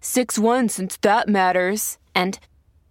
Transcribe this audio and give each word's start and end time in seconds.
6 0.00 0.38
1 0.38 0.68
since 0.68 0.96
that 0.98 1.28
matters. 1.28 1.98
And 2.14 2.38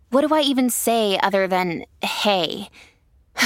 what 0.10 0.28
do 0.28 0.34
I 0.34 0.42
even 0.42 0.70
say 0.70 1.20
other 1.22 1.48
than 1.48 1.86
hey? 2.02 2.70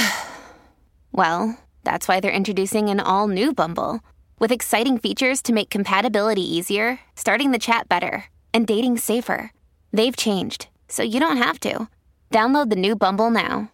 well, 1.12 1.58
that's 1.84 2.08
why 2.08 2.20
they're 2.20 2.30
introducing 2.30 2.88
an 2.88 3.00
all 3.00 3.28
new 3.28 3.52
Bumble 3.52 4.00
with 4.38 4.52
exciting 4.52 4.98
features 4.98 5.40
to 5.42 5.52
make 5.52 5.70
compatibility 5.70 6.42
easier, 6.42 6.98
starting 7.16 7.52
the 7.52 7.58
chat 7.58 7.88
better, 7.88 8.24
and 8.52 8.66
dating 8.66 8.98
safer. 8.98 9.52
They've 9.92 10.16
changed, 10.16 10.68
so 10.88 11.02
you 11.02 11.20
don't 11.20 11.36
have 11.36 11.60
to. 11.60 11.88
Download 12.30 12.70
the 12.70 12.76
new 12.76 12.96
Bumble 12.96 13.30
now. 13.30 13.70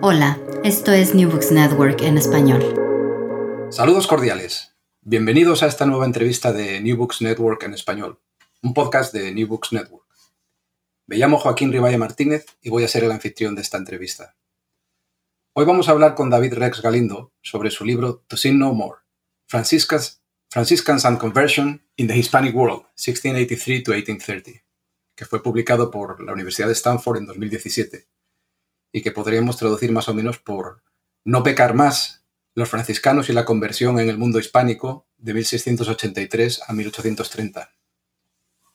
Hola, 0.00 0.38
esto 0.64 0.92
es 0.92 1.14
New 1.14 1.28
Books 1.28 1.50
Network 1.50 2.00
en 2.00 2.16
español. 2.16 2.62
Saludos 3.70 4.06
cordiales. 4.06 4.72
Bienvenidos 5.02 5.62
a 5.62 5.66
esta 5.66 5.84
nueva 5.84 6.06
entrevista 6.06 6.52
de 6.52 6.80
New 6.80 6.96
Books 6.96 7.20
Network 7.20 7.64
en 7.64 7.74
español, 7.74 8.18
un 8.64 8.72
podcast 8.72 9.12
de 9.12 9.30
New 9.34 9.46
Books 9.46 9.74
Network. 9.74 10.06
Me 11.06 11.18
llamo 11.18 11.36
Joaquín 11.36 11.70
Ribaya 11.70 11.98
Martínez 11.98 12.46
y 12.62 12.70
voy 12.70 12.82
a 12.82 12.88
ser 12.88 13.04
el 13.04 13.12
anfitrión 13.12 13.54
de 13.54 13.60
esta 13.60 13.76
entrevista. 13.76 14.36
Hoy 15.52 15.66
vamos 15.66 15.86
a 15.86 15.92
hablar 15.92 16.14
con 16.14 16.30
David 16.30 16.54
Rex 16.54 16.80
Galindo 16.80 17.34
sobre 17.42 17.70
su 17.70 17.84
libro 17.84 18.24
To 18.26 18.38
Sin 18.38 18.58
No 18.58 18.72
More, 18.72 19.00
Franciscans, 19.46 20.22
Franciscans 20.48 21.04
and 21.04 21.18
Conversion 21.18 21.86
in 21.96 22.08
the 22.08 22.16
Hispanic 22.16 22.56
World, 22.56 22.86
1683-1830, 22.96 24.62
que 25.14 25.26
fue 25.26 25.42
publicado 25.42 25.90
por 25.90 26.22
la 26.22 26.32
Universidad 26.32 26.68
de 26.68 26.72
Stanford 26.72 27.18
en 27.18 27.26
2017 27.26 28.08
y 28.92 29.02
que 29.02 29.12
podríamos 29.12 29.58
traducir 29.58 29.92
más 29.92 30.08
o 30.08 30.14
menos 30.14 30.38
por 30.38 30.82
No 31.22 31.42
pecar 31.42 31.74
más, 31.74 32.24
los 32.54 32.70
franciscanos 32.70 33.28
y 33.28 33.34
la 33.34 33.44
conversión 33.44 34.00
en 34.00 34.08
el 34.08 34.16
mundo 34.16 34.38
hispánico 34.38 35.06
de 35.18 35.34
1683 35.34 36.62
a 36.66 36.72
1830. 36.72 37.70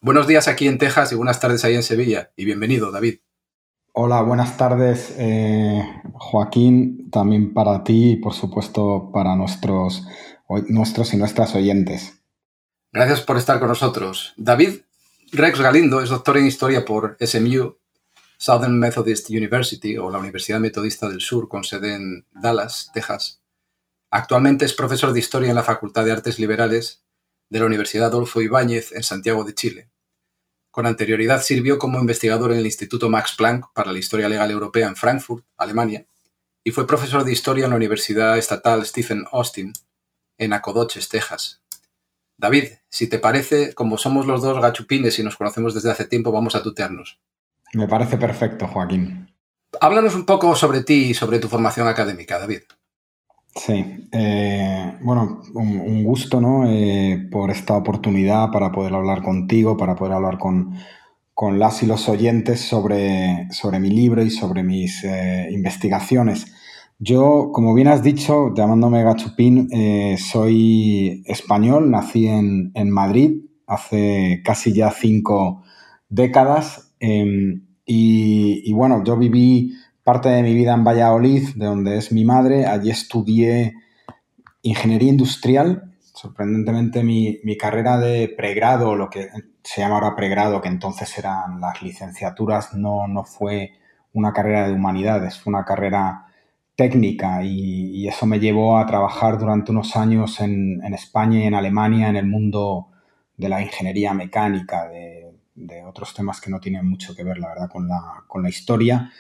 Buenos 0.02 0.28
días 0.28 0.48
aquí 0.48 0.66
en 0.66 0.78
Texas 0.78 1.12
y 1.12 1.16
buenas 1.16 1.42
tardes 1.42 1.66
ahí 1.66 1.76
en 1.76 1.84
Sevilla 1.84 2.32
y 2.38 2.46
bienvenido, 2.46 2.90
David. 2.90 3.20
Hola, 3.92 4.22
buenas 4.22 4.56
tardes, 4.56 5.14
eh, 5.18 5.84
Joaquín, 6.14 7.12
también 7.12 7.54
para 7.54 7.84
ti 7.84 8.12
y 8.12 8.16
por 8.16 8.34
supuesto 8.34 9.12
para 9.14 9.36
nuestros, 9.36 10.08
nuestros 10.70 11.14
y 11.14 11.18
nuestras 11.18 11.54
oyentes. 11.54 12.14
Gracias 12.94 13.20
por 13.20 13.36
estar 13.36 13.60
con 13.60 13.68
nosotros. 13.68 14.34
David 14.38 14.84
Rex 15.34 15.60
Galindo 15.60 16.02
es 16.02 16.10
doctor 16.10 16.38
en 16.38 16.46
historia 16.46 16.86
por 16.86 17.18
SMU 17.20 17.76
Southern 18.38 18.80
Methodist 18.80 19.30
University 19.30 19.98
o 19.98 20.10
la 20.10 20.20
Universidad 20.20 20.62
Metodista 20.62 21.10
del 21.10 21.20
Sur 21.20 21.50
con 21.50 21.66
sede 21.66 21.96
en 21.96 22.26
Dallas, 22.32 22.90
Texas. 22.94 23.42
Actualmente 24.12 24.64
es 24.64 24.74
profesor 24.74 25.12
de 25.12 25.20
historia 25.20 25.50
en 25.50 25.56
la 25.56 25.64
Facultad 25.64 26.06
de 26.06 26.14
Artes 26.14 26.40
Liberales 26.40 27.04
de 27.50 27.60
la 27.60 27.66
Universidad 27.66 28.08
Adolfo 28.08 28.42
Ibáñez 28.42 28.92
en 28.92 29.04
Santiago 29.04 29.44
de 29.44 29.54
Chile. 29.54 29.90
Con 30.72 30.86
anterioridad 30.86 31.42
sirvió 31.42 31.80
como 31.80 32.00
investigador 32.00 32.52
en 32.52 32.60
el 32.60 32.66
Instituto 32.66 33.10
Max 33.10 33.34
Planck 33.38 33.74
para 33.74 33.92
la 33.92 34.00
Historia 34.00 34.30
Legal 34.30 34.52
Europea 34.52 34.88
en 34.88 34.96
Frankfurt, 34.96 35.46
Alemania, 35.58 36.06
y 36.64 36.72
fue 36.72 36.88
profesor 36.88 37.24
de 37.24 37.32
historia 37.32 37.66
en 37.66 37.72
la 37.72 37.78
Universidad 37.78 38.38
Estatal 38.38 38.86
Stephen 38.86 39.26
Austin 39.32 39.74
en 40.38 40.54
Acodoches, 40.54 41.10
Texas. 41.10 41.62
David, 42.38 42.70
si 42.90 43.08
te 43.08 43.20
parece, 43.20 43.74
como 43.74 43.98
somos 43.98 44.26
los 44.26 44.42
dos 44.42 44.62
gachupines 44.62 45.20
y 45.20 45.24
nos 45.24 45.36
conocemos 45.36 45.74
desde 45.74 45.92
hace 45.92 46.06
tiempo, 46.06 46.32
vamos 46.32 46.56
a 46.56 46.64
tutearnos. 46.64 47.20
Me 47.74 47.88
parece 47.88 48.18
perfecto, 48.18 48.68
Joaquín. 48.68 49.34
Háblanos 49.82 50.16
un 50.16 50.26
poco 50.26 50.56
sobre 50.56 50.84
ti 50.84 51.10
y 51.10 51.14
sobre 51.14 51.40
tu 51.40 51.50
formación 51.50 51.88
académica, 51.88 52.40
David. 52.40 52.62
Sí, 53.56 54.08
eh, 54.12 54.98
bueno, 55.02 55.42
un, 55.54 56.04
gusto, 56.04 56.40
¿no? 56.40 56.66
Eh, 56.70 57.28
por 57.32 57.52
esta 57.52 57.76
oportunidad 57.76 58.52
para 58.52 58.72
poder 58.72 58.94
hablar 58.94 59.22
contigo, 59.24 59.76
para 59.76 59.96
poder 59.96 60.14
hablar 60.14 60.38
con, 60.38 60.74
las 61.58 61.84
y 61.84 61.86
los 61.86 62.10
oyentes 62.10 62.62
sobre, 62.62 63.48
sobre 63.52 63.80
mi 63.80 63.90
libro 63.90 64.24
y 64.24 64.30
sobre 64.30 64.64
mis 64.64 65.04
eh, 65.04 65.48
investigaciones. 65.52 66.54
Yo, 67.00 67.52
como 67.54 67.74
bien 67.74 67.88
has 67.88 68.04
dicho, 68.04 68.54
llamándome 68.54 69.04
Gachupín, 69.04 69.70
soy 70.18 71.24
español, 71.26 71.90
nací 71.90 72.28
en, 72.28 72.72
en 72.76 72.90
Madrid 72.90 73.46
hace 73.68 74.42
casi 74.44 74.74
ya 74.74 74.92
cinco 74.92 75.64
décadas 76.10 76.90
Em, 77.00 77.66
y, 77.86 78.72
bueno, 78.74 79.04
yo 79.04 79.18
viví 79.18 79.74
parte 80.04 80.30
de 80.30 80.44
mi 80.44 80.54
vida 80.54 80.74
en 80.74 80.84
Valladolid, 80.84 81.50
de 81.56 81.66
donde 81.66 81.98
es 81.98 82.12
mi 82.12 82.26
madre. 82.26 82.66
Allí 82.66 82.90
estudié 82.90 83.76
ingeniería 84.62 85.10
industrial. 85.10 85.94
Sorprendentemente, 86.00 87.04
mi, 87.04 87.58
carrera 87.58 87.98
de 87.98 88.28
pregrado, 88.36 88.96
lo 88.96 89.10
que 89.10 89.30
se 89.64 89.82
llama 89.82 89.96
ahora 89.96 90.16
pregrado, 90.16 90.62
que 90.62 90.68
entonces 90.68 91.18
eran 91.18 91.62
las 91.62 91.82
licenciaturas, 91.82 92.74
no, 92.74 93.08
no 93.08 93.24
fue 93.24 93.74
una 94.14 94.34
carrera 94.34 94.68
de 94.68 94.74
humanidades, 94.74 95.40
fue 95.40 95.52
una 95.52 95.64
carrera 95.64 96.26
técnica 96.76 97.44
y, 97.44 98.08
eso 98.08 98.26
me 98.26 98.40
llevó 98.40 98.78
a 98.78 98.86
trabajar 98.86 99.38
durante 99.38 99.72
unos 99.72 99.96
años 99.96 100.40
en, 100.40 100.84
en, 100.84 100.94
España 100.94 101.40
y 101.40 101.44
en 101.44 101.54
Alemania 101.54 102.10
en 102.10 102.16
el 102.16 102.26
mundo 102.26 102.88
de 103.38 103.50
la 103.50 103.62
ingeniería 103.62 104.14
mecánica, 104.14 104.88
de 104.88 105.30
de 105.60 105.84
otros 105.84 106.14
temas 106.14 106.40
que 106.40 106.50
no 106.50 106.60
tienen 106.60 106.88
mucho 106.88 107.16
que 107.16 107.24
ver, 107.24 107.38
la 107.38 107.50
verdad, 107.50 107.70
con 107.70 107.88
la, 107.88 108.24
con 108.28 108.42
la 108.42 108.50
historia, 108.50 109.12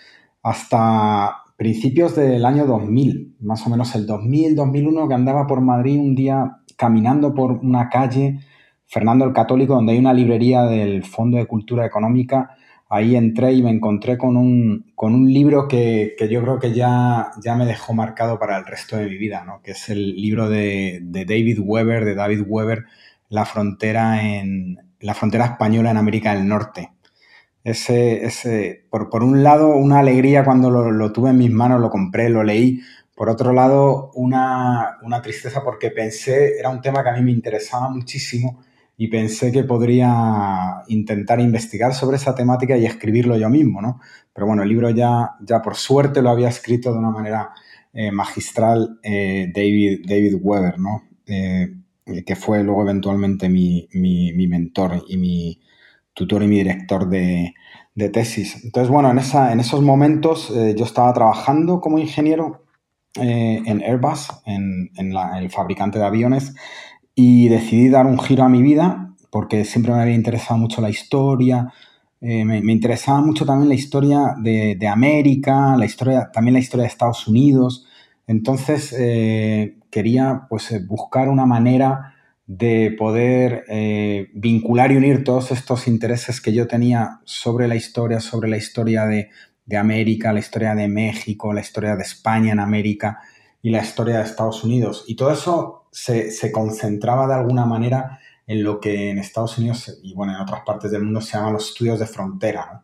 hasta 0.41 1.43
principios 1.57 2.15
del 2.15 2.45
año 2.45 2.65
2000, 2.65 3.35
más 3.41 3.65
o 3.67 3.69
menos 3.69 3.93
el 3.95 4.05
2000, 4.05 4.55
2001, 4.55 5.07
que 5.07 5.13
andaba 5.13 5.45
por 5.45 5.61
Madrid 5.61 5.99
un 5.99 6.15
día 6.15 6.57
caminando 6.77 7.33
por 7.33 7.51
una 7.51 7.89
calle, 7.89 8.39
Fernando 8.87 9.25
el 9.25 9.33
Católico, 9.33 9.75
donde 9.75 9.93
hay 9.93 9.99
una 9.99 10.13
librería 10.13 10.63
del 10.63 11.03
Fondo 11.03 11.37
de 11.37 11.45
Cultura 11.45 11.85
Económica. 11.85 12.55
Ahí 12.89 13.15
entré 13.15 13.53
y 13.53 13.61
me 13.61 13.69
encontré 13.69 14.17
con 14.17 14.35
un, 14.35 14.91
con 14.95 15.13
un 15.13 15.31
libro 15.31 15.67
que, 15.67 16.15
yo 16.31 16.41
creo 16.41 16.57
que 16.57 16.73
ya, 16.73 17.31
ya 17.43 17.55
me 17.55 17.65
dejó 17.65 17.93
marcado 17.93 18.39
para 18.39 18.57
el 18.57 18.65
resto 18.65 18.97
de 18.97 19.05
mi 19.05 19.17
vida, 19.17 19.43
¿no? 19.45 19.61
que 19.61 19.71
es 19.71 19.89
el 19.89 20.15
libro 20.15 20.49
de, 20.49 20.99
de 21.03 21.25
David 21.25 21.59
Weber, 21.61 22.03
de 22.05 22.15
David 22.15 22.45
Weber, 22.47 22.85
La 23.27 23.45
frontera 23.45 24.23
en, 24.23 24.77
la 25.01 25.13
frontera 25.13 25.45
española 25.45 25.91
en 25.91 25.97
América 25.97 26.33
del 26.33 26.47
Norte. 26.47 26.91
Ese, 27.63 28.25
ese, 28.25 28.85
por, 28.89 29.09
por 29.09 29.23
un 29.23 29.43
lado, 29.43 29.75
una 29.75 29.99
alegría 29.99 30.45
cuando 30.45 30.69
lo, 30.69 31.11
tuve 31.11 31.31
en 31.31 31.37
mis 31.37 31.51
manos, 31.51 31.81
lo 31.81 31.89
compré, 31.89 32.29
lo 32.29 32.43
leí. 32.43 32.81
Por 33.15 33.29
otro 33.29 33.51
lado, 33.51 34.11
una, 34.15 34.97
una, 35.01 35.21
tristeza 35.21 35.61
porque 35.63 35.91
pensé, 35.91 36.57
era 36.57 36.69
un 36.69 36.81
tema 36.81 37.03
que 37.03 37.09
a 37.09 37.13
mí 37.13 37.21
me 37.21 37.31
interesaba 37.31 37.89
muchísimo 37.89 38.61
y 38.95 39.07
pensé 39.07 39.51
que 39.51 39.63
podría 39.63 40.83
intentar 40.87 41.39
investigar 41.39 41.93
sobre 41.93 42.17
esa 42.17 42.35
temática 42.35 42.77
y 42.77 42.85
escribirlo 42.85 43.37
yo 43.37 43.49
mismo, 43.49 43.81
¿no? 43.81 43.99
Pero 44.33 44.47
bueno, 44.47 44.63
el 44.63 44.69
libro 44.69 44.89
ya, 44.89 45.31
ya 45.41 45.61
por 45.61 45.75
suerte 45.75 46.21
lo 46.21 46.29
había 46.29 46.49
escrito 46.49 46.91
de 46.93 46.99
una 46.99 47.11
manera 47.11 47.49
eh, 47.91 48.11
magistral 48.11 48.99
eh, 49.03 49.51
David, 49.53 50.05
David 50.05 50.35
Weber, 50.41 50.79
¿no? 50.79 51.03
Eh, 51.25 51.75
que 52.25 52.35
fue 52.35 52.63
luego 52.63 52.83
eventualmente 52.83 53.49
mi, 53.49 53.87
mentor 53.93 55.03
y 55.07 55.17
mi 55.17 55.61
tutor 56.19 56.43
y 56.43 56.47
mi 56.47 56.57
director 56.57 57.07
de, 57.07 57.55
tesis. 58.11 58.63
Entonces, 58.63 58.89
bueno, 58.89 59.09
en, 59.09 59.59
esos 59.59 59.81
momentos 59.81 60.51
eh, 60.51 60.73
yo 60.77 60.85
estaba 60.85 61.13
trabajando 61.13 61.81
como 61.81 61.97
ingeniero 61.97 62.63
eh, 63.15 63.61
en 63.65 63.81
Airbus, 63.81 64.29
en, 64.45 64.89
el 64.97 65.49
fabricante 65.49 65.99
de 65.99 66.05
aviones, 66.05 66.55
y 67.15 67.49
decidí 67.49 67.89
dar 67.89 68.05
un 68.05 68.19
giro 68.19 68.43
a 68.43 68.49
mi 68.49 68.61
vida 68.61 69.15
porque 69.31 69.63
siempre 69.63 69.93
me 69.93 70.01
había 70.01 70.15
interesado 70.15 70.59
mucho 70.59 70.81
la 70.81 70.89
historia, 70.89 71.73
eh, 72.21 72.43
me, 72.43 72.57
interesaba 72.71 73.21
mucho 73.21 73.45
también 73.45 73.69
la 73.69 73.75
historia 73.75 74.35
de, 74.37 74.87
América, 74.87 75.75
la 75.77 75.85
historia, 75.85 76.31
también 76.33 76.53
la 76.53 76.59
historia 76.59 76.83
de 76.83 76.89
Estados 76.89 77.27
Unidos. 77.27 77.85
Entonces 78.27 78.93
quería 79.89 80.47
pues, 80.49 80.85
buscar 80.87 81.29
una 81.29 81.45
manera 81.45 82.13
de 82.51 82.95
poder 82.97 83.63
vincular 84.33 84.91
y 84.91 84.97
unir 84.97 85.23
todos 85.23 85.51
estos 85.51 85.87
intereses 85.87 86.41
que 86.41 86.51
yo 86.51 86.67
tenía 86.67 87.19
sobre 87.23 87.67
la 87.67 87.75
historia, 87.75 88.19
sobre 88.19 88.49
la 88.49 88.57
historia 88.57 89.05
de, 89.05 89.29
de 89.69 89.77
América, 89.77 90.33
la 90.33 90.39
historia 90.39 90.73
de 90.73 90.87
México, 90.87 91.53
la 91.53 91.61
historia 91.61 91.95
de 91.95 92.01
España 92.01 92.51
en 92.51 92.59
América 92.59 93.21
y 93.61 93.69
la 93.69 93.83
historia 93.83 94.17
de 94.17 94.23
Estados 94.23 94.63
Unidos. 94.63 95.05
Y 95.07 95.15
todo 95.15 95.31
eso 95.31 95.87
se, 95.91 96.51
concentraba 96.51 97.27
de 97.27 97.35
alguna 97.35 97.67
manera 97.67 98.19
en 98.47 98.63
lo 98.63 98.79
que 98.79 99.11
en 99.11 99.19
Estados 99.19 99.59
Unidos 99.59 99.99
y 100.01 100.15
bueno, 100.15 100.33
en 100.33 100.41
otras 100.41 100.61
partes 100.65 100.89
del 100.89 101.03
mundo 101.03 101.21
se 101.21 101.37
llaman 101.37 101.53
los 101.53 101.69
estudios 101.69 101.99
de 101.99 102.07
frontera, 102.07 102.83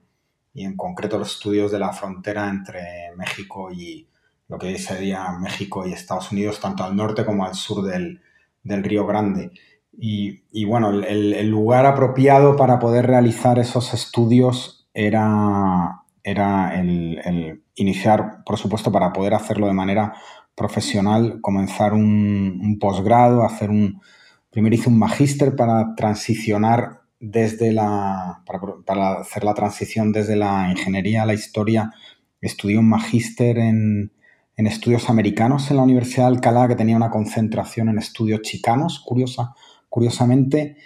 y 0.53 0.63
en 0.63 0.77
concreto 0.77 1.17
los 1.17 1.33
estudios 1.33 1.71
de 1.71 1.79
la 1.79 1.91
frontera 1.91 2.47
entre 2.49 3.11
México 3.17 3.71
y 3.71 4.07
lo 4.47 4.59
que 4.59 4.77
sería 4.77 5.31
México 5.31 5.87
y 5.87 5.93
Estados 5.93 6.31
Unidos, 6.31 6.59
tanto 6.59 6.83
al 6.83 6.95
norte 6.95 7.25
como 7.25 7.45
al 7.45 7.55
sur 7.55 7.83
del, 7.83 8.21
Río 8.65 9.05
Grande. 9.05 9.51
Y, 9.97 10.65
bueno, 10.65 10.89
el, 10.89 11.49
lugar 11.49 11.85
apropiado 11.85 12.55
para 12.55 12.79
poder 12.79 13.07
realizar 13.07 13.59
esos 13.59 13.93
estudios 13.93 14.87
era, 14.93 16.01
era 16.23 16.79
el, 16.79 17.63
iniciar, 17.75 18.43
por 18.45 18.57
supuesto, 18.57 18.91
para 18.91 19.13
poder 19.13 19.33
hacerlo 19.33 19.67
de 19.67 19.73
manera 19.73 20.13
profesional, 20.53 21.39
comenzar 21.41 21.93
un, 21.93 22.77
posgrado, 22.79 23.43
hacer 23.43 23.69
un... 23.69 24.01
Primero 24.49 24.75
hice 24.75 24.89
un 24.89 24.99
magíster 24.99 25.55
para 25.55 25.95
transicionar 25.95 27.01
desde 27.19 27.71
la... 27.71 28.43
Para, 28.85 29.19
hacer 29.19 29.43
la 29.43 29.53
transición 29.53 30.11
desde 30.11 30.35
la 30.35 30.69
ingeniería 30.69 31.23
a 31.23 31.25
la 31.25 31.33
historia. 31.33 31.91
Estudié 32.41 32.77
un 32.77 32.89
magíster 32.89 33.57
en, 33.57 34.11
estudios 34.57 35.09
americanos 35.09 35.69
en 35.69 35.77
la 35.77 35.83
Universidad 35.83 36.29
de 36.29 36.35
Alcalá, 36.35 36.67
que 36.67 36.75
tenía 36.75 36.95
una 36.95 37.11
concentración 37.11 37.89
en 37.89 37.97
estudios 37.97 38.41
chicanos, 38.41 38.99
curiosa, 38.99 39.53
curiosamente. 39.89 40.77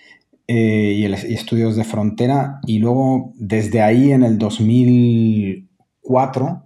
Eh, 0.52 0.96
y, 0.98 1.06
estudios 1.34 1.76
de 1.76 1.84
frontera. 1.84 2.60
Y 2.66 2.80
luego, 2.80 3.34
desde 3.36 3.84
ahí, 3.84 4.12
en 4.12 4.24
el 4.24 4.40
2004, 4.40 6.66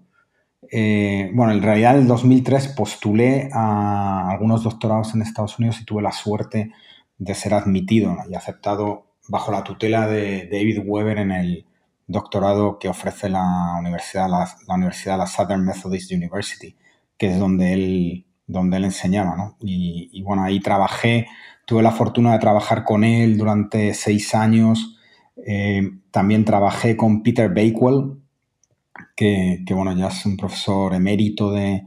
eh, 0.71 1.29
bueno, 1.33 1.51
en 1.51 1.61
realidad 1.61 1.95
en 1.95 2.03
el 2.03 2.07
2003 2.07 2.69
postulé 2.69 3.49
a 3.51 4.29
algunos 4.29 4.63
doctorados 4.63 5.13
en 5.13 5.21
Estados 5.21 5.59
Unidos 5.59 5.81
y 5.81 5.85
tuve 5.85 6.01
la 6.01 6.13
suerte 6.13 6.71
de 7.17 7.35
ser 7.35 7.53
admitido 7.53 8.15
y 8.29 8.35
aceptado 8.35 9.07
bajo 9.27 9.51
la 9.51 9.63
tutela 9.63 10.07
de 10.07 10.47
David 10.51 10.79
Weber 10.85 11.17
en 11.17 11.31
el 11.31 11.65
doctorado 12.07 12.79
que 12.79 12.89
ofrece 12.89 13.29
la 13.29 13.75
universidad, 13.79 14.29
la, 14.29 14.75
universidad, 14.75 15.17
la 15.17 15.27
Southern 15.27 15.65
Methodist 15.65 16.11
University, 16.11 16.75
que 17.17 17.27
es 17.31 17.39
donde 17.39 17.73
él, 17.73 18.27
donde 18.47 18.77
él 18.77 18.85
enseñaba, 18.85 19.35
¿no? 19.35 19.57
y, 19.61 20.21
bueno, 20.23 20.43
ahí 20.43 20.59
trabajé 20.59 21.27
Tuve 21.65 21.81
la 21.81 21.91
fortuna 21.91 22.33
de 22.33 22.39
trabajar 22.39 22.83
con 22.83 23.03
él 23.03 23.37
durante 23.37 23.93
seis 23.93 24.35
años. 24.35 24.97
Eh, 25.37 25.81
también 26.11 26.43
trabajé 26.43 26.97
con 26.97 27.23
Peter 27.23 27.49
Bakewell, 27.49 28.19
que, 29.15 29.63
bueno, 29.69 29.95
ya 29.95 30.07
es 30.07 30.25
un 30.25 30.35
profesor 30.35 30.93
emérito 30.93 31.51
de 31.51 31.83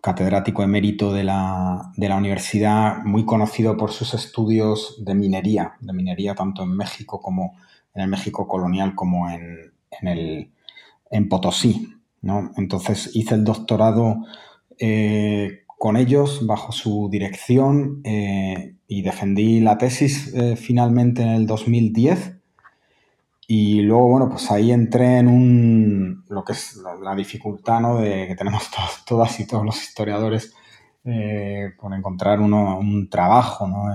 catedrático 0.00 0.62
emérito 0.62 1.12
de 1.12 1.24
la, 1.24 1.92
de 1.96 2.08
la 2.08 2.16
universidad, 2.16 3.04
muy 3.04 3.24
conocido 3.24 3.76
por 3.76 3.92
sus 3.92 4.14
estudios 4.14 4.96
de 5.04 5.14
minería, 5.14 5.74
de 5.80 5.92
minería 5.92 6.34
tanto 6.34 6.62
en 6.62 6.74
México 6.74 7.20
como 7.20 7.56
en 7.94 8.02
el 8.02 8.08
México 8.08 8.48
colonial 8.48 8.94
como 8.94 9.28
en, 9.28 9.72
el, 10.02 10.50
en 11.10 11.28
Potosí. 11.28 11.99
¿No? 12.22 12.50
Entonces 12.56 13.10
hice 13.14 13.34
el 13.34 13.44
doctorado 13.44 14.24
eh, 14.78 15.64
con 15.78 15.96
ellos, 15.96 16.46
bajo 16.46 16.72
su 16.72 17.08
dirección, 17.10 18.00
eh, 18.04 18.76
y 18.86 19.02
defendí 19.02 19.60
la 19.60 19.78
tesis 19.78 20.32
eh, 20.34 20.56
finalmente 20.56 21.22
en 21.22 21.28
el 21.28 21.46
2010. 21.46 22.36
Y 23.46 23.82
luego, 23.82 24.08
bueno, 24.08 24.28
pues 24.28 24.50
ahí 24.50 24.70
entré 24.70 25.18
en 25.18 25.28
un, 25.28 26.24
lo 26.28 26.44
que 26.44 26.52
es 26.52 26.78
la, 27.02 27.14
dificultad, 27.14 27.80
¿no? 27.80 27.98
De 27.98 28.28
que 28.28 28.36
tenemos 28.36 28.70
todas 29.06 29.40
y 29.40 29.46
todos 29.46 29.64
los 29.64 29.82
historiadores 29.82 30.54
por 31.80 31.94
encontrar 31.94 32.40
uno, 32.40 32.78
un 32.78 33.08
trabajo, 33.08 33.66
¿no? 33.66 33.86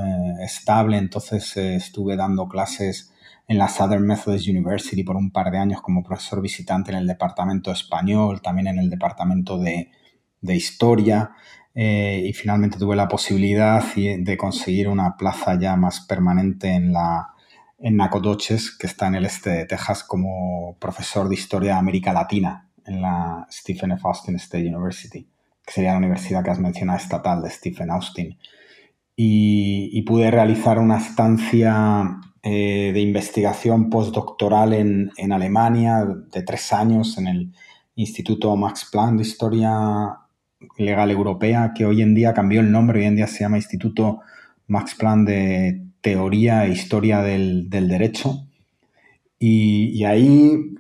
Estable. 0.43 0.97
Entonces 0.97 1.55
estuve 1.55 2.17
dando 2.17 2.47
clases 2.49 3.13
en 3.47 3.57
la 3.57 3.67
Southern 3.67 4.05
Methodist 4.05 4.47
University 4.47 5.03
por 5.03 5.15
un 5.15 5.31
par 5.31 5.51
de 5.51 5.57
años 5.57 5.81
como 5.81 6.03
profesor 6.03 6.41
visitante 6.41 6.91
en 6.91 6.97
el 6.97 7.07
departamento 7.07 7.71
español, 7.71 8.41
también 8.41 8.67
en 8.67 8.79
el 8.79 8.89
departamento 8.89 9.57
de, 9.57 9.91
de 10.41 10.55
historia. 10.55 11.31
Eh, 11.73 12.23
y 12.25 12.33
finalmente 12.33 12.79
tuve 12.79 12.95
la 12.95 13.07
posibilidad 13.07 13.83
de 13.95 14.37
conseguir 14.37 14.87
una 14.87 15.17
plaza 15.17 15.59
ya 15.59 15.75
más 15.75 15.99
permanente 16.01 16.69
en 16.69 16.93
la 16.93 17.35
en 17.77 17.99
que 18.79 18.87
está 18.87 19.07
en 19.07 19.15
el 19.15 19.25
este 19.25 19.49
de 19.49 19.65
Texas, 19.65 20.03
como 20.03 20.77
profesor 20.79 21.27
de 21.27 21.35
Historia 21.35 21.73
de 21.73 21.79
América 21.79 22.13
Latina 22.13 22.69
en 22.85 23.01
la 23.01 23.47
Stephen 23.51 23.91
F. 23.91 24.01
Austin 24.05 24.35
State 24.35 24.67
University, 24.67 25.27
que 25.65 25.73
sería 25.73 25.91
la 25.91 25.97
universidad 25.97 26.43
que 26.43 26.51
has 26.51 26.59
mencionado 26.59 26.97
estatal 26.97 27.41
de 27.41 27.49
Stephen 27.49 27.91
Austin. 27.91 28.37
Y, 29.17 30.01
pude 30.03 30.29
realizar 30.29 30.77
una 30.77 30.97
estancia 30.97 32.19
eh, 32.47 32.91
de 32.93 33.01
investigación 33.01 33.89
postdoctoral 33.89 34.73
en, 34.73 35.11
en 35.17 35.31
Alemania 35.31 36.05
de 36.31 36.43
tres 36.43 36.71
años 36.71 37.17
en 37.17 37.25
el 37.25 37.51
Instituto 37.95 38.55
Max 38.55 38.87
Planck 38.91 39.17
de 39.17 39.23
Historia 39.23 40.19
legal 40.77 41.09
europea 41.09 41.71
que 41.75 41.87
hoy 41.87 42.03
en 42.03 42.13
día 42.13 42.35
cambió 42.35 42.61
el 42.61 42.71
nombre, 42.71 42.99
hoy 42.99 43.07
en 43.07 43.15
día 43.15 43.25
se 43.25 43.39
llama 43.39 43.57
Instituto 43.57 44.19
Max 44.67 44.93
Planck 44.93 45.27
de 45.27 45.81
Teoría 46.01 46.65
e 46.65 46.69
Historia 46.69 47.23
del, 47.23 47.67
Derecho. 47.69 48.45
Y, 49.39 50.03
ahí, 50.03 50.75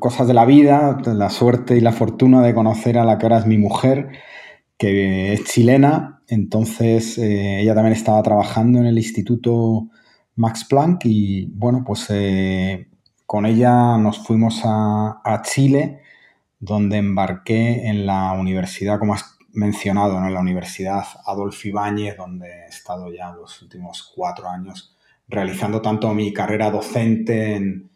cosas 0.00 0.26
de 0.26 0.34
la 0.34 0.44
vida, 0.44 1.00
la 1.06 1.30
suerte 1.30 1.76
y 1.76 1.80
la 1.80 1.92
fortuna 1.92 2.42
de 2.42 2.54
conocer 2.54 2.98
a 2.98 3.04
la 3.04 3.18
que 3.18 3.26
ahora 3.26 3.38
es 3.38 3.46
mi 3.46 3.56
mujer, 3.56 4.08
que 4.76 5.32
es 5.32 5.44
chilena, 5.44 6.22
entonces 6.26 7.18
eh, 7.18 7.60
ella 7.60 7.76
también 7.76 7.94
estaba 7.94 8.20
trabajando 8.24 8.80
en 8.80 8.86
el 8.86 8.98
Instituto 8.98 9.88
Max 10.38 10.64
Planck 10.64 11.04
y 11.04 11.46
bueno, 11.52 11.82
pues 11.84 12.06
eh, 12.10 12.88
con 13.26 13.44
ella 13.44 13.98
nos 13.98 14.18
fuimos 14.24 14.62
a, 14.64 15.20
a 15.24 15.42
Chile 15.42 16.00
donde 16.60 16.96
embarqué 16.98 17.88
en 17.88 18.06
la 18.06 18.32
universidad, 18.32 18.98
como 18.98 19.14
has 19.14 19.36
mencionado, 19.52 20.16
en 20.18 20.32
la 20.32 20.40
Universidad 20.40 21.04
Adolfo 21.26 21.68
Ibáñez, 21.68 22.16
donde 22.16 22.48
he 22.48 22.66
estado 22.66 23.12
ya 23.12 23.32
los 23.32 23.60
últimos 23.62 24.12
cuatro 24.14 24.48
años 24.48 24.96
realizando 25.28 25.82
tanto 25.82 26.14
mi 26.14 26.32
carrera 26.32 26.70
docente 26.70 27.56
en, 27.56 27.90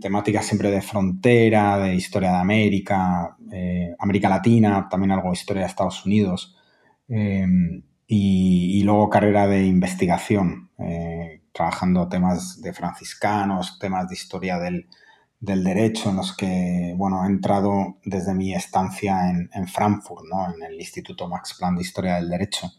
temáticas 0.00 0.46
siempre 0.46 0.70
de 0.70 0.80
frontera, 0.80 1.78
de 1.78 1.96
historia 1.96 2.32
de 2.32 2.38
América, 2.38 3.36
eh, 3.50 3.94
América 3.98 4.28
Latina, 4.28 4.86
también 4.88 5.10
algo 5.10 5.28
de 5.30 5.34
historia 5.34 5.62
de 5.62 5.68
Estados 5.68 6.06
Unidos, 6.06 6.56
eh, 7.08 7.44
y, 8.06 8.82
luego 8.84 9.08
carrera 9.08 9.48
de 9.48 9.64
investigación, 9.64 10.70
trabajando 11.52 12.08
temas 12.08 12.60
de 12.60 12.72
franciscanos, 12.72 13.78
temas 13.78 14.08
de 14.08 14.14
historia 14.14 14.58
del, 14.58 14.88
del 15.42 15.64
derecho 15.64 16.10
en 16.10 16.16
los 16.16 16.36
que, 16.36 16.94
bueno, 16.96 17.24
he 17.24 17.26
entrado 17.26 17.96
desde 18.04 18.32
mi 18.32 18.54
estancia 18.54 19.28
en, 19.28 19.66
Frankfurt, 19.66 20.24
¿no? 20.30 20.54
En 20.54 20.62
el 20.62 20.80
Instituto 20.80 21.28
Max 21.28 21.56
Planck 21.58 21.78
de 21.78 21.82
Historia 21.82 22.14
del 22.14 22.30
Derecho. 22.30 22.70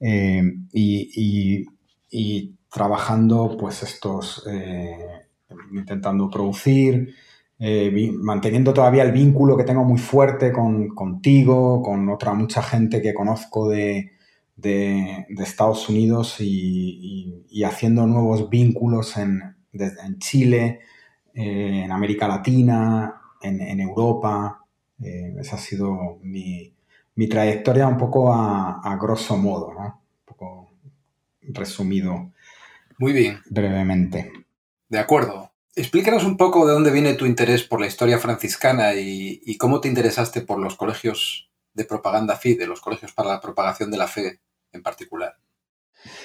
Eh, 0.00 0.42
y, 0.72 2.54
trabajando, 2.68 3.56
pues, 3.56 3.84
estos, 3.84 4.44
eh, 4.50 5.28
intentando 5.72 6.28
producir, 6.28 7.14
eh, 7.60 8.10
manteniendo 8.18 8.74
todavía 8.74 9.04
el 9.04 9.12
vínculo 9.12 9.56
que 9.56 9.62
tengo 9.62 9.84
muy 9.84 9.98
fuerte 9.98 10.52
con, 10.52 10.88
contigo, 10.88 11.80
con 11.80 12.08
otra 12.08 12.34
mucha 12.34 12.60
gente 12.60 13.00
que 13.00 13.14
conozco 13.14 13.68
de, 13.68 14.13
Estados 14.56 15.88
Unidos 15.88 16.36
y, 16.40 17.64
haciendo 17.64 18.06
nuevos 18.06 18.50
vínculos 18.50 19.16
en, 19.16 19.56
en 19.72 20.18
Chile, 20.18 20.80
eh, 21.34 21.82
en 21.84 21.92
América 21.92 22.28
Latina, 22.28 23.20
en, 23.42 23.80
Europa. 23.80 24.64
Eh, 25.02 25.34
esa 25.38 25.56
ha 25.56 25.58
sido 25.58 26.18
mi, 26.22 26.72
trayectoria 27.28 27.86
un 27.86 27.98
poco 27.98 28.32
a, 28.32 28.98
grosso 29.00 29.36
modo, 29.36 29.68
Un 29.68 29.94
poco 30.24 30.70
resumido. 31.42 32.32
Muy 32.98 33.12
bien. 33.12 33.40
Brevemente. 33.50 34.32
De 34.88 34.98
acuerdo. 34.98 35.50
Explícanos 35.76 36.24
un 36.24 36.36
poco 36.36 36.66
de 36.66 36.72
dónde 36.72 36.92
viene 36.92 37.14
tu 37.14 37.26
interés 37.26 37.64
por 37.64 37.80
la 37.80 37.88
historia 37.88 38.18
franciscana 38.18 38.94
y, 38.94 39.56
cómo 39.58 39.80
te 39.80 39.88
interesaste 39.88 40.40
por 40.40 40.60
los 40.60 40.76
colegios 40.76 41.50
de 41.72 41.84
propaganda 41.84 42.36
FIDE, 42.36 42.68
los 42.68 42.80
colegios 42.80 43.12
para 43.12 43.30
la 43.30 43.40
propagación 43.40 43.90
de 43.90 43.98
la 43.98 44.06
fe 44.06 44.40
en 44.74 44.82
particular. 44.82 45.36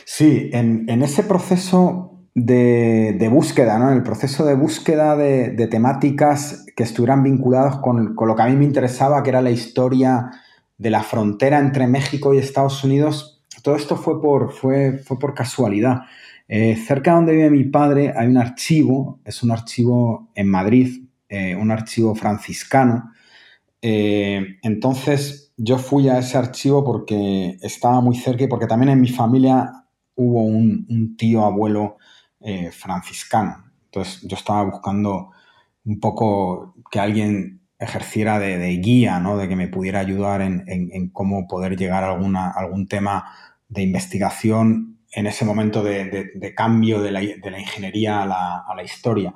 Sí, 0.06 0.50
en, 0.54 1.02
ese 1.04 1.24
proceso 1.24 2.26
de, 2.36 3.30
búsqueda, 3.32 3.80
¿no? 3.80 3.92
En 3.92 3.98
el 3.98 4.04
proceso 4.04 4.46
de 4.46 4.56
búsqueda 4.56 5.16
de, 5.16 5.68
temáticas 5.68 6.66
que 6.76 6.84
estuvieran 6.84 7.24
vinculadas 7.24 7.78
con, 7.78 8.16
lo 8.16 8.36
que 8.36 8.42
a 8.42 8.48
mí 8.48 8.56
me 8.56 8.66
interesaba, 8.66 9.24
que 9.24 9.30
era 9.30 9.42
la 9.42 9.52
historia 9.52 10.32
de 10.78 10.90
la 10.90 11.04
frontera 11.04 11.60
entre 11.60 11.88
México 11.88 12.34
y 12.34 12.38
Estados 12.38 12.84
Unidos, 12.84 13.44
todo 13.64 13.76
esto 13.76 13.98
fue 13.98 14.22
por, 14.22 14.52
fue, 14.52 15.00
fue 15.00 15.20
por 15.20 15.34
casualidad. 15.34 16.02
Eh, 16.48 16.76
cerca 16.76 17.12
de 17.12 17.16
donde 17.18 17.34
vive 17.34 17.50
mi 17.52 17.66
padre 17.66 18.14
hay 18.16 18.28
un 18.28 18.38
archivo, 18.38 19.20
es 19.24 19.44
un 19.44 19.52
archivo 19.52 20.32
en 20.34 20.50
Madrid, 20.50 21.06
eh, 21.28 21.56
un 21.56 21.70
archivo 21.70 22.16
franciscano. 22.16 23.12
Eh, 23.82 24.58
entonces 24.64 25.49
yo 25.60 25.78
fui 25.78 26.10
a 26.10 26.20
ese 26.20 26.38
archivo 26.38 26.84
porque 26.84 27.58
estaba 27.62 28.02
muy 28.02 28.16
cerca 28.16 28.44
y 28.44 28.48
porque 28.48 28.68
también 28.68 28.90
en 28.90 29.02
mi 29.02 29.10
familia 29.10 29.86
hubo 30.16 30.44
un, 30.44 31.16
tío 31.18 31.46
abuelo 31.46 31.98
franciscano. 32.72 33.66
Entonces 33.86 34.22
yo 34.24 34.36
estaba 34.36 34.64
buscando 34.64 35.32
un 35.86 36.00
poco 36.00 36.76
que 36.90 37.00
alguien 37.00 37.62
ejerciera 37.80 38.40
de, 38.40 38.78
guía, 38.78 39.20
¿no? 39.20 39.38
de 39.38 39.48
que 39.48 39.56
me 39.56 39.68
pudiera 39.68 40.00
ayudar 40.00 40.42
en, 40.42 41.10
cómo 41.14 41.48
poder 41.48 41.78
llegar 41.78 42.04
a 42.04 42.12
algún 42.12 42.88
tema 42.88 43.32
de 43.70 43.84
investigación 43.84 45.00
en 45.12 45.28
ese 45.28 45.46
momento 45.46 45.82
de, 45.84 46.54
cambio 46.56 47.02
de 47.02 47.12
la, 47.12 47.24
ingeniería 47.24 48.24
a 48.24 48.76
la, 48.76 48.84
historia. 48.84 49.34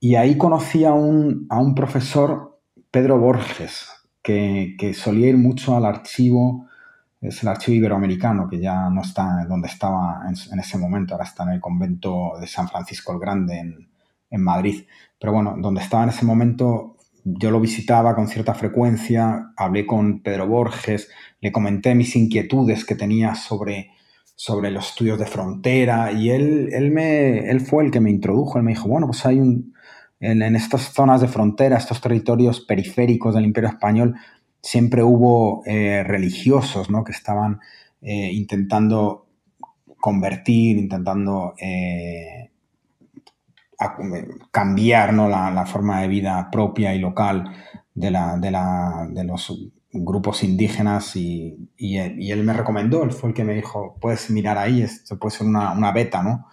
Y 0.00 0.16
ahí 0.16 0.36
conocí 0.36 0.84
a 0.84 0.92
un, 0.92 1.74
profesor, 1.76 2.60
Pedro 2.90 3.18
Borges, 3.18 3.88
que, 4.24 4.94
solía 4.94 5.28
ir 5.28 5.36
mucho 5.36 5.76
al 5.76 5.84
archivo, 5.84 6.66
es 7.20 7.42
el 7.42 7.48
archivo 7.48 7.76
iberoamericano, 7.76 8.48
que 8.48 8.58
ya 8.58 8.88
no 8.90 9.02
está 9.02 9.44
donde 9.48 9.68
estaba 9.68 10.22
en, 10.26 10.58
ese 10.58 10.78
momento, 10.78 11.14
ahora 11.14 11.26
está 11.26 11.44
en 11.44 11.50
el 11.50 11.60
convento 11.60 12.32
de 12.40 12.46
San 12.46 12.68
Francisco 12.68 13.12
el 13.12 13.20
Grande 13.20 13.58
en, 13.58 13.88
en 14.30 14.42
Madrid. 14.42 14.84
Pero 15.20 15.32
bueno, 15.32 15.54
donde 15.58 15.82
estaba 15.82 16.04
en 16.04 16.08
ese 16.08 16.24
momento 16.24 16.96
yo 17.26 17.50
lo 17.50 17.60
visitaba 17.60 18.14
con 18.14 18.28
cierta 18.28 18.52
frecuencia, 18.52 19.52
hablé 19.56 19.86
con 19.86 20.20
Pedro 20.22 20.46
Borges, 20.46 21.08
le 21.40 21.52
comenté 21.52 21.94
mis 21.94 22.16
inquietudes 22.16 22.84
que 22.84 22.96
tenía 22.96 23.34
sobre 23.34 23.90
sobre 24.36 24.70
los 24.70 24.88
estudios 24.88 25.18
de 25.18 25.26
frontera 25.26 26.10
y 26.12 26.30
él, 26.30 26.68
él, 26.72 26.90
me, 26.90 27.48
él 27.50 27.60
fue 27.60 27.84
el 27.84 27.92
que 27.92 28.00
me 28.00 28.10
introdujo, 28.10 28.58
él 28.58 28.64
me 28.64 28.72
dijo, 28.72 28.88
bueno, 28.88 29.06
pues 29.06 29.24
hay 29.26 29.38
un, 29.38 29.73
en, 30.30 30.56
estas 30.56 30.92
zonas 30.92 31.20
de 31.20 31.28
frontera, 31.28 31.76
estos 31.76 32.00
territorios 32.00 32.60
periféricos 32.60 33.34
del 33.34 33.44
Imperio 33.44 33.70
Español, 33.70 34.14
siempre 34.60 35.02
hubo 35.02 35.62
eh, 35.66 36.02
religiosos 36.04 36.90
¿no? 36.90 37.04
que 37.04 37.12
estaban 37.12 37.60
eh, 38.00 38.30
intentando 38.32 39.26
convertir, 40.00 40.78
intentando 40.78 41.54
eh, 41.58 42.50
cambiar 44.50 45.12
¿no? 45.12 45.28
la, 45.28 45.66
forma 45.66 46.00
de 46.00 46.08
vida 46.08 46.48
propia 46.50 46.94
y 46.94 46.98
local 46.98 47.44
de, 47.94 48.10
la, 48.10 48.36
de, 48.38 48.50
la, 48.50 49.06
de 49.10 49.24
los 49.24 49.52
grupos 49.94 50.42
indígenas 50.42 51.14
y, 51.16 51.70
él 51.78 52.42
me 52.42 52.52
recomendó, 52.52 53.04
él 53.04 53.12
fue 53.12 53.30
el 53.30 53.34
que 53.34 53.44
me 53.44 53.54
dijo, 53.54 53.96
puedes 54.00 54.28
mirar 54.30 54.58
ahí, 54.58 54.82
esto 54.82 55.18
puede 55.18 55.36
ser 55.36 55.46
una, 55.46 55.92
beta, 55.92 56.22
¿no? 56.22 56.48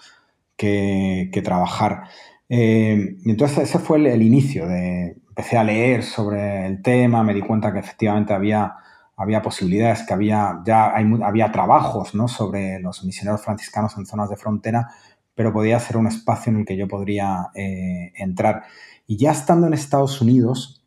Que, 0.56 1.42
trabajar. 1.44 2.04
Eh, 2.54 3.16
entonces 3.24 3.60
ese 3.60 3.80
fue 3.80 3.98
el, 4.12 4.22
inicio, 4.22 4.70
empecé 4.70 5.58
a 5.58 5.64
leer 5.64 6.04
sobre 6.04 6.66
el 6.66 6.82
tema, 6.82 7.24
me 7.24 7.34
di 7.34 7.40
cuenta 7.40 7.72
que 7.72 7.80
efectivamente 7.80 8.34
había, 8.34 8.74
había 9.16 9.42
posibilidades, 9.42 10.04
que 10.04 10.14
había, 10.14 10.62
ya 10.66 10.92
había 11.24 11.50
trabajos 11.54 12.14
¿no? 12.14 12.28
sobre 12.28 12.82
los 12.82 13.06
misioneros 13.06 13.42
franciscanos 13.42 13.98
en 13.98 14.06
zonas 14.06 14.30
de 14.30 14.36
frontera, 14.36 14.90
pero 15.34 15.54
podía 15.54 15.80
ser 15.80 15.96
un 15.96 16.08
espacio 16.08 16.52
en 16.52 16.60
el 16.60 16.66
que 16.66 16.76
yo 16.76 16.90
podría 16.90 17.52
eh, 17.56 18.12
entrar. 18.18 18.64
Y 19.08 19.16
ya 19.16 19.32
estando 19.32 19.68
en 19.68 19.74
Estados 19.74 20.20
Unidos, 20.20 20.84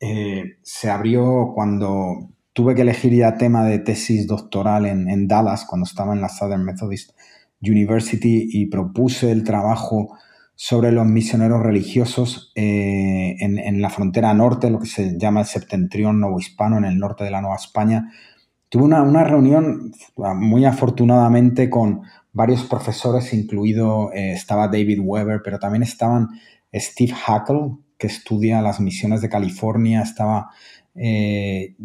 eh, 0.00 0.56
se 0.62 0.90
abrió 0.90 1.52
cuando 1.54 2.30
tuve 2.52 2.74
que 2.74 2.82
elegir 2.82 3.14
ya 3.14 3.36
tema 3.36 3.64
de 3.64 3.78
tesis 3.78 4.26
doctoral 4.26 4.86
en, 4.86 5.28
Dallas, 5.28 5.66
cuando 5.66 5.84
estaba 5.86 6.14
en 6.14 6.20
la 6.20 6.28
Southern 6.28 6.64
Methodist 6.64 7.12
University 7.62 8.48
y 8.50 8.66
propuse 8.66 9.30
el 9.30 9.44
trabajo 9.44 10.16
sobre 10.58 10.90
los 10.90 11.06
misioneros 11.06 11.62
religiosos 11.62 12.50
eh, 12.54 13.36
en, 13.40 13.82
la 13.82 13.90
frontera 13.90 14.32
norte, 14.32 14.70
lo 14.70 14.80
que 14.80 14.86
se 14.86 15.18
llama 15.18 15.40
el 15.40 15.46
septentrión 15.46 16.18
novohispano, 16.18 16.78
en 16.78 16.86
el 16.86 16.98
norte 16.98 17.24
de 17.24 17.30
la 17.30 17.42
Nueva 17.42 17.56
España. 17.56 18.10
Tuve 18.70 18.84
una, 18.84 19.22
reunión 19.22 19.92
muy 20.16 20.64
afortunadamente 20.64 21.68
con 21.68 22.02
varios 22.32 22.64
profesores, 22.64 23.34
incluido 23.34 24.10
eh, 24.14 24.32
estaba 24.32 24.68
David 24.68 25.00
Weber, 25.02 25.42
pero 25.44 25.58
también 25.58 25.82
estaban 25.82 26.28
Steve 26.74 27.12
Hackle, 27.12 27.76
que 27.98 28.06
estudia 28.06 28.62
las 28.62 28.80
misiones 28.80 29.20
de 29.20 29.28
California, 29.28 30.00
estaba 30.00 30.48
eh, 30.94 31.76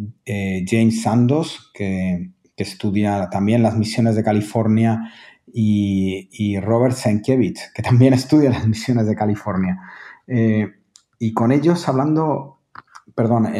James 0.66 1.02
Sandos, 1.02 1.72
que, 1.74 2.32
estudia 2.56 3.28
también 3.32 3.64
las 3.64 3.76
misiones 3.76 4.16
de 4.16 4.24
California, 4.24 5.12
y, 5.54 6.60
Robert 6.60 6.96
Sienkiewicz, 6.96 7.74
que 7.74 7.82
también 7.82 8.14
estudia 8.16 8.50
las 8.50 8.68
misiones 8.68 9.08
de 9.08 9.16
California. 9.16 9.80
Eh, 10.28 10.68
y 11.20 11.34
con 11.34 11.52
ellos 11.52 11.88
hablando, 11.88 12.62
perdón, 13.14 13.54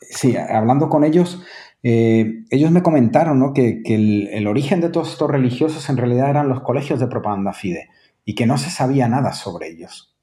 sí, 0.00 0.36
hablando 0.36 0.88
con 0.88 1.04
ellos, 1.04 1.42
ellos 1.82 2.70
me 2.70 2.82
comentaron 2.82 3.52
que, 3.52 3.82
el, 3.84 4.28
el, 4.32 4.46
origen 4.48 4.80
de 4.80 4.88
todos 4.88 5.12
estos 5.12 5.30
religiosos 5.30 5.88
en 5.88 5.98
realidad 5.98 6.30
eran 6.30 6.48
los 6.48 6.62
colegios 6.62 6.98
de 6.98 7.06
propaganda 7.06 7.52
FIDE 7.52 7.90
y 8.24 8.34
que 8.34 8.46
no 8.46 8.58
se 8.58 8.70
sabía 8.70 9.06
nada 9.06 9.32
sobre 9.32 9.68
ellos 9.68 10.14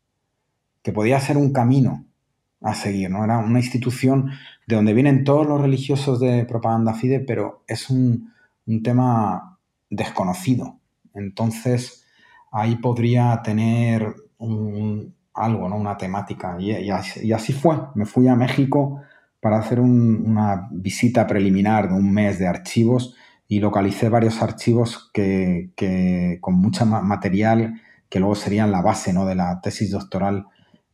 que 0.81 0.91
podía 0.91 1.19
ser 1.19 1.37
un 1.37 1.51
camino 1.51 2.05
a 2.61 2.73
seguir, 2.73 3.09
¿no? 3.09 3.23
Era 3.23 3.39
una 3.39 3.59
institución 3.59 4.31
de 4.67 4.75
donde 4.75 4.93
vienen 4.93 5.23
todos 5.23 5.47
los 5.47 5.61
religiosos 5.61 6.19
de 6.19 6.45
propaganda 6.45 6.93
fide, 6.93 7.19
pero 7.19 7.63
es 7.67 7.89
un, 7.89 8.31
tema 8.83 9.50
desconocido. 9.91 10.79
Entonces, 11.13 12.07
ahí 12.51 12.77
podría 12.77 13.41
tener 13.43 14.15
algo, 15.33 15.69
¿no? 15.69 15.77
Una 15.77 15.97
temática. 15.97 16.57
Y, 16.59 16.89
así, 16.89 17.53
fue. 17.53 17.77
Me 17.93 18.05
fui 18.05 18.27
a 18.27 18.35
México 18.35 19.01
para 19.39 19.59
hacer 19.59 19.79
una 19.79 20.67
visita 20.71 21.27
preliminar 21.27 21.89
de 21.89 21.95
un 21.95 22.11
mes 22.11 22.39
de 22.39 22.47
archivos 22.47 23.15
y 23.47 23.59
localicé 23.59 24.09
varios 24.09 24.41
archivos 24.41 25.09
que, 25.13 26.39
con 26.41 26.55
mucho 26.55 26.85
material 26.85 27.81
que 28.09 28.19
luego 28.19 28.35
serían 28.35 28.71
la 28.71 28.81
base 28.81 29.13
¿no? 29.13 29.25
de 29.25 29.35
la 29.35 29.61
tesis 29.61 29.89
doctoral 29.91 30.47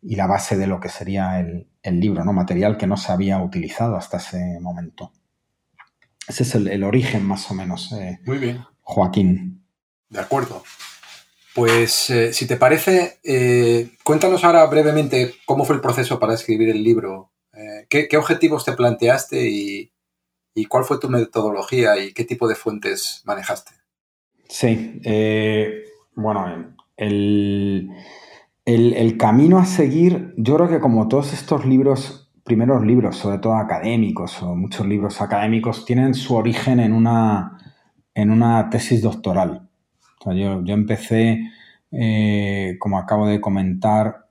y 0.03 0.15
la 0.15 0.27
base 0.27 0.55
de 0.55 0.67
lo 0.67 0.79
que 0.79 0.89
sería 0.89 1.39
el, 1.39 1.67
libro, 1.83 2.25
¿no? 2.25 2.33
Material 2.33 2.77
que 2.77 2.85
no 2.85 2.97
se 2.97 3.13
había 3.13 3.41
utilizado 3.41 3.95
hasta 3.95 4.17
ese 4.17 4.59
momento. 4.59 5.13
Ese 6.27 6.43
es 6.43 6.53
el, 6.55 6.83
origen, 6.83 7.25
más 7.25 7.49
o 7.49 7.53
menos. 7.53 7.93
Eh, 7.93 8.19
Muy 8.25 8.37
bien. 8.37 8.59
Joaquín. 8.87 9.65
De 10.09 10.19
acuerdo. 10.19 10.63
Pues 11.53 12.09
eh, 12.09 12.31
si 12.31 12.47
te 12.47 12.55
parece, 12.55 13.19
eh, 13.23 13.89
cuéntanos 14.03 14.43
ahora 14.43 14.65
brevemente 14.67 15.35
cómo 15.45 15.65
fue 15.65 15.75
el 15.75 15.81
proceso 15.81 16.19
para 16.19 16.33
escribir 16.33 16.69
el 16.69 16.83
libro. 16.83 17.31
¿qué, 17.89 18.07
objetivos 18.17 18.63
te 18.63 18.73
planteaste 18.73 19.49
y, 19.49 19.91
y, 20.53 20.65
cuál 20.65 20.83
fue 20.83 20.99
tu 20.99 21.09
metodología 21.09 21.97
y 21.97 22.13
qué 22.13 22.23
tipo 22.23 22.47
de 22.47 22.53
fuentes 22.53 23.23
manejaste? 23.25 23.71
Sí, 24.47 25.01
bueno, 26.13 26.75
el, 26.97 27.89
el, 28.65 29.17
camino 29.17 29.57
a 29.57 29.65
seguir, 29.65 30.35
yo 30.37 30.55
creo 30.55 30.69
que 30.69 30.79
como 30.79 31.07
todos 31.07 31.33
estos 31.33 31.65
libros, 31.65 32.29
primeros 32.43 32.85
libros, 32.85 33.17
sobre 33.17 33.39
todo 33.39 33.55
académicos 33.55 34.41
o 34.43 34.55
muchos 34.55 34.85
libros 34.85 35.19
académicos, 35.19 35.83
tienen 35.85 36.13
su 36.13 36.35
origen 36.35 36.79
en 36.79 36.93
una, 36.93 37.56
en 38.17 38.31
una 38.31 38.67
tesis 38.71 39.03
doctoral. 39.03 39.69
yo, 40.25 40.73
empecé, 40.73 41.51
eh, 41.91 42.75
como 42.79 42.97
acabo 42.97 43.27
de 43.27 43.39
comentar, 43.39 44.25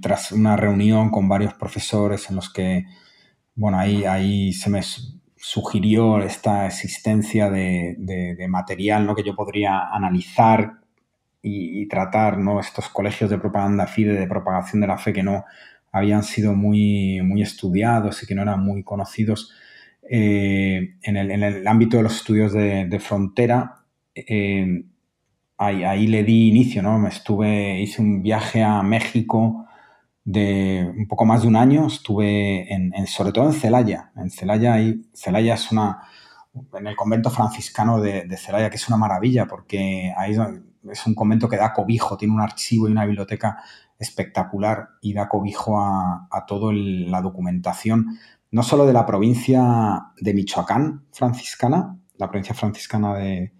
tras 0.00 0.30
una 0.30 0.56
reunión 0.56 1.10
con 1.10 1.28
varios 1.28 1.52
profesores 1.54 2.30
en 2.30 2.36
los 2.36 2.52
que, 2.52 2.84
bueno, 3.56 3.76
ahí, 3.80 4.04
ahí 4.04 4.52
se 4.52 4.70
me 4.70 4.82
sugirió 5.34 6.20
esta 6.20 6.66
existencia 6.66 7.50
de, 7.50 8.46
material 8.48 9.04
¿no? 9.04 9.16
que 9.16 9.24
yo 9.24 9.34
podría 9.34 9.88
analizar 9.92 10.74
y, 11.42 11.88
tratar 11.88 12.38
¿no? 12.38 12.60
estos 12.60 12.88
colegios 12.88 13.30
de 13.30 13.38
propaganda 13.38 13.88
FIDE, 13.88 14.12
de 14.12 14.28
propagación 14.28 14.80
de 14.80 14.86
la 14.86 14.98
fe 14.98 15.12
que 15.12 15.24
no 15.24 15.44
habían 15.90 16.22
sido 16.22 16.54
muy, 16.54 17.20
muy 17.22 17.42
estudiados 17.42 18.22
y 18.22 18.26
que 18.28 18.36
no 18.36 18.42
eran 18.42 18.64
muy 18.64 18.84
conocidos 18.84 19.52
eh, 20.08 20.96
en, 21.02 21.16
el, 21.16 21.66
ámbito 21.66 21.96
de 21.96 22.02
los 22.02 22.16
estudios 22.16 22.52
de, 22.52 22.98
frontera. 23.00 23.84
Eh, 24.14 24.84
ahí, 25.58 26.06
le 26.06 26.24
di 26.24 26.48
inicio, 26.48 26.82
¿no? 26.82 26.98
Me 26.98 27.08
estuve, 27.08 27.80
hice 27.80 28.02
un 28.02 28.22
viaje 28.22 28.62
a 28.62 28.82
México 28.82 29.66
de 30.24 30.92
un 30.96 31.06
poco 31.08 31.24
más 31.24 31.42
de 31.42 31.48
un 31.48 31.56
año. 31.56 31.86
Estuve 31.86 32.72
en, 32.72 33.06
sobre 33.06 33.32
todo 33.32 33.46
en 33.46 33.52
Celaya. 33.52 34.12
En 34.16 34.30
Celaya, 34.30 34.80
y 34.80 35.02
Celaya 35.14 35.54
es 35.54 35.72
una, 35.72 36.02
en 36.74 36.86
el 36.86 36.96
convento 36.96 37.30
franciscano 37.30 38.00
de, 38.00 38.36
Celaya, 38.36 38.70
que 38.70 38.76
es 38.76 38.88
una 38.88 38.96
maravilla, 38.96 39.46
porque 39.46 40.12
ahí 40.16 40.36
es 40.90 41.06
un 41.06 41.14
convento 41.14 41.48
que 41.48 41.56
da 41.56 41.72
cobijo, 41.72 42.16
tiene 42.16 42.34
un 42.34 42.40
archivo 42.40 42.88
y 42.88 42.92
una 42.92 43.04
biblioteca 43.04 43.58
espectacular 43.98 44.90
y 45.00 45.14
da 45.14 45.28
cobijo 45.28 45.80
a, 45.80 46.44
toda 46.46 46.72
la 46.72 47.22
documentación, 47.22 48.18
no 48.56 48.62
solo 48.62 48.86
de 48.86 48.94
la 48.94 49.04
provincia 49.04 50.12
de 50.18 50.32
Michoacán 50.32 51.04
franciscana, 51.12 51.98
la 52.16 52.30
provincia 52.30 52.54
franciscana 52.54 53.14
de 53.14 53.52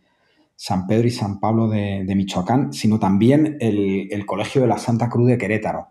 San 0.56 0.86
Pedro 0.86 1.06
y 1.06 1.10
San 1.10 1.38
Pablo 1.38 1.68
de, 1.68 2.10
Michoacán, 2.16 2.72
sino 2.72 2.98
también 2.98 3.58
el, 3.60 4.24
Colegio 4.24 4.62
de 4.62 4.68
la 4.68 4.78
Santa 4.78 5.10
Cruz 5.10 5.28
de 5.28 5.36
Querétaro. 5.36 5.88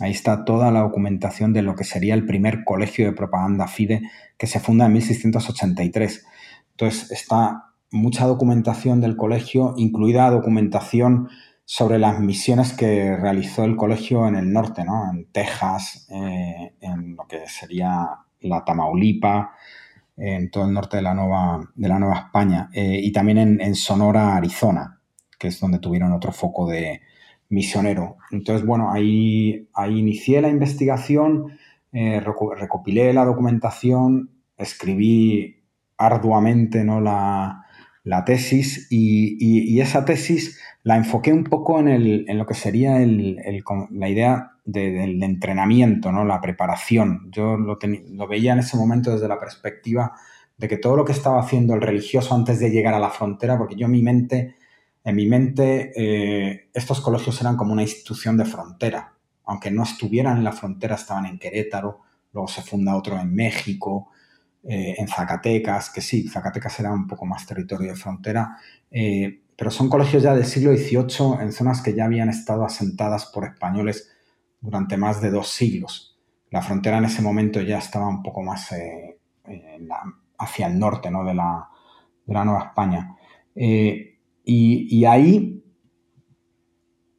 Ahí 0.00 0.10
está 0.10 0.44
toda 0.44 0.72
la 0.72 0.80
documentación 0.80 1.52
de 1.52 1.62
lo 1.62 1.76
que 1.76 1.84
sería 1.84 2.14
el 2.14 2.26
primer 2.26 2.64
colegio 2.64 3.06
de 3.06 3.12
propaganda 3.12 3.68
FIDE 3.68 4.02
que 4.36 4.48
se 4.48 4.58
funda 4.58 4.86
en 4.86 4.94
1683. 4.94 6.26
Entonces 6.72 7.12
está 7.12 7.66
mucha 7.92 8.26
documentación 8.26 9.00
del 9.00 9.16
colegio, 9.16 9.74
incluida 9.76 10.28
documentación 10.28 11.28
sobre 11.64 12.00
las 12.00 12.18
misiones 12.18 12.72
que 12.72 13.16
realizó 13.16 13.62
el 13.62 13.76
colegio 13.76 14.26
en 14.26 14.34
el 14.34 14.52
norte, 14.52 14.84
¿no? 14.84 15.08
en 15.08 15.30
Texas, 15.30 16.08
eh, 16.10 16.74
en 16.80 17.14
lo 17.14 17.28
que 17.28 17.46
sería 17.46 18.08
la 18.42 18.64
Tamaulipa, 18.64 19.52
en 20.16 20.50
todo 20.50 20.66
el 20.66 20.74
norte 20.74 20.98
de 20.98 21.02
la 21.02 21.14
Nueva, 21.14 21.60
de 21.74 21.88
la 21.88 21.98
Nueva 21.98 22.16
España, 22.26 22.68
eh, 22.72 23.00
y 23.02 23.10
también 23.10 23.60
en, 23.60 23.74
Sonora, 23.74 24.36
Arizona, 24.36 25.00
que 25.38 25.48
es 25.48 25.58
donde 25.58 25.78
tuvieron 25.78 26.12
otro 26.12 26.30
foco 26.32 26.68
de 26.68 27.00
misionero. 27.48 28.18
Entonces, 28.30 28.66
bueno, 28.66 28.92
ahí, 28.92 29.68
ahí 29.74 29.98
inicié 29.98 30.42
la 30.42 30.48
investigación, 30.48 31.58
eh, 31.92 32.20
recopilé 32.20 33.12
la 33.14 33.24
documentación, 33.24 34.30
escribí 34.58 35.56
arduamente 35.96 36.84
¿no? 36.84 37.00
la, 37.00 37.66
tesis 38.26 38.88
y, 38.90 39.80
esa 39.80 40.04
tesis 40.04 40.60
la 40.82 40.96
enfoqué 40.96 41.32
un 41.32 41.44
poco 41.44 41.80
en, 41.80 41.88
el, 41.88 42.24
en 42.28 42.38
lo 42.38 42.46
que 42.46 42.54
sería 42.54 42.98
la 42.98 44.08
idea 44.08 44.50
del 44.72 45.22
entrenamiento, 45.22 46.12
¿no? 46.12 46.24
la 46.24 46.40
preparación. 46.40 47.28
Yo 47.30 47.56
lo, 47.56 47.78
lo, 48.10 48.28
veía 48.28 48.52
en 48.52 48.60
ese 48.60 48.76
momento 48.76 49.12
desde 49.12 49.28
la 49.28 49.38
perspectiva 49.38 50.12
de 50.56 50.68
que 50.68 50.76
todo 50.76 50.96
lo 50.96 51.04
que 51.04 51.12
estaba 51.12 51.40
haciendo 51.40 51.74
el 51.74 51.80
religioso 51.80 52.34
antes 52.34 52.60
de 52.60 52.70
llegar 52.70 52.94
a 52.94 52.98
la 52.98 53.10
frontera, 53.10 53.56
porque 53.56 53.76
yo 53.76 53.86
en 53.86 53.92
mi 53.92 54.02
mente, 54.02 54.56
en 55.02 55.16
mi 55.16 55.26
mente 55.26 55.92
eh, 55.96 56.68
estos 56.74 57.00
colegios 57.00 57.40
eran 57.40 57.56
como 57.56 57.72
una 57.72 57.82
institución 57.82 58.36
de 58.36 58.44
frontera, 58.44 59.14
aunque 59.44 59.70
no 59.70 59.82
estuvieran 59.82 60.36
en 60.36 60.44
la 60.44 60.52
frontera, 60.52 60.96
estaban 60.96 61.26
en 61.26 61.38
Querétaro, 61.38 62.00
luego 62.32 62.46
se 62.46 62.62
funda 62.62 62.96
otro 62.96 63.18
en 63.18 63.34
México, 63.34 64.10
eh, 64.62 64.96
en 64.98 65.08
Zacatecas, 65.08 65.88
que 65.88 66.02
sí, 66.02 66.28
Zacatecas 66.28 66.78
era 66.78 66.92
un 66.92 67.06
poco 67.06 67.24
más 67.24 67.46
territorio 67.46 67.88
de 67.88 67.96
frontera, 67.96 68.58
eh, 68.90 69.40
pero 69.56 69.70
son 69.70 69.88
colegios 69.88 70.22
ya 70.22 70.34
del 70.34 70.44
siglo 70.44 70.76
XVIII 70.76 71.40
en 71.40 71.52
zonas 71.52 71.80
que 71.80 71.94
ya 71.94 72.04
habían 72.04 72.28
estado 72.28 72.64
asentadas 72.64 73.26
por 73.26 73.44
españoles 73.44 74.10
durante 74.60 74.96
más 74.96 75.20
de 75.20 75.30
dos 75.30 75.48
siglos. 75.48 76.18
La 76.50 76.62
frontera 76.62 76.98
en 76.98 77.04
ese 77.04 77.22
momento 77.22 77.60
ya 77.60 77.78
estaba 77.78 78.08
un 78.08 78.22
poco 78.22 78.42
más 78.42 78.72
eh, 78.72 79.18
hacia 80.38 80.66
el 80.66 80.78
norte 80.78 81.10
¿no? 81.10 81.24
de, 81.24 81.34
la, 81.34 81.68
Nueva 82.26 82.66
España. 82.66 83.16
Y, 83.54 85.04
ahí, 85.04 85.64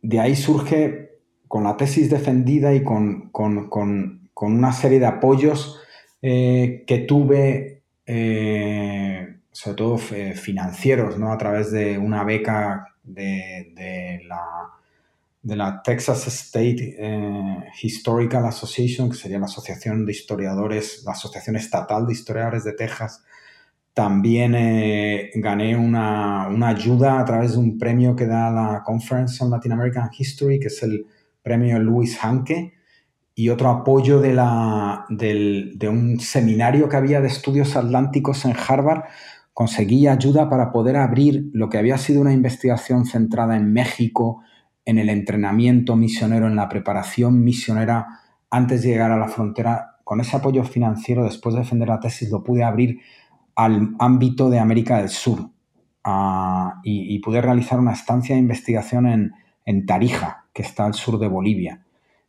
de 0.01 0.19
ahí 0.19 0.35
surge, 0.35 1.19
con 1.47 1.63
la 1.63 1.75
tesis 1.75 2.09
defendida 2.09 2.73
y 2.73 2.83
con, 2.83 3.29
con 3.29 4.21
una 4.39 4.71
serie 4.71 4.99
de 4.99 5.05
apoyos 5.05 5.81
eh, 6.23 6.83
que 6.85 6.99
tuve, 6.99 7.83
eh, 8.05 9.39
sobre 9.51 9.75
todo 9.75 9.97
financieros, 9.97 11.17
¿no? 11.17 11.31
a 11.31 11.37
través 11.37 11.71
de 11.71 11.97
una 11.97 12.23
beca 12.23 12.85
de, 13.03 14.21
la, 14.27 14.41
de 15.41 15.55
la, 15.55 15.81
Texas 15.81 16.27
State 16.27 16.95
eh, 16.99 17.65
Historical 17.81 18.45
Association, 18.45 19.09
que 19.09 19.17
sería 19.17 19.39
la 19.39 19.45
Asociación 19.45 20.05
de 20.05 20.11
Historiadores, 20.11 21.03
la 21.05 21.13
Asociación 21.13 21.55
Estatal 21.55 22.05
de 22.05 22.13
Historiadores 22.13 22.63
de 22.63 22.73
Texas. 22.73 23.23
También 23.93 24.53
gané 25.35 25.75
una, 25.75 26.47
una, 26.47 26.69
ayuda 26.69 27.19
a 27.19 27.25
través 27.25 27.53
de 27.53 27.57
un 27.57 27.77
premio 27.77 28.15
que 28.15 28.25
da 28.25 28.49
la 28.49 28.83
Conference 28.85 29.43
on 29.43 29.49
Latin 29.49 29.73
American 29.73 30.09
History, 30.17 30.59
que 30.59 30.67
es 30.67 30.81
el 30.83 31.05
premio 31.43 31.77
Louis 31.79 32.17
Hanke, 32.23 32.73
y 33.35 33.49
otro 33.49 33.69
apoyo 33.69 34.19
de, 34.19 34.33
la, 34.33 35.05
de 35.09 35.89
un 35.89 36.19
seminario 36.19 36.89
que 36.89 36.97
había 36.97 37.21
de 37.21 37.27
estudios 37.27 37.75
atlánticos 37.75 38.45
en 38.45 38.53
Harvard, 38.55 39.05
conseguí 39.53 40.07
ayuda 40.07 40.49
para 40.49 40.71
poder 40.71 40.97
abrir 40.97 41.49
lo 41.53 41.69
que 41.69 41.77
había 41.77 41.97
sido 41.97 42.21
una 42.21 42.33
investigación 42.33 43.05
centrada 43.05 43.55
en 43.55 43.71
México, 43.71 44.43
en 44.85 44.97
el 44.97 45.09
entrenamiento 45.09 45.95
misionero, 45.95 46.47
en 46.47 46.55
la 46.55 46.69
preparación 46.69 47.43
misionera 47.43 48.19
antes 48.49 48.83
de 48.83 48.89
llegar 48.89 49.11
a 49.11 49.17
la 49.17 49.27
frontera. 49.27 49.97
Con 50.03 50.19
ese 50.19 50.37
apoyo 50.37 50.63
financiero, 50.63 51.23
después 51.23 51.55
de 51.55 51.61
defender 51.61 51.87
la 51.87 51.99
tesis, 51.99 52.29
lo 52.29 52.43
pude 52.43 52.63
abrir 52.63 52.99
al 53.55 53.95
ámbito 53.99 54.49
de 54.49 54.59
América 54.59 54.97
del 54.97 55.09
Sur 55.09 55.49
ah, 56.03 56.81
y, 56.83 57.19
pude 57.19 57.41
realizar 57.41 57.79
una 57.79 57.93
estancia 57.93 58.35
de 58.35 58.41
investigación 58.41 59.05
en, 59.07 59.31
en 59.65 59.85
Tarija, 59.85 60.45
que 60.53 60.63
está 60.63 60.85
al 60.85 60.93
sur 60.93 61.19
de 61.19 61.27
Bolivia 61.27 61.81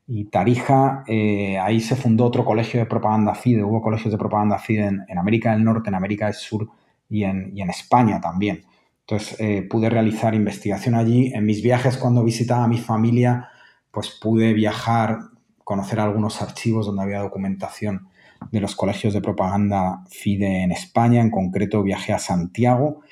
y 0.07 0.25
Tarija, 0.25 1.05
eh, 1.07 1.59
ahí 1.59 1.81
se 1.81 1.97
fundó 1.97 2.27
otro 2.27 2.45
colegio 2.45 2.81
de 2.81 2.87
propaganda 2.87 3.35
FIDE, 3.35 3.63
hubo 3.63 3.81
colegios 3.81 4.13
de 4.13 4.19
propaganda 4.19 4.59
FIDE 4.59 4.87
en, 5.09 5.19
América 5.19 5.53
del 5.53 5.65
Norte, 5.65 5.89
en 5.91 5.95
América 5.95 6.27
del 6.27 6.35
Sur 6.35 6.69
y 7.09 7.25
en, 7.25 7.57
en 7.57 7.71
España 7.71 8.21
también. 8.21 8.65
Entonces 9.07 9.41
eh, 9.41 9.63
pude 9.69 9.91
realizar 9.91 10.35
investigación 10.35 10.95
allí. 10.95 11.33
En 11.35 11.45
mis 11.45 11.63
viajes 11.63 11.97
cuando 11.97 12.25
visitaba 12.25 12.65
a 12.65 12.69
mi 12.69 12.79
familia, 12.79 13.49
pues 13.91 14.11
pude 14.21 14.53
viajar, 14.55 15.19
conocer 15.65 16.01
algunos 16.01 16.41
archivos 16.43 16.87
donde 16.87 17.03
había 17.03 17.21
documentación 17.21 18.09
de 18.51 18.61
los 18.61 18.75
colegios 18.75 19.15
de 19.15 19.21
propaganda 19.21 20.05
FIDE 20.09 20.63
en 20.63 20.73
España. 20.73 21.21
En 21.21 21.31
concreto 21.31 21.83
viajé 21.83 22.13
a 22.13 22.19
Santiago 22.19 23.03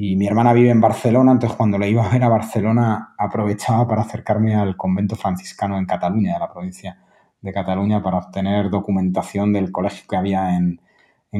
y 0.00 0.14
mi 0.14 0.28
hermana 0.28 0.52
vive 0.52 0.70
en 0.70 0.80
Barcelona, 0.80 1.32
entonces 1.32 1.56
cuando 1.56 1.76
le 1.76 1.90
iba 1.90 2.06
a 2.06 2.08
ver 2.08 2.22
a 2.22 2.28
Barcelona 2.28 3.14
aprovechaba 3.18 3.88
para 3.88 4.02
acercarme 4.02 4.54
al 4.54 4.76
convento 4.76 5.16
franciscano 5.16 5.76
en 5.76 5.86
Cataluña, 5.86 6.34
de 6.34 6.38
la 6.38 6.52
provincia 6.52 7.00
de 7.40 7.52
Cataluña, 7.52 8.00
para 8.00 8.18
obtener 8.18 8.70
documentación 8.70 9.52
del 9.52 9.72
colegio 9.72 10.04
que 10.08 10.14
había 10.16 10.56
en, 10.56 10.80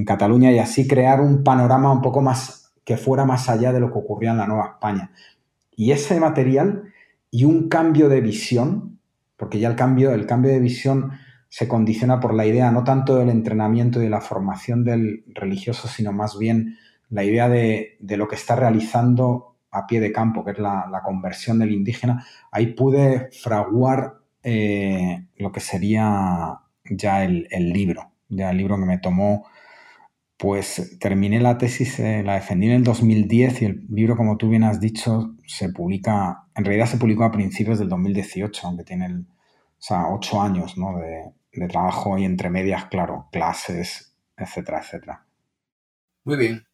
Cataluña 0.05 0.51
y 0.51 0.59
así 0.59 0.89
crear 0.89 1.21
un 1.21 1.45
panorama 1.45 1.93
un 1.93 2.03
poco 2.03 2.21
más 2.21 2.58
que 2.89 2.97
fuera 2.97 3.27
más 3.27 3.51
allá 3.51 3.71
de 3.71 3.81
lo 3.81 3.93
que 3.93 3.99
ocurría 3.99 4.31
en 4.31 4.39
la 4.39 4.47
Nueva 4.47 4.71
España. 4.77 5.11
Y 5.77 5.93
ese 5.93 6.19
material 6.19 6.85
y 7.31 7.45
un 7.45 7.69
cambio 7.69 8.09
de 8.09 8.23
visión, 8.23 8.99
porque 9.37 9.59
ya 9.59 9.69
el 9.69 9.77
cambio, 9.77 10.11
el 10.13 10.25
cambio 10.25 10.53
de 10.53 10.59
visión 10.59 11.13
se 11.51 11.69
condiciona 11.69 12.19
por 12.19 12.33
la 12.33 12.47
idea 12.47 12.71
no 12.71 12.85
tanto 12.85 13.17
del 13.17 13.29
entrenamiento 13.29 14.01
y 14.01 14.05
de 14.05 14.09
la 14.09 14.23
formación 14.23 14.85
del 14.85 15.23
religioso, 15.35 15.87
sino 15.87 16.15
más 16.15 16.39
bien 16.39 16.79
la 17.11 17.25
idea 17.25 17.51
de, 17.51 17.99
lo 18.01 18.27
que 18.27 18.37
está 18.37 18.57
realizando 18.57 19.59
a 19.71 19.87
pie 19.87 20.01
de 20.01 20.11
campo, 20.11 20.43
que 20.43 20.53
es 20.53 20.59
la, 20.59 21.03
conversión 21.05 21.59
del 21.59 21.73
indígena, 21.73 22.25
ahí 22.51 22.69
pude 22.69 23.29
fraguar 23.33 24.15
eh, 24.43 25.27
lo 25.37 25.53
que 25.53 25.61
sería 25.61 26.61
ya 26.89 27.23
el, 27.23 27.47
libro, 27.71 28.13
ya 28.31 28.51
el 28.51 28.57
libro 28.57 28.79
que 28.79 28.87
me 28.87 28.97
tomó, 28.97 29.45
pues 30.39 30.99
terminé 31.01 31.41
la 31.41 31.59
tesis, 31.59 31.99
eh, 31.99 32.23
la 32.25 32.35
defendí 32.35 32.69
en 32.69 32.73
el 32.73 32.85
2010 32.85 33.63
y 33.63 33.65
el 33.65 33.87
libro, 33.91 34.17
como 34.17 34.37
tú 34.37 34.49
bien 34.49 34.63
has 34.63 34.81
dicho, 34.81 35.35
se 35.47 35.71
publica, 35.71 36.47
en 36.55 36.65
realidad 36.65 36.87
se 36.87 36.97
publicó 36.97 37.25
a 37.25 37.33
principios 37.33 37.79
del 37.79 37.89
2018, 37.89 38.67
aunque 38.67 38.85
tiene 38.85 39.25
ocho 40.11 40.41
años 40.41 40.77
de, 40.77 41.33
de 41.61 41.69
trabajo 41.69 42.17
y 42.19 42.25
entre 42.25 42.51
medias, 42.51 42.87
claro, 42.87 43.29
clases, 43.33 44.15
etcétera, 44.37 44.81
etcétera. 44.81 45.27
Muy 46.25 46.37
bien. 46.37 46.67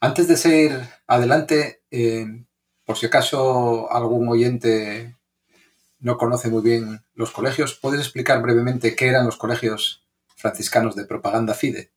Antes 0.00 0.28
de 0.28 0.36
seguir 0.36 0.72
adelante, 1.06 1.82
eh, 1.90 2.26
por 2.84 2.96
si 2.96 3.06
acaso 3.06 3.90
algún 3.92 4.28
oyente 4.28 5.16
no 5.98 6.18
conoce 6.18 6.48
muy 6.48 6.62
bien 6.62 7.04
los 7.14 7.30
colegios, 7.30 7.78
¿puedes 7.80 8.00
explicar 8.00 8.42
brevemente 8.42 8.94
qué 8.94 9.08
eran 9.08 9.26
los 9.26 9.36
colegios 9.36 10.06
franciscanos 10.36 10.94
de 10.96 11.06
propaganda 11.06 11.54
FIDE? 11.54 11.93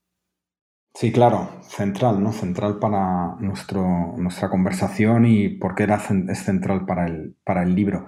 Sí, 1.00 1.12
claro, 1.12 1.52
central, 1.62 2.24
¿no? 2.24 2.34
Central 2.34 2.80
para 2.80 3.36
nuestro, 3.40 4.16
nuestra 4.18 4.50
conversación 4.50 5.28
y 5.28 5.48
por 5.48 5.76
qué 5.76 5.84
era, 5.84 6.02
es 6.30 6.40
central 6.40 6.88
para 6.88 7.06
el, 7.06 7.36
para 7.44 7.62
el 7.62 7.76
libro. 7.76 8.08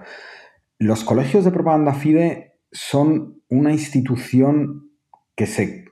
Los 0.76 1.04
colegios 1.04 1.44
de 1.44 1.52
propaganda 1.52 1.94
FIDE 1.94 2.58
son 2.72 3.42
una 3.48 3.70
institución 3.70 4.90
que 5.36 5.46
se 5.46 5.84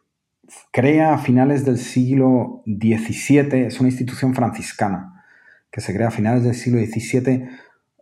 crea 0.73 1.15
a 1.15 1.19
finales 1.19 1.65
del 1.65 1.79
siglo 1.79 2.65
XVII, 2.67 3.67
es 3.67 3.79
una 3.79 3.91
institución 3.91 4.35
franciscana 4.35 5.25
que 5.71 5.81
se 5.81 5.95
crea 5.95 6.09
a 6.09 6.11
finales 6.11 6.43
del 6.43 6.57
siglo 6.57 6.81
XVII 6.81 7.49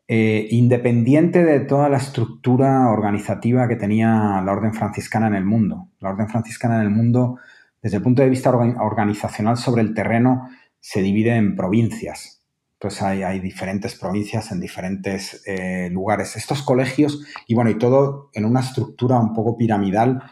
eh, 0.09 0.49
independiente 0.53 1.45
de 1.45 1.61
toda 1.61 1.91
la 1.91 1.99
estructura 1.99 2.89
organizativa 2.89 3.69
que 3.69 3.77
tenía 3.77 4.41
la 4.43 4.53
orden 4.53 4.73
franciscana 4.73 5.27
en 5.27 5.35
el 5.35 5.45
mundo. 5.45 5.89
La 6.01 6.09
orden 6.09 6.31
franciscana 6.31 6.77
en 6.77 6.83
el 6.83 6.91
mundo, 6.91 7.37
desde 7.83 7.99
el 7.99 8.03
punto 8.03 8.23
de 8.23 8.29
vista 8.29 8.51
organizacional 8.51 9.57
sobre 9.57 9.83
el 9.83 9.95
terreno, 9.95 10.49
se 10.81 11.03
divide 11.03 11.37
en 11.37 11.57
provincias. 11.57 12.43
Entonces 12.75 13.03
hay, 13.03 13.41
diferentes 13.41 13.95
provincias 13.95 14.53
en 14.53 14.61
diferentes 14.61 15.43
eh, 15.47 15.89
lugares. 15.91 16.37
Estos 16.37 16.63
colegios, 16.63 17.25
y 17.47 17.55
bueno, 17.55 17.71
y 17.71 17.79
todo 17.79 18.31
en 18.35 18.45
una 18.45 18.61
estructura 18.61 19.19
un 19.19 19.33
poco 19.33 19.57
piramidal, 19.57 20.23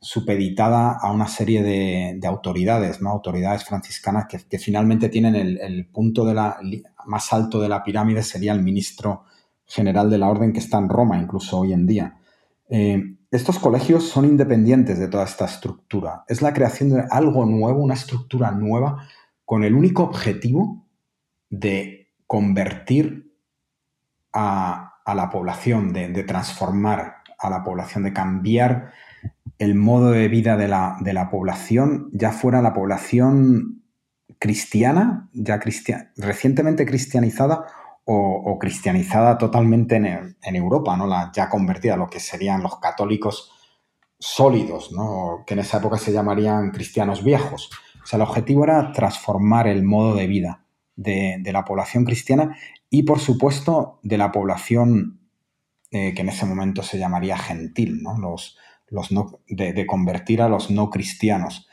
supeditada 0.00 0.98
a 1.00 1.12
una 1.12 1.28
serie 1.28 1.62
de, 1.62 2.26
autoridades, 2.26 3.00
¿no? 3.00 3.10
Autoridades 3.10 3.64
franciscanas 3.64 4.26
que, 4.26 4.58
finalmente 4.58 5.08
tienen 5.08 5.36
el, 5.36 5.86
punto 5.86 6.24
de 6.24 6.34
la, 6.34 6.58
más 7.06 7.32
alto 7.32 7.60
de 7.60 7.68
la 7.68 7.84
pirámide, 7.84 8.24
sería 8.24 8.52
el 8.52 8.62
ministro 8.62 9.24
general 9.64 10.10
de 10.10 10.18
la 10.18 10.28
orden 10.28 10.52
que 10.52 10.58
está 10.58 10.78
en 10.78 10.88
Roma, 10.88 11.18
incluso 11.18 11.60
hoy 11.60 11.72
en 11.72 11.86
día. 11.86 12.16
Eh, 12.68 13.16
estos 13.32 13.58
colegios 13.58 14.08
son 14.08 14.24
independientes 14.24 14.98
de 14.98 15.08
toda 15.08 15.24
esta 15.24 15.46
estructura. 15.46 16.24
Es 16.28 16.42
la 16.42 16.52
creación 16.52 16.90
de 16.90 17.04
algo 17.10 17.44
nuevo, 17.46 17.82
una 17.82 17.94
estructura 17.94 18.52
nueva, 18.52 19.08
con 19.44 19.64
el 19.64 19.74
único 19.74 20.04
objetivo 20.04 20.86
de 21.50 22.12
convertir 22.26 23.34
a, 24.32 25.00
la 25.06 25.30
población, 25.30 25.92
de 25.92 26.22
transformar 26.22 27.22
a 27.38 27.50
la 27.50 27.64
población, 27.64 28.04
de 28.04 28.12
cambiar 28.12 28.92
el 29.58 29.74
modo 29.74 30.10
de 30.10 30.28
vida 30.28 30.56
de 30.56 30.68
la, 30.68 31.28
población, 31.30 32.08
ya 32.12 32.32
fuera 32.32 32.62
la 32.62 32.72
población 32.72 33.82
cristiana, 34.38 35.28
ya 35.32 35.60
recientemente 36.16 36.86
cristianizada 36.86 37.66
o, 38.04 38.58
cristianizada 38.58 39.38
totalmente 39.38 39.96
en, 39.96 40.56
Europa, 40.56 40.96
¿no? 40.96 41.06
La 41.06 41.30
ya 41.34 41.48
convertida, 41.48 41.96
lo 41.96 42.08
que 42.08 42.20
serían 42.20 42.62
los 42.62 42.78
católicos 42.78 43.52
sólidos, 44.18 44.92
¿no? 44.92 45.42
que 45.44 45.54
en 45.54 45.60
esa 45.60 45.78
época 45.78 45.98
se 45.98 46.12
llamarían 46.12 46.70
cristianos 46.70 47.24
viejos. 47.24 47.70
O 48.02 48.06
sea, 48.06 48.18
el 48.18 48.22
objetivo 48.22 48.62
era 48.64 48.92
transformar 48.92 49.66
el 49.66 49.82
modo 49.82 50.14
de 50.14 50.28
vida 50.28 50.64
de, 50.94 51.42
la 51.52 51.64
población 51.64 52.04
cristiana 52.04 52.56
y, 52.88 53.02
por 53.02 53.18
supuesto, 53.18 53.98
de 54.02 54.18
la 54.18 54.30
población 54.30 55.20
eh, 55.90 56.14
que 56.14 56.22
en 56.22 56.28
ese 56.28 56.46
momento 56.46 56.82
se 56.82 56.98
llamaría 56.98 57.36
gentil, 57.36 58.02
¿no? 58.02 58.16
los, 58.18 58.56
de, 59.48 59.86
convertir 59.86 60.40
a 60.40 60.48
los 60.48 60.70
no 60.70 60.90
cristianos. 60.90 61.68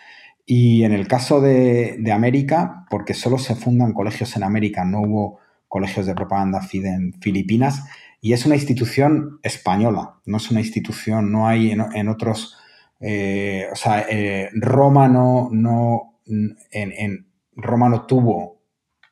Y 0.45 0.83
en 0.83 0.93
el 0.93 1.07
caso 1.07 1.41
de, 1.41 2.03
América, 2.11 2.85
porque 2.89 3.13
solo 3.13 3.37
se 3.37 3.55
fundan 3.55 3.93
colegios 3.93 4.35
en 4.35 4.43
América, 4.43 4.83
no 4.85 5.01
hubo 5.01 5.39
colegios 5.69 6.05
de 6.05 6.15
propaganda 6.15 6.61
FIDE 6.61 6.89
en 6.89 7.13
Filipinas, 7.21 7.85
y 8.19 8.33
es 8.33 8.45
una 8.45 8.55
institución 8.55 9.39
española, 9.43 10.15
no 10.25 10.37
es 10.37 10.51
una 10.51 10.59
institución, 10.59 11.31
no 11.31 11.47
hay 11.47 11.71
en, 11.71 12.09
otros, 12.09 12.57
eh, 12.99 13.67
o 13.71 13.75
sea, 13.77 14.05
eh, 14.09 14.49
Roma 14.55 15.07
no, 15.07 15.47
no 15.53 16.19
en, 16.25 17.27
Roma 17.55 17.89
no 17.89 18.05
tuvo, 18.05 18.61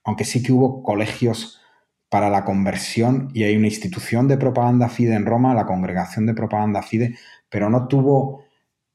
aunque 0.04 0.26
sí 0.26 0.44
que 0.44 0.52
hubo 0.52 0.84
colegios 0.84 1.62
para 2.10 2.30
la 2.30 2.46
conversión 2.46 3.30
y 3.34 3.44
hay 3.44 3.58
una 3.58 3.68
institución 3.68 4.28
de 4.28 4.38
propaganda 4.38 4.90
FIDE 4.90 5.16
en 5.16 5.26
Roma, 5.26 5.54
la 5.54 5.66
Congregación 5.66 6.26
de 6.26 6.34
Propaganda 6.34 6.82
FIDE, 6.82 7.18
pero 7.50 7.70
no 7.70 7.88
tuvo, 7.88 8.44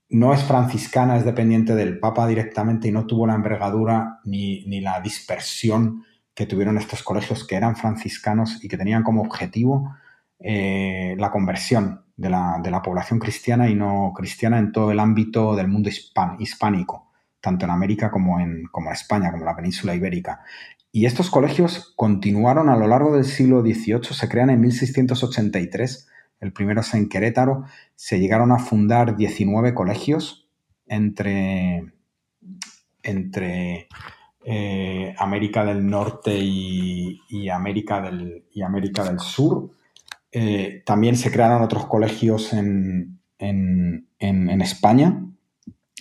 no 0.08 0.32
es 0.32 0.42
franciscana, 0.42 1.16
es 1.16 1.24
dependiente 1.24 1.74
del 1.74 1.98
Papa 1.98 2.26
directamente 2.26 2.88
y 2.88 2.92
no 2.92 3.06
tuvo 3.06 3.26
la 3.26 3.34
envergadura 3.34 4.20
ni, 4.24 4.64
la 4.80 5.00
dispersión 5.00 6.04
que 6.34 6.46
tuvieron 6.46 6.78
estos 6.78 7.02
colegios 7.02 7.46
que 7.46 7.56
eran 7.56 7.76
franciscanos 7.76 8.62
y 8.64 8.68
que 8.68 8.78
tenían 8.78 9.02
como 9.02 9.22
objetivo 9.22 9.94
eh, 10.38 11.14
la 11.18 11.30
conversión 11.30 12.04
de 12.16 12.30
la, 12.30 12.82
población 12.84 13.18
cristiana 13.18 13.68
y 13.68 13.74
no 13.74 14.12
cristiana 14.14 14.58
en 14.58 14.72
todo 14.72 14.90
el 14.90 15.00
ámbito 15.00 15.56
del 15.56 15.68
mundo 15.68 15.90
hispánico, 16.38 17.10
tanto 17.40 17.64
en 17.64 17.70
América 17.70 18.10
como 18.10 18.40
en, 18.40 18.64
como 18.70 18.92
España, 18.92 19.30
como 19.30 19.42
en 19.42 19.46
la 19.46 19.56
península 19.56 19.94
ibérica. 19.94 20.40
Y 20.90 21.06
estos 21.06 21.30
colegios 21.30 21.92
continuaron 21.96 22.68
a 22.68 22.76
lo 22.76 22.86
largo 22.86 23.14
del 23.14 23.24
siglo 23.24 23.62
XVIII, 23.62 24.04
se 24.12 24.28
crean 24.28 24.50
en 24.50 24.60
1683 24.60 26.08
el 26.42 26.52
primero 26.52 26.80
es 26.80 26.92
en 26.92 27.08
Querétaro, 27.08 27.64
se 27.94 28.18
llegaron 28.18 28.50
a 28.50 28.58
fundar 28.58 29.16
19 29.16 29.74
colegios 29.74 30.48
entre, 30.88 31.92
entre 33.04 33.86
eh, 34.44 35.14
América 35.18 35.64
del 35.64 35.86
Norte 35.86 36.36
y, 36.36 37.48
América, 37.48 38.00
del, 38.00 38.44
y 38.52 38.62
América 38.62 39.04
del 39.04 39.20
Sur. 39.20 39.70
Eh, 40.30 40.82
también 40.86 41.16
se 41.16 41.30
crearon 41.30 41.62
otros 41.62 41.86
colegios 41.86 42.52
en, 42.52 43.18
España 44.60 45.26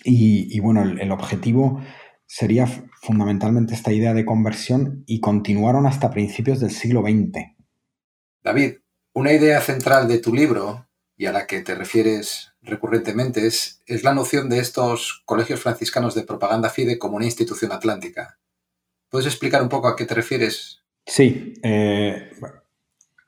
y, 0.04 0.60
bueno, 0.60 0.84
el, 0.84 1.02
el, 1.02 1.12
objetivo 1.12 1.82
sería 2.28 2.68
fundamentalmente 3.02 3.74
esta 3.74 3.92
idea 3.92 4.14
de 4.14 4.26
conversión 4.26 5.04
y 5.08 5.20
continuaron 5.20 5.88
hasta 5.88 6.12
principios 6.12 6.60
del 6.60 6.72
siglo 6.72 7.02
XX. 7.02 7.56
David, 8.44 8.76
una 9.14 9.34
idea 9.34 9.60
central 9.60 10.08
de 10.08 10.20
tu 10.20 10.34
libro, 10.34 10.86
y 11.22 11.28
a 11.28 11.32
la 11.32 11.46
que 11.46 11.62
te 11.62 11.76
refieres 11.76 12.51
recurrentemente, 12.62 13.48
es, 13.48 13.82
es 13.88 14.04
la 14.04 14.14
noción 14.14 14.50
de 14.50 14.60
estos 14.60 15.24
colegios 15.26 15.62
franciscanos 15.62 16.16
de 16.16 16.24
propaganda 16.24 16.70
FIDE 16.70 17.00
como 17.00 17.18
una 17.18 17.26
institución 17.26 17.72
atlántica. 17.72 18.38
¿Puedes 19.10 19.28
explicar 19.28 19.62
un 19.62 19.70
poco 19.70 19.88
a 19.88 19.96
qué 19.96 20.06
te 20.06 20.14
refieres? 20.14 20.82
Sí, 21.06 21.56
eh, 21.64 22.32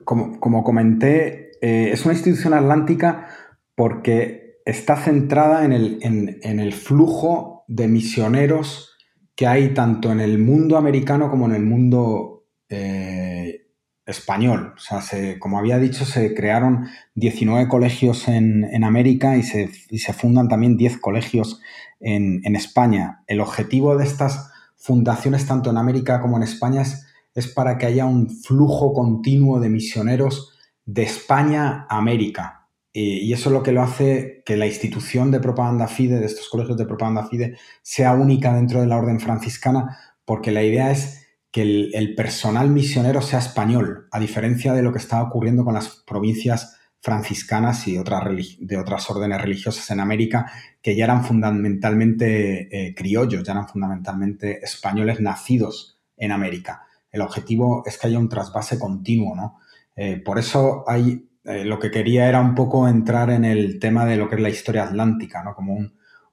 como, 0.04 0.64
comenté, 0.64 1.52
eh, 1.60 1.90
es 1.92 2.04
una 2.04 2.14
institución 2.14 2.54
atlántica 2.54 3.28
porque 3.74 4.60
está 4.64 4.96
centrada 4.96 5.64
en 5.64 5.72
el, 5.72 5.98
en 6.00 6.60
el, 6.60 6.72
flujo 6.72 7.64
de 7.68 7.88
misioneros 7.88 8.96
que 9.34 9.46
hay 9.46 9.74
tanto 9.74 10.12
en 10.12 10.20
el 10.20 10.38
mundo 10.38 10.76
americano 10.76 11.30
como 11.30 11.46
en 11.46 11.54
el 11.54 11.62
mundo 11.64 12.46
eh, 12.68 13.63
español. 14.06 14.74
O 14.76 14.80
sea, 14.80 15.00
como 15.38 15.58
había 15.58 15.78
dicho, 15.78 16.04
se 16.04 16.34
crearon 16.34 16.88
19 17.14 17.68
colegios 17.68 18.28
en, 18.28 18.84
América 18.84 19.36
y 19.36 19.42
se, 19.42 19.70
se, 19.72 20.12
fundan 20.12 20.48
también 20.48 20.76
10 20.76 20.98
colegios 20.98 21.60
en, 22.00 22.56
España. 22.56 23.22
El 23.26 23.40
objetivo 23.40 23.96
de 23.96 24.04
estas 24.04 24.50
fundaciones, 24.76 25.46
tanto 25.46 25.70
en 25.70 25.78
América 25.78 26.20
como 26.20 26.36
en 26.36 26.42
España, 26.42 26.82
es, 26.82 27.06
es, 27.34 27.48
para 27.48 27.78
que 27.78 27.86
haya 27.86 28.04
un 28.04 28.30
flujo 28.30 28.92
continuo 28.92 29.58
de 29.60 29.70
misioneros 29.70 30.52
de 30.84 31.02
España 31.02 31.86
a 31.88 31.96
América. 31.96 32.68
Y, 32.92 33.32
eso 33.32 33.48
es 33.48 33.52
lo 33.52 33.62
que 33.62 33.72
lo 33.72 33.82
hace 33.82 34.42
que 34.44 34.56
la 34.56 34.66
institución 34.66 35.30
de 35.30 35.40
propaganda 35.40 35.88
FIDE, 35.88 36.20
de 36.20 36.26
estos 36.26 36.48
colegios 36.48 36.76
de 36.76 36.86
propaganda 36.86 37.26
FIDE, 37.26 37.56
sea 37.82 38.12
única 38.12 38.54
dentro 38.54 38.80
de 38.80 38.86
la 38.86 38.98
orden 38.98 39.18
franciscana, 39.18 39.98
porque 40.24 40.52
la 40.52 40.62
idea 40.62 40.90
es 40.90 41.23
que 41.54 41.62
el, 41.62 42.14
personal 42.16 42.68
misionero 42.68 43.22
sea 43.22 43.38
español, 43.38 44.08
a 44.10 44.18
diferencia 44.18 44.72
de 44.72 44.82
lo 44.82 44.90
que 44.90 44.98
estaba 44.98 45.22
ocurriendo 45.22 45.64
con 45.64 45.72
las 45.72 46.02
provincias 46.04 46.76
franciscanas 47.00 47.86
y 47.86 47.96
otras 47.96 48.24
de 48.58 48.76
otras 48.76 49.08
órdenes 49.08 49.40
religiosas 49.40 49.88
en 49.92 50.00
América, 50.00 50.50
que 50.82 50.96
ya 50.96 51.04
eran 51.04 51.24
fundamentalmente 51.24 52.88
eh, 52.88 52.92
criollos, 52.92 53.44
ya 53.44 53.52
eran 53.52 53.68
fundamentalmente 53.68 54.64
españoles 54.64 55.20
nacidos 55.20 56.00
en 56.16 56.32
América. 56.32 56.88
El 57.12 57.20
objetivo 57.20 57.84
es 57.86 57.98
que 57.98 58.08
haya 58.08 58.18
un 58.18 58.28
trasvase 58.28 58.76
continuo, 58.76 59.36
¿no? 59.36 59.60
Eh, 59.94 60.20
por 60.24 60.40
eso 60.40 60.82
hay, 60.88 61.28
eh, 61.44 61.64
lo 61.64 61.78
que 61.78 61.92
quería 61.92 62.28
era 62.28 62.40
un 62.40 62.56
poco 62.56 62.88
entrar 62.88 63.30
en 63.30 63.44
el 63.44 63.78
tema 63.78 64.06
de 64.06 64.16
lo 64.16 64.28
que 64.28 64.34
es 64.34 64.42
la 64.42 64.50
historia 64.50 64.88
atlántica, 64.88 65.44
¿no? 65.44 65.54
Como 65.54 65.78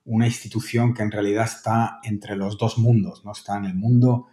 una 0.03 0.25
institución 0.25 0.95
que 0.95 1.03
en 1.03 1.11
realidad 1.11 1.45
está 1.45 1.99
entre 2.01 2.35
los 2.35 2.57
dos 2.57 2.79
mundos, 2.79 3.23
¿no? 3.23 3.33
Está 3.33 3.55
en 3.57 3.65
el 3.65 3.75
mundo 3.75 4.25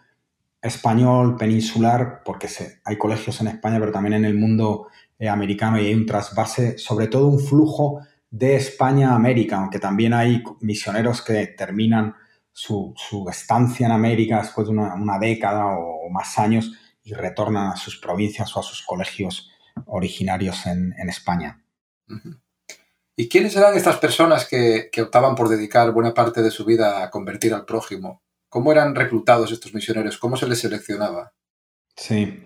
español 0.61 1.37
peninsular, 1.37 2.23
porque 2.25 2.49
hay 2.85 2.99
colegios 2.99 3.41
en 3.41 3.49
España, 3.49 3.79
pero 3.79 3.93
también 3.93 4.15
en 4.15 4.25
el 4.25 4.35
mundo 4.35 4.89
eh, 5.19 5.29
americano 5.29 5.81
y 5.81 5.87
hay 5.87 5.95
un 5.95 6.07
trasvase, 6.07 6.79
sobre 6.79 7.09
todo 7.09 7.29
un 7.29 7.41
flujo 7.41 8.01
de 8.31 8.57
España 8.57 9.13
a 9.13 9.17
América, 9.17 9.57
aunque 9.57 9.79
también 9.79 10.13
hay 10.15 10.43
misioneros 10.61 11.23
que 11.23 11.47
terminan 11.49 12.15
su, 12.53 12.95
estancia 13.31 13.87
en 13.87 13.93
América 13.93 14.43
después 14.43 14.67
de 14.67 14.73
una, 14.73 15.19
década 15.19 15.67
o, 15.67 16.11
más 16.11 16.39
años 16.39 16.73
y 17.05 17.15
retornan 17.15 17.73
a 17.73 17.77
sus 17.77 17.99
provincias 17.99 18.55
o 18.57 18.61
a 18.61 18.63
sus 18.63 18.83
colegios 18.83 19.51
originarios 19.87 20.67
en, 20.67 20.93
España. 21.09 21.63
¿Y 23.15 23.29
quiénes 23.29 23.57
eran 23.57 23.77
estas 23.77 23.99
personas 23.99 24.49
que 24.49 24.91
optaban 25.01 25.35
por 25.35 25.49
dedicar 25.49 25.93
buena 25.93 26.13
parte 26.13 26.43
de 26.43 26.51
su 26.51 26.65
vida 26.65 27.03
a 27.03 27.11
convertir 27.11 27.55
al 27.55 27.65
prójimo? 27.65 28.23
¿Cómo 28.49 28.73
eran 28.73 28.95
reclutados 28.95 29.53
estos 29.53 29.75
misioneros? 29.75 30.19
¿Cómo 30.19 30.37
se 30.37 30.49
les 30.49 30.59
seleccionaba? 30.59 31.33
Sí, 31.95 32.43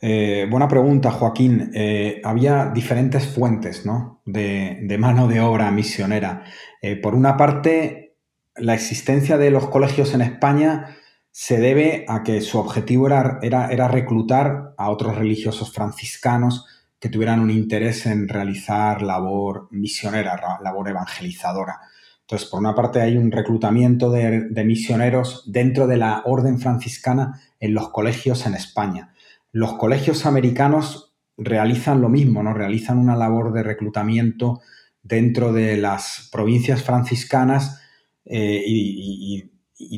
eh, 0.00 0.46
buena 0.50 0.68
pregunta, 0.68 1.10
Joaquín. 1.10 1.70
Eh, 1.74 2.20
había 2.24 2.70
diferentes 2.74 3.26
fuentes 3.26 3.86
¿no? 3.86 4.20
de, 4.24 4.96
mano 4.98 5.28
de 5.28 5.40
obra 5.40 5.70
misionera. 5.70 6.44
Eh, 6.82 6.96
por 6.96 7.14
una 7.14 7.36
parte, 7.36 8.16
la 8.56 8.74
existencia 8.74 9.38
de 9.38 9.50
los 9.50 9.68
colegios 9.68 10.12
en 10.14 10.22
España 10.22 10.96
se 11.30 11.58
debe 11.58 12.04
a 12.08 12.22
que 12.22 12.40
su 12.40 12.58
objetivo 12.58 13.06
era, 13.06 13.38
era, 13.42 13.68
era 13.68 13.88
reclutar 13.88 14.74
a 14.76 14.90
otros 14.90 15.16
religiosos 15.16 15.72
franciscanos 15.72 16.66
que 16.98 17.08
tuvieran 17.08 17.40
un 17.40 17.50
interés 17.50 18.06
en 18.06 18.28
realizar 18.28 19.02
labor 19.02 19.68
misionera, 19.70 20.58
labor 20.62 20.88
evangelizadora. 20.88 21.78
Entonces, 22.26 22.48
por 22.48 22.58
una 22.58 22.74
parte 22.74 23.00
hay 23.00 23.16
un 23.16 23.30
reclutamiento 23.30 24.10
de, 24.10 24.64
misioneros 24.64 25.44
dentro 25.46 25.86
de 25.86 25.96
la 25.96 26.22
orden 26.24 26.58
franciscana 26.58 27.40
en 27.60 27.72
los 27.72 27.90
colegios 27.90 28.46
en 28.46 28.54
España. 28.54 29.14
Los 29.52 29.74
colegios 29.74 30.26
americanos 30.26 31.14
realizan 31.36 32.00
lo 32.00 32.08
mismo, 32.08 32.42
¿no? 32.42 32.52
Realizan 32.52 32.98
una 32.98 33.14
labor 33.14 33.52
de 33.52 33.62
reclutamiento 33.62 34.60
dentro 35.04 35.52
de 35.52 35.76
las 35.76 36.28
provincias 36.32 36.82
franciscanas 36.82 37.80
eh, 38.24 38.60
y, 38.66 39.52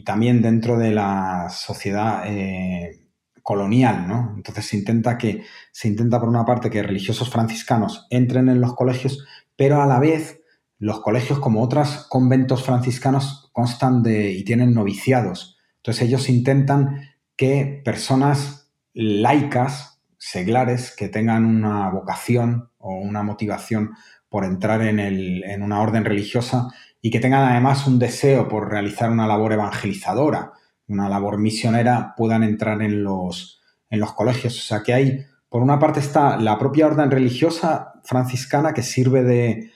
también 0.05 0.43
dentro 0.43 0.77
de 0.77 0.91
la 0.91 1.49
sociedad 1.51 2.25
eh, 2.27 3.09
colonial, 3.43 4.07
¿no? 4.07 4.35
Entonces 4.37 4.67
se 4.67 4.77
intenta 4.77 5.17
que, 5.17 5.45
se 5.73 5.89
intenta 5.89 6.21
por 6.21 6.29
una 6.29 6.45
parte 6.45 6.69
que 6.69 6.83
religiosos 6.83 7.31
franciscanos 7.31 8.07
entren 8.11 8.51
en 8.51 8.61
los 8.61 8.75
colegios, 8.75 9.27
pero 9.57 9.81
a 9.81 9.87
la 9.87 9.99
vez 9.99 10.38
los 10.79 11.01
colegios, 11.01 11.39
como 11.39 11.63
otros 11.63 12.07
conventos 12.09 12.63
franciscanos, 12.63 13.51
constan 13.53 14.03
de 14.03 14.33
y 14.33 14.45
tienen 14.45 14.75
noviciados. 14.75 15.59
Entonces 15.77 16.03
ellos 16.03 16.29
intentan 16.29 17.01
que 17.37 17.83
personas 17.85 18.71
laicas, 18.95 20.01
seglares, 20.19 20.95
que 20.97 21.09
tengan 21.09 21.45
una 21.45 21.89
vocación 21.91 22.71
o 22.79 22.95
una 22.95 23.23
motivación 23.23 23.91
por 24.29 24.45
entrar 24.45 24.83
en, 24.83 25.01
en 25.01 25.63
una 25.63 25.81
orden 25.81 26.05
religiosa, 26.05 26.69
y 27.01 27.11
que 27.11 27.21
tengan 27.21 27.51
además 27.51 27.87
un 27.87 27.99
deseo 27.99 28.49
por 28.49 28.71
realizar 28.71 29.11
una 29.11 29.27
labor 29.27 29.53
evangelizadora, 29.53 30.53
una 30.89 31.09
labor 31.09 31.39
misionera, 31.39 32.15
puedan 32.17 32.43
entrar 32.43 32.83
en 32.83 33.05
los, 33.05 33.61
en 33.91 34.01
los 34.01 34.13
colegios. 34.13 34.59
O 34.59 34.63
sea 34.63 34.83
que 34.83 34.95
hay, 34.95 35.27
por 35.49 35.63
una 35.63 35.79
parte 35.79 36.01
está 36.01 36.37
la 36.37 36.59
propia 36.59 36.87
orden 36.87 37.11
religiosa 37.11 37.95
franciscana 38.05 38.75
que 38.75 38.83
sirve 38.83 39.23
de, 39.23 39.71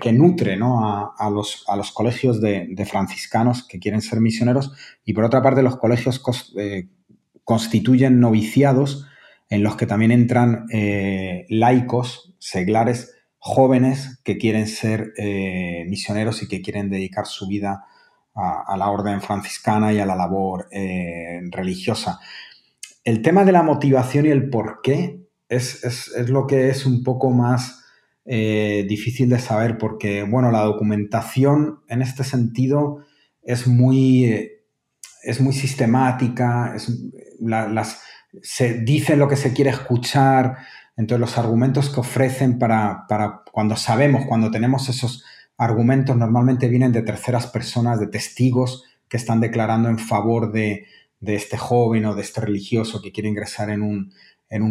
que 0.00 0.12
nutre 0.12 0.58
a, 0.62 1.30
los, 1.30 1.64
a, 1.68 1.76
los, 1.76 1.92
colegios 1.92 2.40
de, 2.40 2.86
franciscanos 2.88 3.66
que 3.66 3.78
quieren 3.78 4.02
ser 4.02 4.20
misioneros 4.20 4.72
y 5.04 5.12
por 5.12 5.24
otra 5.24 5.42
parte 5.42 5.62
los 5.62 5.76
colegios 5.76 6.22
eh, 6.56 6.88
constituyen 7.44 8.20
noviciados 8.20 9.06
en 9.48 9.62
los 9.62 9.76
que 9.76 9.86
también 9.86 10.12
entran 10.12 10.66
eh, 10.72 11.46
laicos, 11.48 12.34
seglares, 12.38 13.14
jóvenes 13.38 14.20
que 14.24 14.38
quieren 14.38 14.66
ser 14.66 15.12
eh, 15.16 15.84
misioneros 15.88 16.42
y 16.42 16.48
que 16.48 16.62
quieren 16.62 16.90
dedicar 16.90 17.26
su 17.26 17.46
vida 17.46 17.84
a, 18.34 18.76
la 18.76 18.90
orden 18.90 19.22
franciscana 19.22 19.94
y 19.94 19.98
a 19.98 20.04
la 20.04 20.14
labor 20.14 20.68
religiosa. 21.50 22.20
El 23.02 23.22
tema 23.22 23.46
de 23.46 23.52
la 23.52 23.62
motivación 23.62 24.26
y 24.26 24.28
el 24.28 24.50
por 24.50 24.80
qué 24.82 25.26
es, 25.48 26.12
lo 26.28 26.46
que 26.46 26.68
es 26.68 26.84
un 26.84 27.02
poco 27.02 27.30
más 27.30 27.85
eh, 28.26 28.84
difícil 28.88 29.28
de 29.28 29.38
saber 29.38 29.78
porque, 29.78 30.24
bueno, 30.24 30.50
la 30.50 30.62
documentación 30.62 31.80
en 31.88 32.02
este 32.02 32.24
sentido 32.24 33.04
es 33.42 33.66
muy, 33.66 34.50
es 35.22 35.40
muy 35.40 35.52
sistemática, 35.52 36.76
las, 37.40 38.02
se 38.42 38.74
dice 38.80 39.16
lo 39.16 39.28
que 39.28 39.36
se 39.36 39.52
quiere 39.52 39.70
escuchar, 39.70 40.58
entonces, 40.96 41.20
los 41.20 41.38
argumentos 41.38 41.90
que 41.90 42.00
ofrecen 42.00 42.58
para, 42.58 43.04
cuando 43.52 43.76
sabemos, 43.76 44.24
cuando 44.26 44.50
tenemos 44.50 44.88
esos 44.88 45.24
argumentos, 45.58 46.16
normalmente 46.16 46.68
vienen 46.68 46.92
de 46.92 47.02
terceras 47.02 47.46
personas, 47.46 48.00
de 48.00 48.06
testigos 48.06 48.84
que 49.08 49.18
están 49.18 49.40
declarando 49.40 49.88
en 49.90 49.98
favor 49.98 50.52
de, 50.52 50.86
este 51.20 51.58
joven 51.58 52.06
o 52.06 52.14
de 52.14 52.22
este 52.22 52.40
religioso 52.40 53.02
que 53.02 53.12
quiere 53.12 53.28
ingresar 53.28 53.68
en 53.70 53.82
un, 53.82 54.12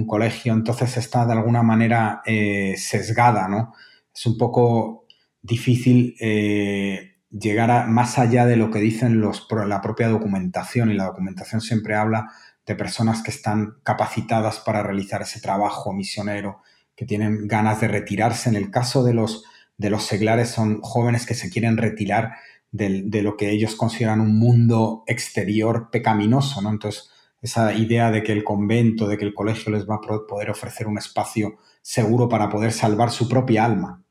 colegio. 0.06 0.54
Entonces, 0.54 0.98
está 0.98 1.26
de 1.26 1.34
alguna 1.34 1.64
manera 1.64 2.22
eh, 2.26 2.76
sesgada, 2.78 3.48
¿no? 3.48 3.74
Es 4.14 4.26
un 4.26 4.38
poco 4.38 5.06
difícil 5.42 6.16
eh, 6.20 7.18
llegar 7.30 7.70
a, 7.72 7.86
más 7.86 8.18
allá 8.18 8.46
de 8.46 8.56
lo 8.56 8.72
que 8.72 8.80
dicen 8.80 9.20
los, 9.20 9.48
la 9.68 9.82
propia 9.82 10.08
documentación, 10.08 10.92
y 10.92 10.96
la 10.96 11.06
documentación 11.06 11.62
siempre 11.62 11.96
habla 11.96 12.30
de 12.66 12.76
personas 12.76 13.22
que 13.22 13.32
están 13.32 13.76
capacitadas 13.84 14.60
para 14.60 14.82
realizar 14.82 15.22
ese 15.22 15.40
trabajo 15.40 15.94
misionero, 15.94 16.62
que 16.96 17.06
tienen 17.06 17.48
ganas 17.48 17.82
de 17.82 17.88
retirarse. 17.88 18.50
En 18.50 18.56
el 18.56 18.72
caso 18.72 19.04
de 19.04 19.14
los, 19.14 19.44
de 19.78 19.90
los 19.90 20.04
seglares 20.04 20.50
son 20.50 20.82
jóvenes 20.82 21.26
que 21.26 21.36
se 21.36 21.50
quieren 21.50 21.78
retirar 21.78 22.36
de, 22.72 23.22
lo 23.22 23.38
que 23.38 23.52
ellos 23.52 23.76
consideran 23.76 24.20
un 24.20 24.38
mundo 24.38 25.04
exterior 25.08 25.90
pecaminoso, 25.92 26.62
¿no? 26.62 26.70
Entonces, 26.70 27.10
esa 27.46 27.74
idea 27.76 28.10
de 28.10 28.24
que 28.24 28.32
el 28.32 28.44
convento, 28.44 29.08
de 29.08 29.18
que 29.18 29.26
el 29.26 29.36
colegio 29.36 29.72
les 29.72 29.88
va 29.88 29.96
a 29.96 30.26
poder 30.28 30.50
ofrecer 30.50 30.88
un 30.88 30.98
espacio 30.98 31.58
seguro 31.82 32.28
para 32.28 32.50
poder 32.50 32.72
salvar 32.72 33.12
su 33.12 33.30
propia 33.30 33.66
alma. 33.66 34.04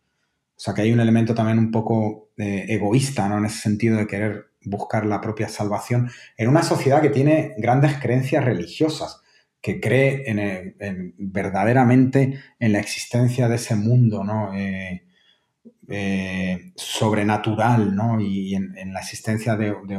O 0.57 0.61
sea 0.61 0.73
que 0.73 0.83
hay 0.83 0.92
un 0.92 1.01
elemento 1.01 1.35
también 1.35 1.59
un 1.59 1.73
poco 1.73 2.29
eh, 2.37 2.66
egoísta, 2.68 3.29
¿no? 3.29 3.38
En 3.38 3.47
ese 3.47 3.59
sentido 3.59 3.97
de 3.97 4.07
querer 4.07 4.51
buscar 4.62 5.05
la 5.05 5.20
propia 5.20 5.49
salvación 5.49 6.09
en 6.37 6.49
una 6.49 6.62
sociedad 6.62 7.03
que 7.03 7.11
tiene 7.11 7.55
grandes 7.59 7.99
creencias 7.99 8.44
religiosas, 8.44 9.20
que 9.61 9.81
cree 9.81 10.23
en, 10.27 11.14
verdaderamente 11.18 12.38
en 12.61 12.73
la 12.73 12.79
existencia 12.79 13.49
de 13.49 13.57
ese 13.57 13.75
mundo 13.75 14.23
¿no? 14.23 14.55
Eh, 14.55 15.03
eh, 15.88 16.73
sobrenatural 16.77 17.97
¿no? 17.97 18.20
y 18.20 18.55
en, 18.55 18.92
la 18.92 19.01
existencia 19.01 19.57
de, 19.57 19.75
de, 19.87 19.99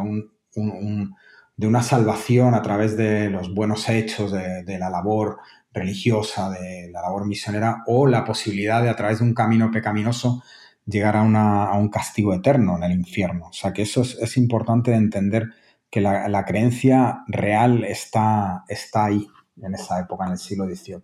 una 1.57 1.83
salvación 1.83 2.53
a 2.53 2.61
través 2.61 2.97
de 2.97 3.29
los 3.29 3.53
buenos 3.53 3.87
hechos, 3.89 4.31
de 4.31 4.77
la 4.79 4.89
labor 4.89 5.39
religiosa, 5.75 6.49
de 6.49 6.89
la 6.91 7.01
labor 7.01 7.27
misionera 7.27 7.83
o 7.85 8.07
la 8.07 8.23
posibilidad 8.23 8.81
de 8.81 8.89
a 8.89 8.95
través 8.95 9.19
de 9.19 9.25
un 9.25 9.33
camino 9.33 9.69
pecaminoso 9.71 10.41
llegar 10.85 11.17
a, 11.17 11.21
un 11.21 11.89
castigo 11.89 12.33
eterno 12.33 12.77
en 12.77 12.83
el 12.83 12.91
infierno. 12.93 13.47
O 13.49 13.53
sea 13.53 13.73
que 13.73 13.81
eso 13.83 14.01
es, 14.01 14.37
importante 14.37 14.91
de 14.91 14.97
entender 14.97 15.49
que 15.89 16.01
la, 16.01 16.45
creencia 16.45 17.23
real 17.27 17.83
está, 17.83 18.63
está 18.67 19.05
ahí 19.05 19.27
en 19.61 19.75
esa 19.75 19.99
época, 19.99 20.25
en 20.25 20.33
el 20.33 20.37
siglo 20.37 20.65
XVIII. 20.65 21.01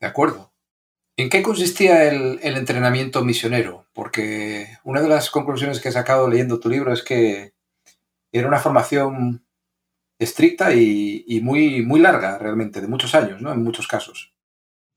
De 0.00 0.06
acuerdo. 0.06 0.52
¿En 1.16 1.28
qué 1.28 1.42
consistía 1.42 2.04
el, 2.08 2.40
entrenamiento 2.42 3.24
misionero? 3.24 3.86
Porque 3.92 4.66
una 4.82 5.00
de 5.00 5.08
las 5.08 5.30
conclusiones 5.30 5.80
que 5.80 5.88
he 5.88 5.92
sacado 5.92 6.28
leyendo 6.28 6.58
tu 6.58 6.68
libro 6.68 6.92
es 6.92 7.02
que 7.02 7.53
era 8.38 8.48
una 8.48 8.58
formación 8.58 9.44
estricta 10.18 10.74
y, 10.74 11.40
muy, 11.42 11.84
muy 11.84 12.00
larga 12.00 12.38
realmente, 12.38 12.80
de 12.80 12.88
muchos 12.88 13.14
años, 13.14 13.40
¿no? 13.40 13.52
En 13.52 13.62
muchos 13.62 13.86
casos. 13.86 14.34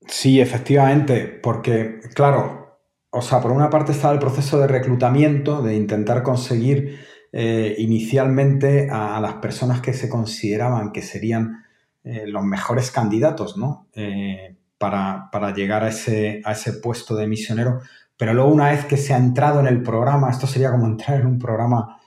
Sí, 0.06 0.40
efectivamente, 0.40 1.26
porque, 1.26 2.00
claro, 2.14 2.80
o 3.10 3.22
sea, 3.22 3.40
por 3.40 3.52
una 3.52 3.70
parte 3.70 3.92
estaba 3.92 4.12
el 4.12 4.20
proceso 4.20 4.58
de 4.60 4.66
reclutamiento, 4.66 5.62
de 5.62 5.76
intentar 5.76 6.22
conseguir 6.22 7.00
eh, 7.32 7.74
inicialmente 7.78 8.88
a, 8.90 9.20
las 9.20 9.34
personas 9.34 9.80
que 9.80 9.92
se 9.92 10.08
consideraban 10.08 10.92
que 10.92 11.02
serían 11.02 11.64
eh, 12.04 12.24
los 12.26 12.42
mejores 12.42 12.90
candidatos, 12.90 13.56
¿no? 13.56 13.88
Eh, 13.94 14.56
para, 14.78 15.28
llegar 15.54 15.82
a 15.84 15.88
ese, 15.88 16.40
a 16.44 16.52
ese 16.52 16.74
puesto 16.74 17.16
de 17.16 17.26
misionero. 17.26 17.80
Pero 18.16 18.34
luego 18.34 18.50
una 18.50 18.70
vez 18.70 18.84
que 18.84 18.96
se 18.96 19.14
ha 19.14 19.16
entrado 19.16 19.60
en 19.60 19.66
el 19.66 19.82
programa, 19.82 20.30
esto 20.30 20.46
sería 20.46 20.70
como 20.70 20.86
entrar 20.86 21.20
en 21.20 21.26
un 21.26 21.38
programa 21.38 22.00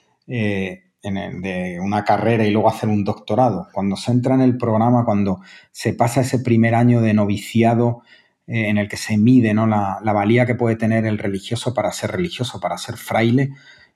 de 1.04 1.80
una 1.82 2.04
carrera 2.04 2.46
y 2.46 2.52
luego 2.52 2.70
hacer 2.70 2.90
un 2.90 3.04
doctorado. 3.04 3.68
Cuando 3.74 3.96
se 3.96 4.12
entra 4.12 4.36
en 4.36 4.42
el 4.42 4.58
programa, 4.58 5.04
cuando 5.04 5.42
se 5.72 5.94
pasa 5.94 6.22
ese 6.22 6.40
primer 6.40 6.76
año 6.76 7.02
de 7.02 7.14
noviciado, 7.14 8.04
eh, 8.52 8.68
en 8.68 8.78
el 8.78 8.90
que 8.90 8.98
se 8.98 9.18
mide 9.18 9.54
¿no? 9.54 9.66
la, 9.66 10.02
valía 10.04 10.46
que 10.46 10.56
puede 10.56 10.76
tener 10.76 11.06
el 11.06 11.18
religioso 11.18 11.74
para 11.74 11.92
ser 11.94 12.12
religioso, 12.12 12.60
para 12.60 12.78
ser 12.78 12.98
fraile, 12.98 13.52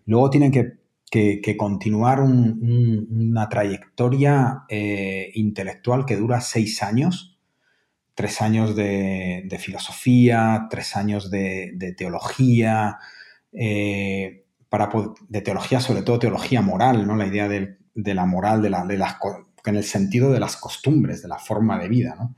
luego 0.05 0.29
tienen 0.29 0.51
que, 0.51 0.77
continuar 1.57 2.21
una 2.21 3.47
trayectoria 3.49 4.63
eh, 4.69 5.31
intelectual 5.35 6.05
que 6.05 6.15
dura 6.15 6.41
seis 6.41 6.83
años, 6.83 7.37
tres 8.13 8.41
años 8.41 8.75
de, 8.75 9.57
filosofía, 9.59 10.67
tres 10.69 10.95
años 10.95 11.29
de, 11.29 11.95
teología, 11.97 12.97
eh, 13.51 14.44
de 15.29 15.41
teología, 15.41 15.79
sobre 15.79 16.01
todo 16.01 16.19
teología 16.19 16.61
moral, 16.61 17.07
¿no? 17.07 17.15
la 17.15 17.27
idea 17.27 17.47
de, 17.47 17.77
la 17.95 18.25
moral, 18.25 18.61
de, 18.61 18.69
la, 18.69 18.85
de 18.85 18.97
las, 18.97 19.15
en 19.65 19.75
el 19.75 19.83
sentido 19.83 20.31
de 20.31 20.39
las 20.39 20.57
costumbres, 20.57 21.21
de 21.21 21.27
la 21.27 21.39
forma 21.39 21.79
de 21.79 21.87
vida. 21.87 22.15
¿no? 22.17 22.35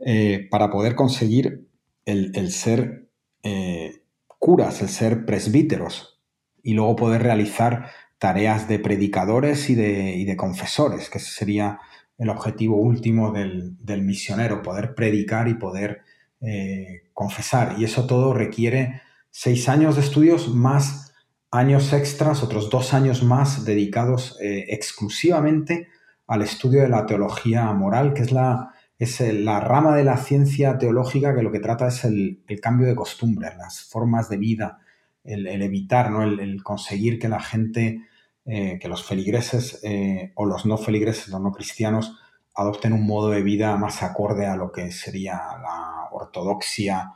Eh, 0.00 0.46
para 0.50 0.70
poder 0.70 0.94
conseguir 0.94 1.68
el, 2.04 2.50
ser 2.52 3.10
eh, 3.42 4.02
curas, 4.26 4.80
el 4.80 4.88
ser 4.88 5.26
presbíteros 5.26 6.20
y 6.62 6.74
luego 6.74 6.96
poder 6.96 7.22
realizar 7.22 7.90
tareas 8.18 8.68
de 8.68 8.78
predicadores 8.78 9.70
y 9.70 9.74
de, 9.74 10.34
confesores, 10.36 11.10
que 11.10 11.18
ese 11.18 11.30
sería 11.30 11.80
el 12.16 12.30
objetivo 12.30 12.76
último 12.76 13.32
del, 13.32 14.02
misionero, 14.02 14.62
poder 14.62 14.94
predicar 14.94 15.48
y 15.48 15.54
poder 15.54 16.02
eh, 16.40 17.10
confesar. 17.12 17.76
Y 17.78 17.84
eso 17.84 18.06
todo 18.06 18.32
requiere 18.34 19.02
seis 19.30 19.68
años 19.68 19.96
de 19.96 20.02
estudios 20.02 20.48
más 20.48 21.07
años 21.50 21.92
extras, 21.92 22.42
otros 22.42 22.70
dos 22.70 22.94
años 22.94 23.22
más 23.22 23.64
dedicados 23.64 24.38
eh, 24.40 24.66
exclusivamente 24.68 25.88
al 26.26 26.42
estudio 26.42 26.82
de 26.82 26.88
la 26.88 27.06
teología 27.06 27.72
moral, 27.72 28.12
que 28.12 28.22
es 28.22 28.32
la, 28.32 28.74
es 28.98 29.20
la 29.20 29.60
rama 29.60 29.96
de 29.96 30.04
la 30.04 30.18
ciencia 30.18 30.76
teológica 30.76 31.34
que 31.34 31.42
lo 31.42 31.50
que 31.50 31.60
trata 31.60 31.88
es 31.88 32.04
el, 32.04 32.42
cambio 32.60 32.86
de 32.86 32.94
costumbres, 32.94 33.56
las 33.56 33.82
formas 33.84 34.28
de 34.28 34.36
vida, 34.36 34.78
el, 35.24 35.46
evitar, 35.62 36.10
¿no? 36.10 36.22
el, 36.22 36.62
conseguir 36.62 37.18
que 37.18 37.28
la 37.28 37.40
gente, 37.40 38.02
eh, 38.44 38.78
que 38.80 38.88
los 38.88 39.04
feligreses 39.04 39.80
eh, 39.84 40.32
o 40.34 40.44
los 40.44 40.66
no 40.66 40.76
feligreses, 40.76 41.28
los 41.28 41.40
no 41.40 41.50
cristianos, 41.52 42.18
adopten 42.54 42.92
un 42.92 43.06
modo 43.06 43.30
de 43.30 43.42
vida 43.42 43.76
más 43.76 44.02
acorde 44.02 44.46
a 44.46 44.56
lo 44.56 44.70
que 44.70 44.90
sería 44.90 45.36
la 45.62 46.08
ortodoxia 46.10 47.12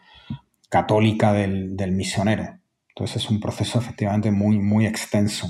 católica 0.70 1.32
del, 1.32 1.76
del 1.76 1.92
misionero. 1.92 2.61
Entonces 2.94 3.24
es 3.24 3.30
un 3.30 3.40
proceso 3.40 3.78
efectivamente 3.78 4.30
muy, 4.30 4.58
muy 4.58 4.86
extenso. 4.86 5.48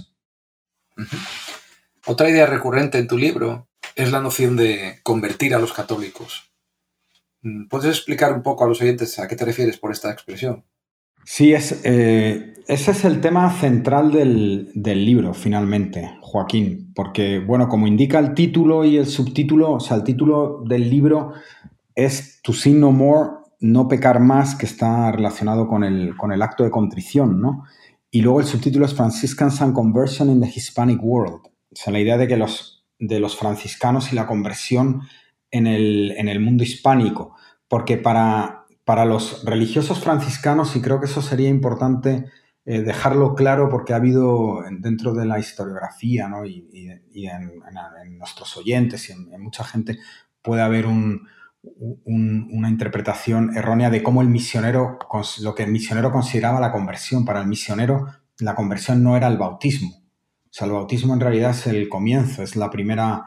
Otra 2.06 2.30
idea 2.30 2.46
recurrente 2.46 2.98
en 2.98 3.08
tu 3.08 3.18
libro 3.18 3.68
es 3.96 4.12
la 4.12 4.20
noción 4.20 4.56
de 4.56 5.00
convertir 5.02 5.54
a 5.54 5.58
los 5.58 5.72
católicos. 5.72 6.52
Mm, 7.42 7.68
¿Puedes 7.68 7.88
explicar 7.88 8.32
un 8.32 8.42
poco 8.42 8.64
a 8.64 8.68
los 8.68 8.80
oyentes 8.80 9.18
a 9.18 9.28
qué 9.28 9.36
te 9.36 9.44
refieres 9.44 9.78
por 9.78 9.92
esta 9.92 10.10
expresión? 10.10 10.64
Sí, 11.24 11.52
es, 11.52 11.80
eh, 11.84 12.54
ese 12.66 12.90
es 12.90 13.04
el 13.04 13.20
tema 13.20 13.50
central 13.50 14.10
del, 14.10 14.70
del, 14.74 15.04
libro, 15.04 15.34
finalmente, 15.34 16.18
Joaquín, 16.20 16.92
porque, 16.94 17.38
bueno, 17.38 17.68
como 17.68 17.86
indica 17.86 18.18
el 18.18 18.34
título 18.34 18.84
y 18.84 18.96
el 18.96 19.06
subtítulo, 19.06 19.72
o 19.72 19.80
sea, 19.80 19.96
el 19.96 20.04
título 20.04 20.64
del 20.66 20.90
libro 20.90 21.32
es 21.94 22.40
To 22.42 22.52
Sin 22.52 22.80
No 22.80 22.90
More, 22.90 23.41
no 23.62 23.88
pecar 23.88 24.20
más, 24.20 24.54
que 24.54 24.66
está 24.66 25.10
relacionado 25.12 25.68
con 25.68 25.84
el, 25.84 26.16
con 26.16 26.32
el 26.32 26.42
acto 26.42 26.64
de 26.64 26.70
contrición, 26.70 27.40
¿no? 27.40 27.64
Y 28.10 28.20
luego 28.20 28.40
el 28.40 28.46
subtítulo 28.46 28.84
es 28.84 28.94
Franciscans 28.94 29.62
and 29.62 29.72
Conversion 29.72 30.28
in 30.28 30.40
the 30.40 30.48
Hispanic 30.48 31.00
World. 31.02 31.46
O 31.46 31.74
sea, 31.74 31.92
la 31.92 32.00
idea 32.00 32.18
de 32.18 32.28
que 32.28 32.36
los, 32.36 32.84
de 32.98 33.20
los 33.20 33.36
franciscanos 33.36 34.12
y 34.12 34.16
la 34.16 34.26
conversión 34.26 35.02
en 35.50 35.66
el, 35.66 36.12
en 36.18 36.28
el 36.28 36.40
mundo 36.40 36.64
hispánico. 36.64 37.36
Porque 37.68 37.96
para, 37.96 38.66
para, 38.84 39.04
los 39.04 39.44
religiosos 39.44 40.00
franciscanos, 40.00 40.76
y 40.76 40.82
creo 40.82 41.00
que 41.00 41.06
eso 41.06 41.22
sería 41.22 41.48
importante 41.48 42.26
eh, 42.64 42.82
dejarlo 42.82 43.34
claro 43.34 43.68
porque 43.68 43.92
ha 43.92 43.96
habido 43.96 44.60
dentro 44.80 45.14
de 45.14 45.24
la 45.24 45.38
historiografía 45.38 46.28
¿no? 46.28 46.44
y, 46.44 46.68
y, 47.12 47.26
en, 47.26 47.62
en, 48.04 48.18
nuestros 48.18 48.56
oyentes 48.56 49.08
y 49.08 49.12
en, 49.12 49.40
mucha 49.40 49.64
gente 49.64 49.98
puede 50.42 50.62
haber 50.62 50.86
un, 50.86 51.26
una 51.62 52.68
interpretación 52.68 53.56
errónea 53.56 53.90
de 53.90 54.02
cómo 54.02 54.20
el 54.20 54.28
misionero, 54.28 54.98
lo 55.40 55.54
que 55.54 55.62
el 55.62 55.70
misionero 55.70 56.10
consideraba 56.10 56.60
la 56.60 56.72
conversión. 56.72 57.24
Para 57.24 57.40
el 57.40 57.46
misionero, 57.46 58.08
la 58.38 58.54
conversión 58.54 59.02
no 59.02 59.16
era 59.16 59.28
el 59.28 59.38
bautismo. 59.38 59.90
O 59.90 60.54
sea, 60.54 60.66
el 60.66 60.72
bautismo 60.72 61.14
en 61.14 61.20
realidad 61.20 61.52
es 61.52 61.66
el 61.66 61.88
comienzo, 61.88 62.42
es 62.42 62.56
la 62.56 62.68
primera, 62.68 63.26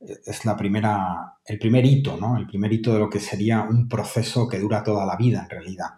es 0.00 0.44
la 0.44 0.56
primera, 0.56 1.38
el 1.44 1.58
primer 1.58 1.84
hito, 1.86 2.16
¿no? 2.20 2.36
El 2.36 2.46
primer 2.46 2.72
hito 2.72 2.92
de 2.92 2.98
lo 2.98 3.08
que 3.08 3.20
sería 3.20 3.62
un 3.62 3.88
proceso 3.88 4.48
que 4.48 4.58
dura 4.58 4.82
toda 4.82 5.06
la 5.06 5.16
vida, 5.16 5.42
en 5.44 5.50
realidad. 5.50 5.90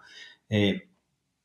Eh, 0.49 0.89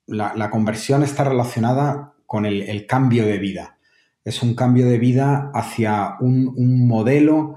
la, 0.06 0.50
conversión 0.50 1.04
está 1.04 1.24
relacionada 1.24 2.14
con 2.26 2.46
el, 2.46 2.86
cambio 2.86 3.26
de 3.26 3.38
vida. 3.38 3.78
Es 4.26 4.44
un 4.44 4.56
cambio 4.56 4.86
de 4.88 5.00
vida 5.00 5.52
hacia 5.54 6.18
un, 6.20 6.54
un 6.56 6.86
modelo 6.88 7.56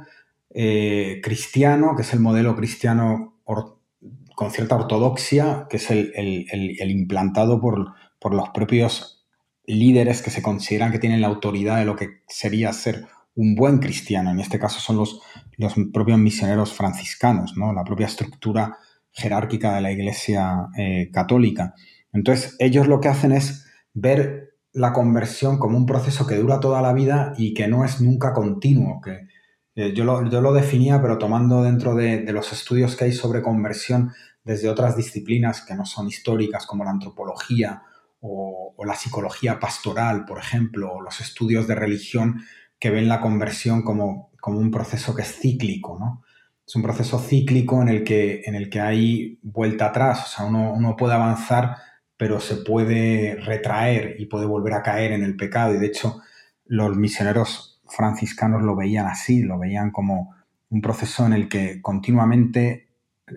eh, 0.58 1.20
cristiano, 1.22 1.94
que 1.94 2.00
es 2.00 2.14
el 2.14 2.20
modelo 2.20 2.56
cristiano 2.56 3.34
con 3.44 4.50
cierta 4.50 4.76
ortodoxia, 4.76 5.66
que 5.68 5.76
es 5.76 5.90
el, 5.90 6.80
implantado 6.88 7.60
por, 7.60 7.92
por, 8.18 8.32
los 8.32 8.48
propios 8.48 9.26
líderes 9.66 10.22
que 10.22 10.30
se 10.30 10.40
consideran 10.40 10.92
que 10.92 10.98
tienen 10.98 11.20
la 11.20 11.26
autoridad 11.26 11.76
de 11.76 11.84
lo 11.84 11.94
que 11.94 12.22
sería 12.26 12.72
ser 12.72 13.04
un 13.34 13.54
buen 13.54 13.80
cristiano. 13.80 14.30
En 14.30 14.40
este 14.40 14.58
caso 14.58 14.80
son 14.80 14.96
los, 14.96 15.20
los 15.58 15.74
propios 15.92 16.18
misioneros 16.18 16.72
franciscanos, 16.72 17.54
¿no? 17.58 17.74
la 17.74 17.84
propia 17.84 18.06
estructura 18.06 18.78
jerárquica 19.12 19.74
de 19.74 19.82
la 19.82 19.92
Iglesia 19.92 20.68
eh, 20.78 21.10
católica. 21.12 21.74
Entonces, 22.14 22.56
ellos 22.60 22.88
lo 22.88 23.00
que 23.00 23.08
hacen 23.08 23.32
es 23.32 23.66
ver 23.92 24.54
la 24.72 24.94
conversión 24.94 25.58
como 25.58 25.76
un 25.76 25.84
proceso 25.84 26.26
que 26.26 26.36
dura 26.36 26.60
toda 26.60 26.80
la 26.80 26.94
vida 26.94 27.34
y 27.36 27.52
que 27.52 27.68
no 27.68 27.84
es 27.84 28.00
nunca 28.00 28.32
continuo, 28.32 29.02
que, 29.02 29.35
eh, 29.76 29.92
yo, 29.92 30.04
lo, 30.04 30.52
definía, 30.54 31.02
pero 31.02 31.18
tomando 31.18 31.62
dentro 31.62 31.94
de, 31.94 32.22
los 32.32 32.50
estudios 32.50 32.96
que 32.96 33.04
hay 33.04 33.12
sobre 33.12 33.42
conversión 33.42 34.10
desde 34.42 34.70
otras 34.70 34.96
disciplinas 34.96 35.60
que 35.66 35.74
no 35.74 35.84
son 35.84 36.08
históricas, 36.08 36.64
como 36.66 36.82
la 36.82 36.90
antropología 36.92 37.82
o, 38.20 38.74
la 38.86 38.94
psicología 38.94 39.60
pastoral, 39.60 40.24
por 40.24 40.38
ejemplo, 40.38 40.92
o 40.92 41.02
los 41.02 41.20
estudios 41.20 41.66
de 41.66 41.74
religión 41.74 42.42
que 42.78 42.90
ven 42.90 43.08
la 43.08 43.20
conversión 43.20 43.82
como, 43.82 44.30
como 44.40 44.58
un 44.60 44.70
proceso 44.70 45.14
que 45.14 45.22
es 45.22 45.38
cíclico, 45.40 45.98
¿no? 45.98 46.22
Es 46.66 46.74
un 46.74 46.82
proceso 46.82 47.18
cíclico 47.18 47.82
en 47.82 47.88
el 47.88 48.02
que, 48.02 48.42
en 48.46 48.54
el 48.54 48.70
que 48.70 48.80
hay 48.80 49.38
vuelta 49.42 49.86
atrás, 49.86 50.24
o 50.24 50.28
sea, 50.28 50.44
uno, 50.46 50.72
uno 50.72 50.96
puede 50.96 51.14
avanzar, 51.14 51.76
pero 52.16 52.40
se 52.40 52.56
puede 52.56 53.36
retraer 53.36 54.16
y 54.18 54.26
puede 54.26 54.46
volver 54.46 54.72
a 54.74 54.82
caer 54.82 55.12
en 55.12 55.22
el 55.22 55.36
pecado. 55.36 55.74
Y 55.74 55.78
de 55.78 55.86
hecho, 55.86 56.20
los 56.64 56.96
misioneros 56.96 57.75
franciscanos 57.96 58.62
lo 58.62 58.76
veían 58.76 59.06
así, 59.06 59.42
lo 59.42 59.58
veían 59.58 59.90
como 59.90 60.34
un 60.68 60.80
proceso 60.80 61.26
en 61.26 61.32
el 61.32 61.48
que 61.48 61.80
continuamente 61.80 62.88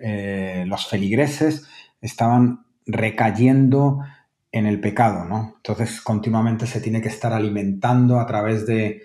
eh, 0.02 0.64
los 0.66 0.86
feligreses 0.86 1.66
estaban 2.00 2.66
recayendo 2.86 4.00
en 4.52 4.66
el 4.66 4.80
pecado, 4.80 5.24
¿no? 5.24 5.54
Entonces 5.56 6.00
continuamente 6.00 6.66
se 6.66 6.80
tiene 6.80 7.00
que 7.00 7.08
estar 7.08 7.32
alimentando 7.32 8.18
a 8.18 8.26
través 8.26 8.66
de, 8.66 9.02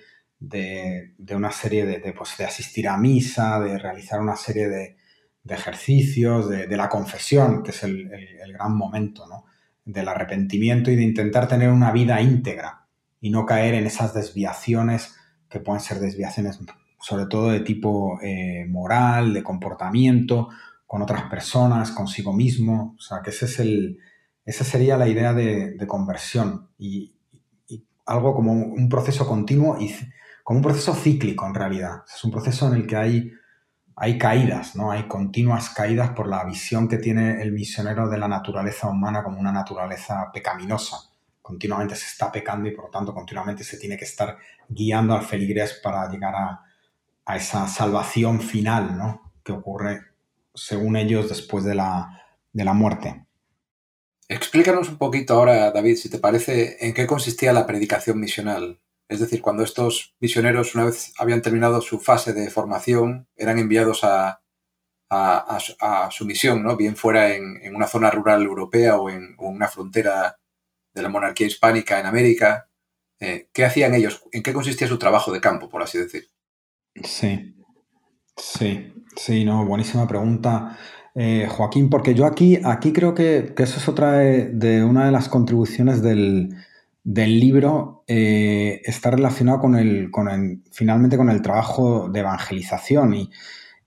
una 1.32 1.52
serie 1.52 1.86
de, 1.86 2.14
pues, 2.14 2.38
de, 2.38 2.46
asistir 2.46 2.88
a 2.88 2.98
misa, 2.98 3.60
de 3.60 3.78
realizar 3.78 4.20
una 4.20 4.36
serie 4.36 4.68
de, 4.68 4.98
ejercicios, 5.48 6.50
de, 6.50 6.76
la 6.76 6.90
confesión, 6.90 7.62
que 7.62 7.70
es 7.70 7.84
el, 7.84 8.12
el 8.12 8.54
gran 8.54 8.76
momento, 8.76 9.28
¿no? 9.28 9.46
Del 9.86 10.08
arrepentimiento 10.08 10.90
y 10.90 10.96
de 10.96 11.04
intentar 11.04 11.48
tener 11.48 11.70
una 11.70 11.92
vida 11.92 12.20
íntegra 12.20 12.88
y 13.22 13.30
no 13.30 13.46
caer 13.46 13.76
en 13.76 13.86
esas 13.86 14.16
desviaciones 14.16 15.16
que 15.50 15.60
pueden 15.60 15.82
ser 15.82 16.00
desviaciones 16.00 16.60
sobre 17.06 17.28
todo 17.28 17.50
de 17.50 17.60
tipo 17.60 18.20
eh, 18.22 18.66
moral, 18.68 19.32
de 19.32 19.44
comportamiento, 19.44 20.50
con 20.88 21.04
otras 21.04 21.30
personas, 21.30 21.92
consigo 21.92 22.34
mismo. 22.34 22.96
O 22.98 23.02
sea, 23.02 23.22
ese 23.24 23.46
es 23.46 23.60
el, 23.60 24.00
esa 24.44 24.64
sería 24.64 24.98
la 24.98 25.08
idea 25.08 25.34
de, 25.34 25.78
conversión 25.88 26.70
y, 26.80 27.12
algo 28.08 28.36
como 28.36 28.54
un 28.54 28.88
proceso 28.88 29.28
continuo 29.28 29.80
y 29.80 29.94
como 30.44 30.58
un 30.58 30.64
proceso 30.64 30.94
cíclico 30.94 31.46
en 31.46 31.56
realidad. 31.56 32.04
Es 32.12 32.24
un 32.24 32.32
proceso 32.32 32.68
en 32.68 32.76
el 32.76 32.88
que 32.88 32.96
hay, 32.96 33.32
hay 33.96 34.18
caídas, 34.18 34.76
¿no? 34.76 34.92
Hay 34.92 35.08
continuas 35.08 35.70
caídas 35.72 36.12
por 36.12 36.28
la 36.28 36.44
visión 36.44 36.88
que 36.88 36.98
tiene 36.98 37.42
el 37.42 37.52
misionero 37.52 38.10
de 38.10 38.18
la 38.20 38.28
naturaleza 38.28 38.88
humana 38.88 39.24
como 39.24 39.40
una 39.40 39.52
naturaleza 39.52 40.32
pecaminosa 40.32 41.15
continuamente 41.46 41.96
se 41.96 42.08
está 42.08 42.32
pecando 42.32 42.68
y 42.68 42.72
por 42.72 42.86
lo 42.86 42.90
tanto 42.90 43.14
continuamente 43.14 43.64
se 43.64 43.78
tiene 43.78 43.98
que 43.98 44.06
estar 44.06 44.36
guiando 44.68 45.14
al 45.14 45.24
feligrés 45.24 45.80
para 45.84 46.10
llegar 46.10 46.34
a, 46.34 46.62
esa 47.36 47.68
salvación 47.68 48.42
final 48.42 48.98
¿no? 48.98 49.32
que 49.44 49.52
ocurre 49.52 50.02
según 50.56 50.96
ellos 50.96 51.30
después 51.30 51.64
de 51.64 51.76
la, 51.76 52.24
de 52.52 52.64
la 52.64 52.74
muerte. 52.74 53.28
Explícanos 54.28 54.90
un 54.90 54.98
poquito 54.98 55.36
ahora, 55.36 55.72
David, 55.72 55.98
si 55.98 56.10
te 56.10 56.18
parece, 56.18 56.78
en 56.84 56.96
qué 56.96 57.06
consistía 57.06 57.54
la 57.54 57.68
predicación 57.68 58.20
misional. 58.20 58.80
Es 59.08 59.20
decir, 59.20 59.42
cuando 59.42 59.64
estos 59.64 60.16
misioneros, 60.20 60.74
una 60.74 60.86
vez 60.86 61.14
habían 61.20 61.44
terminado 61.44 61.80
su 61.82 62.00
fase 62.00 62.34
de 62.34 62.50
formación, 62.50 63.28
eran 63.36 63.60
enviados 63.60 64.04
a, 64.04 64.42
a, 65.10 66.10
su 66.10 66.26
misión, 66.26 66.64
¿no? 66.64 66.76
bien 66.76 66.96
fuera 66.96 67.36
en, 67.36 67.76
una 67.76 67.86
zona 67.86 68.10
rural 68.10 68.44
europea 68.44 68.98
o 68.98 69.12
en 69.12 69.36
una 69.38 69.68
frontera 69.68 70.40
de 70.96 71.02
la 71.02 71.10
monarquía 71.10 71.46
hispánica 71.46 72.00
en 72.00 72.08
América. 72.08 72.70
Eh, 73.20 73.50
¿Qué 73.54 73.66
hacían 73.66 73.94
ellos? 73.94 74.24
¿En 74.32 74.42
qué 74.42 74.54
consistía 74.54 74.88
su 74.88 74.98
trabajo 74.98 75.32
de 75.32 75.42
campo, 75.42 75.70
por 75.70 75.84
así 75.84 75.98
decir? 75.98 76.30
Sí, 77.04 77.56
sí, 78.38 78.94
sí, 79.16 79.46
no, 79.46 79.66
buenísima 79.66 80.08
pregunta. 80.08 80.78
Eh, 81.14 81.48
Joaquín, 81.50 81.90
porque 81.90 82.14
yo 82.14 82.26
aquí, 82.26 82.60
aquí 82.64 82.92
creo 82.92 83.14
que, 83.14 83.54
eso 83.58 83.78
es 83.78 83.88
otra 83.88 84.18
de, 84.18 84.84
una 84.84 85.06
de 85.06 85.12
las 85.12 85.30
contribuciones 85.30 86.02
del, 86.02 86.50
libro, 87.04 88.04
eh, 88.08 88.82
está 88.84 89.12
relacionado 89.12 89.60
con 89.60 89.76
el, 89.76 90.12
con 90.12 90.64
finalmente 90.72 91.18
con 91.18 91.30
el 91.30 91.42
trabajo 91.42 92.10
de 92.10 92.22
evangelización. 92.22 93.16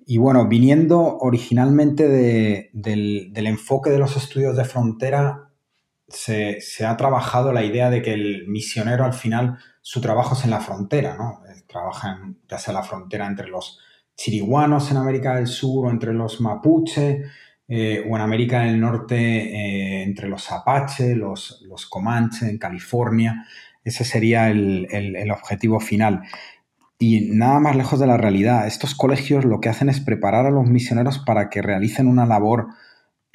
Y, 0.07 0.16
bueno, 0.16 0.49
viniendo 0.49 1.18
originalmente 1.18 2.09
del, 2.09 3.30
del, 3.32 3.47
enfoque 3.47 3.91
de 3.91 3.99
los 3.99 4.16
estudios 4.16 4.57
de 4.57 4.64
frontera, 4.64 5.47
se, 6.09 6.86
ha 6.86 6.96
trabajado 6.96 7.52
la 7.52 7.64
idea 7.64 7.90
de 7.90 8.02
que 8.02 8.14
el 8.14 8.48
misionero 8.48 9.04
al 9.04 9.12
final 9.12 9.59
su 9.82 10.00
trabajo 10.00 10.34
es 10.34 10.44
en 10.44 10.50
la 10.50 10.61
frontera, 10.61 11.16
¿no? 11.16 11.42
Eh, 11.48 11.62
trabaja 11.66 12.12
en, 12.12 12.38
ya 12.48 12.59
sea 12.59 12.74
la 12.74 12.82
frontera 12.82 13.26
entre 13.26 13.48
los 13.48 13.78
chiriguanos 14.16 14.90
en 14.90 14.96
América 14.96 15.36
del 15.36 15.46
Sur 15.46 15.86
o 15.86 15.90
entre 15.90 16.12
los 16.12 16.40
mapuche 16.40 17.24
eh, 17.68 18.04
o 18.09 18.16
en 18.16 18.22
América 18.22 18.61
del 18.61 18.80
Norte 18.80 19.16
eh, 19.16 20.02
entre 20.02 20.28
los 20.28 20.50
apache, 20.50 21.14
los, 21.14 21.62
los 21.68 21.86
comanche 21.86 22.48
en 22.48 22.59
California. 22.59 23.46
ese 23.84 24.04
sería 24.04 24.48
el, 24.48 25.30
objetivo 25.30 25.78
final. 25.78 26.22
Y 26.98 27.30
nada 27.30 27.61
más 27.61 27.76
lejos 27.76 28.00
de 28.00 28.06
la 28.06 28.16
realidad, 28.16 28.66
estos 28.66 28.94
colegios 28.94 29.44
lo 29.44 29.61
que 29.61 29.68
hacen 29.68 29.88
es 29.88 30.00
preparar 30.00 30.46
a 30.46 30.50
los 30.50 30.66
misioneros 30.66 31.18
para 31.20 31.48
que 31.48 31.62
realicen 31.62 32.09
una 32.09 32.26
labor 32.26 32.68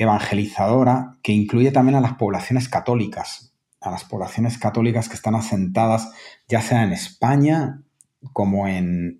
evangelizadora 0.04 1.18
que 1.22 1.32
incluye 1.32 1.72
también 1.72 1.96
a 1.96 2.02
las 2.02 2.14
poblaciones 2.14 2.70
católicas, 2.70 3.54
a 3.82 3.92
las 3.92 4.04
poblaciones 4.04 4.58
católicas 4.58 5.10
que 5.10 5.16
están 5.16 5.36
asentadas 5.36 6.12
ya 6.48 6.62
sea 6.62 6.84
en 6.84 6.94
España 6.94 7.82
como 8.32 8.68
en, 8.68 9.18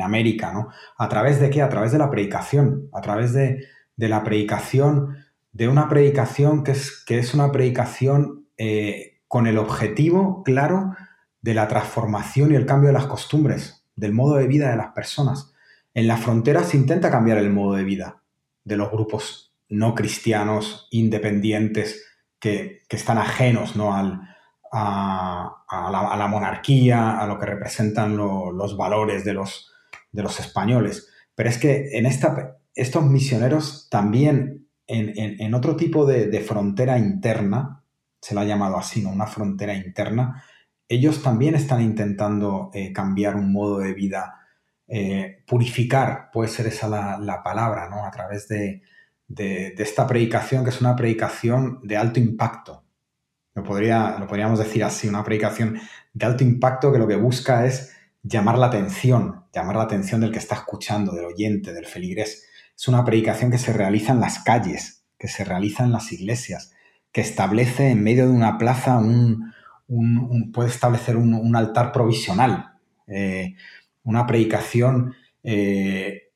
América, 0.00 0.52
¿no? 0.52 0.68
¿A 0.98 1.08
través 1.08 1.40
de 1.40 1.48
qué? 1.50 1.62
A 1.62 1.68
través 1.68 1.92
de 1.92 1.98
la 1.98 2.10
predicación, 2.10 2.88
a 2.92 3.00
través 3.00 3.32
de, 3.32 3.64
la 3.96 4.24
predicación, 4.24 5.16
de 5.52 5.68
una 5.68 5.88
predicación 5.88 6.64
que 6.64 6.72
es, 6.72 7.04
que 7.04 7.18
es 7.18 7.34
una 7.34 7.52
predicación 7.52 8.48
eh, 8.58 9.20
con 9.28 9.46
el 9.46 9.58
objetivo 9.58 10.42
claro 10.42 10.94
de 11.40 11.54
la 11.54 11.68
transformación 11.68 12.50
y 12.52 12.56
el 12.56 12.66
cambio 12.66 12.88
de 12.88 12.94
las 12.94 13.06
costumbres, 13.06 13.84
del 13.94 14.12
modo 14.12 14.36
de 14.36 14.48
vida 14.48 14.70
de 14.70 14.76
las 14.76 14.88
personas. 14.88 15.52
En 15.94 16.08
la 16.08 16.16
frontera 16.16 16.64
se 16.64 16.76
intenta 16.76 17.10
cambiar 17.10 17.38
el 17.38 17.50
modo 17.50 17.74
de 17.74 17.84
vida 17.84 18.21
de 18.64 18.76
los 18.76 18.90
grupos 18.90 19.54
no 19.68 19.94
cristianos, 19.94 20.88
independientes, 20.90 22.04
que, 22.38 22.82
están 22.90 23.16
ajenos 23.18 23.74
¿no? 23.76 23.94
Al, 23.94 24.20
a, 24.72 26.16
la, 26.18 26.26
monarquía, 26.26 27.18
a 27.18 27.26
lo 27.26 27.38
que 27.38 27.46
representan 27.46 28.16
los 28.16 28.76
valores 28.76 29.24
de 29.24 29.34
los, 29.34 29.72
de 30.10 30.22
los 30.22 30.40
españoles. 30.40 31.08
Pero 31.34 31.48
es 31.48 31.58
que 31.58 31.90
en 31.92 32.06
esta, 32.06 32.58
estos 32.74 33.04
misioneros 33.04 33.88
también, 33.90 34.68
en, 34.86 35.54
otro 35.54 35.76
tipo 35.76 36.06
de, 36.06 36.40
frontera 36.40 36.98
interna, 36.98 37.82
se 38.20 38.34
la 38.34 38.42
ha 38.42 38.44
llamado 38.44 38.76
así, 38.76 39.02
¿no? 39.02 39.10
Una 39.10 39.26
frontera 39.26 39.74
interna, 39.74 40.44
ellos 40.88 41.22
también 41.22 41.54
están 41.54 41.80
intentando 41.80 42.70
eh, 42.74 42.92
cambiar 42.92 43.36
un 43.36 43.52
modo 43.52 43.78
de 43.78 43.94
vida, 43.94 44.41
eh, 44.88 45.42
purificar, 45.46 46.30
puede 46.32 46.48
ser 46.48 46.66
esa 46.66 46.88
la, 46.88 47.42
palabra, 47.42 47.88
¿no? 47.88 48.04
A 48.04 48.10
través 48.10 48.48
de, 48.48 48.82
de, 49.28 49.74
esta 49.78 50.06
predicación, 50.06 50.64
que 50.64 50.70
es 50.70 50.80
una 50.80 50.96
predicación 50.96 51.80
de 51.82 51.96
alto 51.96 52.20
impacto. 52.20 52.84
Lo, 53.54 53.62
podría, 53.62 54.16
lo 54.18 54.26
podríamos 54.26 54.58
decir 54.58 54.84
así, 54.84 55.08
una 55.08 55.24
predicación 55.24 55.78
de 56.12 56.26
alto 56.26 56.44
impacto 56.44 56.92
que 56.92 56.98
lo 56.98 57.06
que 57.06 57.16
busca 57.16 57.66
es 57.66 57.94
llamar 58.22 58.58
la 58.58 58.66
atención, 58.66 59.44
llamar 59.52 59.76
la 59.76 59.82
atención 59.82 60.20
del 60.20 60.32
que 60.32 60.38
está 60.38 60.54
escuchando, 60.54 61.12
del 61.12 61.26
oyente, 61.26 61.72
del 61.72 61.86
feligrés. 61.86 62.46
Es 62.76 62.88
una 62.88 63.04
predicación 63.04 63.50
que 63.50 63.58
se 63.58 63.72
realiza 63.72 64.12
en 64.12 64.20
las 64.20 64.40
calles, 64.40 65.04
que 65.18 65.28
se 65.28 65.44
realiza 65.44 65.84
en 65.84 65.92
las 65.92 66.12
iglesias, 66.12 66.72
que 67.12 67.20
establece 67.20 67.90
en 67.90 68.02
medio 68.02 68.26
de 68.26 68.32
una 68.32 68.58
plaza 68.58 68.98
un, 68.98 69.52
puede 70.52 70.70
establecer 70.70 71.16
un, 71.16 71.54
altar 71.54 71.92
provisional, 71.92 72.72
eh, 73.06 73.54
una 74.04 74.26
predicación 74.26 75.14
eh, 75.42 76.30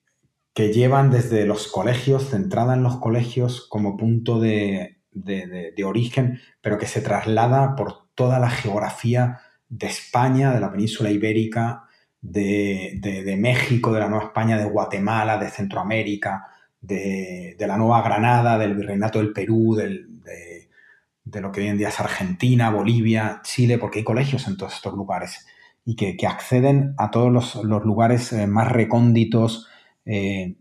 que 0.55 0.73
llevan 0.73 1.11
desde 1.11 1.47
los 1.47 1.69
colegios, 1.69 2.31
centrada 2.31 2.75
en 2.75 2.83
los 2.83 2.97
colegios 2.97 3.67
como 3.69 3.97
punto 3.97 4.41
de, 4.41 4.97
de, 5.13 5.85
origen, 5.85 6.41
pero 6.61 6.79
que 6.79 6.87
se 6.87 7.01
traslada 7.01 7.75
por 7.77 8.09
toda 8.15 8.39
la 8.39 8.51
geografía 8.51 9.41
de 9.69 9.87
España, 9.87 10.53
de 10.53 10.61
la 10.61 10.71
península 10.71 11.11
ibérica, 11.11 11.85
de, 12.21 13.37
México, 13.39 13.93
de 13.93 14.01
la 14.01 14.09
Nueva 14.09 14.27
España, 14.27 14.59
de 14.59 14.65
Guatemala, 14.65 15.39
de 15.39 15.51
Centroamérica, 15.51 16.47
de, 16.81 17.57
la 17.59 17.77
Nueva 17.77 18.03
Granada, 18.03 18.59
del 18.59 18.75
Virreinato 18.75 19.19
del 19.19 19.33
Perú, 19.33 19.75
de, 19.77 21.41
lo 21.41 21.53
que 21.53 21.61
hoy 21.61 21.69
en 21.69 21.79
día 21.79 21.89
es 21.89 22.01
Argentina, 22.01 22.71
Bolivia, 22.71 23.41
Chile, 23.43 23.79
porque 23.79 23.99
hay 24.01 24.05
colegios 24.05 24.47
en 24.49 24.57
todos 24.57 24.75
estos 24.75 24.95
lugares 24.95 25.47
y 25.89 25.95
que, 25.95 26.27
acceden 26.27 26.95
a 26.99 27.13
todos 27.13 27.33
los, 27.33 27.55
lugares 27.65 28.33
eh, 28.33 28.49
más 28.49 28.71
recónditos, 28.71 29.69
eh, 30.05 30.57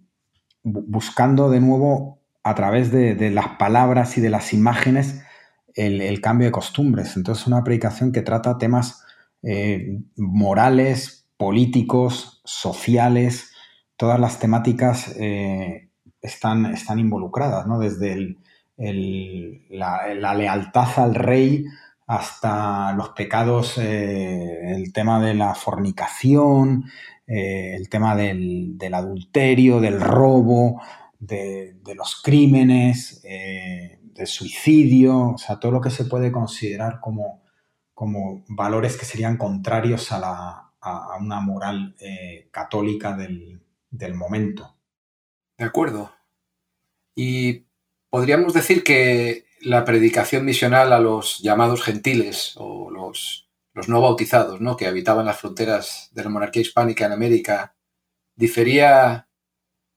buscando 0.64 1.50
de 1.50 1.60
nuevo 1.60 2.22
a 2.44 2.54
través 2.54 2.92
de, 2.92 3.32
las 3.32 3.50
palabras 3.58 4.20
y 4.20 4.22
de 4.22 4.30
las 4.30 4.54
imágenes 4.54 5.24
el, 5.74 6.22
cambio 6.22 6.46
de 6.46 6.52
costumbres. 6.52 7.18
Entonces, 7.18 7.48
una 7.48 7.64
predicación 7.64 8.12
que 8.12 8.22
trata 8.22 8.60
temas 8.60 9.04
eh, 9.42 10.00
morales, 10.16 11.28
políticos, 11.38 12.42
sociales, 12.46 13.52
todas 13.98 14.20
las 14.20 14.38
temáticas 14.40 15.08
están, 16.22 16.66
están, 16.68 17.00
involucradas, 17.00 17.66
¿no? 17.66 17.80
Desde 17.80 18.38
la, 18.78 20.34
lealtad 20.36 20.88
al 20.98 21.16
rey 21.16 21.66
hasta 22.08 22.94
los 22.94 23.10
pecados, 23.10 23.78
eh, 23.78 24.76
el 24.76 24.94
tema 24.94 25.22
de 25.22 25.34
la 25.34 25.56
fornicación, 25.56 26.86
el 27.28 27.90
tema 27.90 28.16
del, 28.16 28.78
del 28.78 28.94
adulterio, 28.94 29.80
del 29.80 30.00
robo, 30.00 30.80
de, 31.20 31.96
los 31.96 32.22
crímenes, 32.22 33.22
eh, 33.24 34.00
del 34.04 34.28
suicidio, 34.28 35.32
o 35.32 35.38
sea, 35.38 35.60
todo 35.60 35.72
lo 35.72 35.82
que 35.82 35.90
se 35.90 36.06
puede 36.06 36.32
considerar 36.32 37.00
como, 37.00 37.44
como 37.94 38.44
valores 38.48 38.98
que 38.98 39.06
serían 39.06 39.38
contrarios 39.38 40.12
a, 40.12 40.20
la, 40.20 40.72
una 41.20 41.40
moral 41.42 41.96
eh, 42.00 42.48
católica 42.52 43.16
del, 43.16 43.62
momento. 44.14 44.76
De 45.58 45.66
acuerdo. 45.66 46.12
Y 47.16 47.66
podríamos 48.10 48.54
decir 48.54 48.84
que 48.84 49.46
la 49.66 49.84
predicación 49.84 50.46
misional 50.46 50.94
a 50.94 51.00
los 51.00 51.40
llamados 51.40 51.82
gentiles 51.82 52.54
o 52.56 52.92
los, 52.92 53.50
los 53.74 53.90
no 53.90 54.00
bautizados, 54.00 54.62
¿no? 54.62 54.78
que 54.78 54.86
habitaban 54.86 55.26
las 55.26 55.40
fronteras 55.40 56.10
de 56.14 56.24
la 56.24 56.30
monarquía 56.30 56.62
hispánica 56.62 57.06
en 57.06 57.12
América, 57.12 57.76
difería 58.36 59.28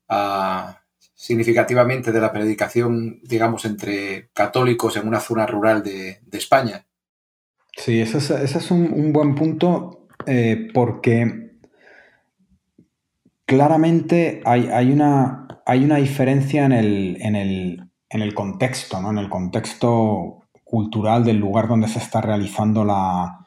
a, 0.09 0.83
significativamente 1.15 2.13
de 2.13 2.21
la 2.21 2.33
predicación, 2.33 3.21
digamos, 3.25 3.67
entre 3.67 4.31
católicos 4.33 4.97
en 4.97 5.07
una 5.07 5.21
zona 5.21 5.47
rural 5.47 5.83
de, 5.83 6.21
España. 6.33 6.87
Sí, 7.77 8.01
ese 8.01 8.19
es, 8.19 8.71
un, 8.71 9.13
buen 9.13 9.35
punto 9.35 10.07
eh, 10.27 10.71
porque 10.73 11.59
claramente 13.45 14.41
hay, 14.45 14.91
una, 14.91 15.63
hay 15.67 15.85
una 15.85 15.97
diferencia 15.97 16.65
en 16.65 16.73
el, 16.73 17.19
en 17.21 17.37
el, 17.37 17.88
contexto, 18.35 19.01
¿no? 19.01 19.11
en 19.11 19.19
el 19.19 19.29
contexto 19.29 20.43
cultural 20.65 21.25
del 21.25 21.39
lugar 21.39 21.69
donde 21.69 21.89
se 21.89 21.99
está 21.99 22.21
realizando 22.21 22.85
la, 22.85 23.47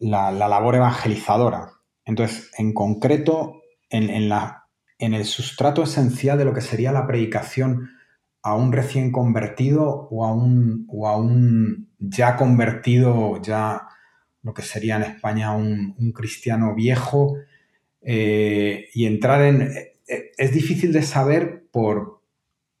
la, 0.00 0.32
labor 0.32 0.76
evangelizadora. 0.76 1.72
Entonces, 2.04 2.50
en 2.58 2.72
concreto, 2.72 3.62
en, 3.88 4.10
en, 4.10 4.28
la, 4.28 4.66
en 4.98 5.14
el 5.14 5.24
sustrato 5.24 5.82
esencial 5.82 6.38
de 6.38 6.44
lo 6.44 6.54
que 6.54 6.60
sería 6.60 6.92
la 6.92 7.06
predicación 7.06 7.90
a 8.42 8.54
un 8.54 8.72
recién 8.72 9.12
convertido 9.12 10.08
o 10.10 10.24
a 10.24 10.32
un, 10.32 10.86
o 10.88 11.08
a 11.08 11.16
un 11.16 11.90
ya 11.98 12.36
convertido, 12.36 13.40
ya 13.42 13.82
lo 14.42 14.54
que 14.54 14.62
sería 14.62 14.96
en 14.96 15.02
España 15.02 15.52
un, 15.52 16.12
cristiano 16.14 16.74
viejo, 16.74 17.36
eh, 18.02 18.88
y 18.94 19.06
entrar 19.06 19.42
en... 19.42 19.62
Eh, 19.62 20.32
es 20.36 20.52
difícil 20.52 20.92
de 20.92 21.02
saber 21.02 21.66
por, 21.70 22.19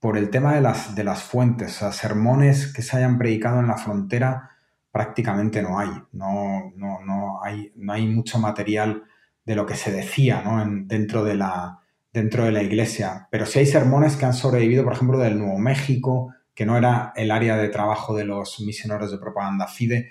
por 0.00 0.16
el 0.16 0.30
tema 0.30 0.54
de 0.54 0.62
las, 0.62 0.94
de 0.94 1.04
las 1.04 1.22
fuentes, 1.22 1.72
sermones 1.92 2.72
que 2.72 2.82
se 2.82 2.96
hayan 2.96 3.18
predicado 3.18 3.60
en 3.60 3.68
la 3.68 3.76
frontera 3.76 4.50
prácticamente 4.90 5.62
no 5.62 5.78
hay, 5.78 5.90
no, 6.12 6.72
no, 6.76 7.42
hay, 7.42 7.72
no 7.76 7.92
hay 7.92 8.06
mucho 8.08 8.38
material 8.38 9.04
de 9.44 9.54
lo 9.54 9.66
que 9.66 9.74
se 9.74 9.92
decía 9.92 10.42
dentro 10.86 11.22
de 11.22 11.34
la, 11.36 11.80
dentro 12.12 12.44
de 12.44 12.52
la 12.52 12.62
iglesia. 12.62 13.28
Pero 13.30 13.46
sí 13.46 13.60
hay 13.60 13.66
sermones 13.66 14.16
que 14.16 14.26
han 14.26 14.34
sobrevivido, 14.34 14.84
por 14.84 14.94
ejemplo, 14.94 15.18
del 15.18 15.38
Nuevo 15.38 15.58
México, 15.58 16.34
que 16.54 16.66
no 16.66 16.76
era 16.76 17.12
el 17.16 17.30
área 17.30 17.56
de 17.56 17.68
trabajo 17.68 18.14
de 18.14 18.24
los 18.24 18.60
misioneros 18.60 19.10
de 19.10 19.18
propaganda 19.18 19.66
FIDE, 19.66 20.10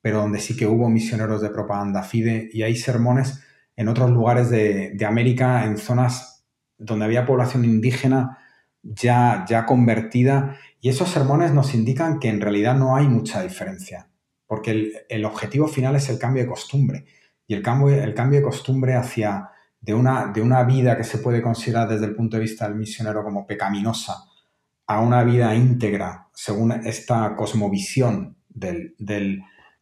pero 0.00 0.18
donde 0.18 0.40
sí 0.40 0.56
que 0.56 0.66
hubo 0.66 0.88
misioneros 0.88 1.40
de 1.40 1.50
propaganda 1.50 2.02
FIDE, 2.02 2.50
y 2.52 2.62
hay 2.62 2.76
sermones 2.76 3.42
en 3.76 3.88
otros 3.88 4.10
lugares 4.10 4.50
de, 4.50 4.96
América, 5.06 5.64
en 5.64 5.78
zonas 5.78 6.44
donde 6.78 7.04
había 7.04 7.26
población 7.26 7.64
indígena 7.64 8.38
ya, 8.94 9.44
ya 9.48 9.66
convertida, 9.66 10.58
y 10.80 10.88
esos 10.88 11.08
sermones 11.08 11.52
nos 11.52 11.74
indican 11.74 12.18
que 12.18 12.28
en 12.28 12.40
realidad 12.40 12.76
no 12.76 12.96
hay 12.96 13.08
mucha 13.08 13.42
diferencia, 13.42 14.08
porque 14.46 14.70
el, 14.70 14.92
el 15.08 15.24
objetivo 15.24 15.68
final 15.68 15.96
es 15.96 16.08
el 16.08 16.18
cambio 16.18 16.42
de 16.42 16.48
costumbre, 16.48 17.04
y 17.46 17.54
el 17.54 17.62
cambio, 17.62 17.88
el 17.88 18.14
cambio 18.14 18.40
de 18.40 18.44
costumbre 18.44 18.94
hacia 18.94 19.50
de 19.80 19.94
una, 19.94 20.32
de 20.32 20.42
una 20.42 20.64
vida 20.64 20.96
que 20.96 21.04
se 21.04 21.18
puede 21.18 21.40
considerar 21.42 21.88
desde 21.88 22.06
el 22.06 22.14
punto 22.14 22.36
de 22.36 22.42
vista 22.42 22.66
del 22.66 22.76
misionero 22.76 23.22
como 23.22 23.46
pecaminosa 23.46 24.24
a 24.86 25.00
una 25.00 25.24
vida 25.24 25.54
íntegra, 25.54 26.28
según 26.32 26.72
esta 26.72 27.34
cosmovisión 27.36 28.36
del, 28.48 28.94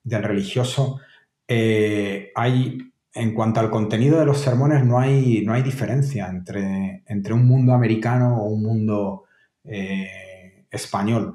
religioso, 0.04 1.00
eh, 1.46 2.32
hay, 2.34 2.78
en 3.14 3.32
cuanto 3.32 3.60
al 3.60 3.70
contenido 3.70 4.18
de 4.18 4.26
los 4.26 4.40
sermones, 4.40 4.84
no 4.84 4.98
hay, 4.98 5.44
no 5.46 5.54
hay 5.54 5.62
diferencia 5.62 6.26
entre, 6.26 7.04
entre 7.06 7.32
un 7.32 7.46
mundo 7.46 7.72
americano 7.72 8.38
o 8.38 8.48
un 8.48 8.62
mundo 8.62 9.24
eh, 9.62 10.66
español, 10.68 11.34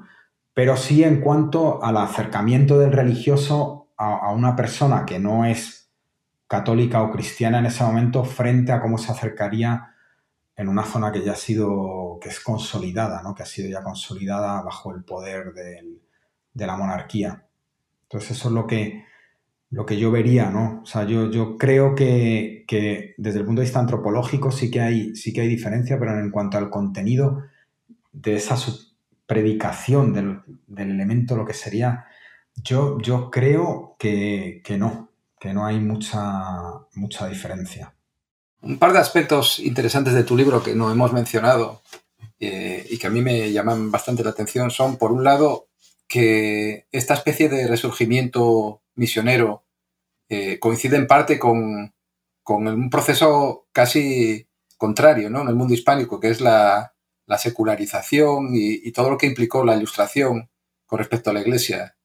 pero 0.52 0.76
sí 0.76 1.02
en 1.02 1.22
cuanto 1.22 1.82
al 1.82 1.96
acercamiento 1.96 2.78
del 2.78 2.92
religioso 2.92 3.88
a, 3.96 4.30
una 4.32 4.54
persona 4.56 5.06
que 5.06 5.18
no 5.18 5.44
es 5.46 5.90
católica 6.46 7.02
o 7.02 7.10
cristiana 7.10 7.58
en 7.58 7.66
ese 7.66 7.82
momento 7.82 8.24
frente 8.24 8.72
a 8.72 8.80
cómo 8.80 8.98
se 8.98 9.12
acercaría 9.12 9.94
en 10.56 10.68
una 10.68 10.84
zona 10.84 11.10
que 11.10 11.22
ya 11.22 11.32
ha 11.32 11.36
sido, 11.36 12.18
que 12.20 12.28
es 12.28 12.40
consolidada, 12.40 13.22
¿no? 13.22 13.34
que 13.34 13.42
ha 13.42 13.46
sido 13.46 13.70
ya 13.70 13.82
consolidada 13.82 14.60
bajo 14.62 14.94
el 14.94 15.02
poder 15.04 15.54
de 15.54 16.66
la 16.66 16.76
monarquía. 16.76 17.46
Entonces 18.02 18.32
eso 18.32 18.48
es 18.48 18.54
lo 18.54 18.66
que, 18.66 19.04
lo 19.70 19.86
que 19.86 19.98
yo 19.98 20.10
vería, 20.10 20.50
¿no? 20.50 20.80
O 20.82 20.86
sea, 20.86 21.04
yo, 21.04 21.30
yo 21.30 21.56
creo 21.56 21.94
que, 21.94 22.64
desde 23.16 23.38
el 23.38 23.44
punto 23.44 23.60
de 23.60 23.66
vista 23.66 23.78
antropológico 23.78 24.50
sí 24.50 24.70
que 24.70 24.80
hay, 24.80 25.14
sí 25.14 25.32
que 25.32 25.42
hay 25.42 25.48
diferencia, 25.48 25.98
pero 25.98 26.18
en 26.18 26.30
cuanto 26.30 26.58
al 26.58 26.70
contenido 26.70 27.44
de 28.12 28.34
esa 28.34 28.56
predicación 29.26 30.12
del, 30.12 30.42
elemento, 30.76 31.36
lo 31.36 31.44
que 31.44 31.54
sería, 31.54 32.06
yo, 32.56 32.98
yo 33.00 33.30
creo 33.30 33.94
que, 33.96 34.60
no, 34.76 35.10
que 35.38 35.54
no 35.54 35.64
hay 35.64 35.78
mucha, 35.78 36.72
mucha 36.94 37.28
diferencia. 37.28 37.94
Un 38.62 38.78
par 38.78 38.92
de 38.92 38.98
aspectos 38.98 39.60
interesantes 39.60 40.14
de 40.14 40.24
tu 40.24 40.36
libro 40.36 40.62
que 40.62 40.74
no 40.74 40.90
hemos 40.90 41.12
mencionado 41.12 41.82
eh, 42.40 42.86
y 42.90 42.98
que 42.98 43.06
a 43.06 43.10
mí 43.10 43.22
me 43.22 43.52
llaman 43.52 43.90
bastante 43.90 44.24
la 44.24 44.30
atención 44.30 44.70
son, 44.70 44.96
por 44.96 45.12
un 45.12 45.22
lado, 45.22 45.68
que 46.08 46.86
esta 46.90 47.14
especie 47.14 47.48
de 47.48 47.68
resurgimiento 47.68 48.82
misionero 48.94 49.64
eh, 50.28 50.58
coincide 50.60 50.96
en 50.96 51.06
parte 51.06 51.38
con, 51.38 51.92
un 52.46 52.90
proceso 52.90 53.68
casi 53.72 54.48
contrario 54.76 55.28
en 55.28 55.36
el 55.36 55.54
mundo 55.54 55.74
hispánico, 55.74 56.18
que 56.20 56.30
es 56.30 56.40
la, 56.40 56.94
secularización 57.38 58.50
y, 58.52 58.90
todo 58.92 59.10
lo 59.10 59.18
que 59.18 59.26
implicó 59.26 59.64
la 59.64 59.76
ilustración 59.76 60.50
con 60.86 60.98
respecto 60.98 61.30
a 61.30 61.32
la 61.32 61.40
Iglesia. 61.40 61.96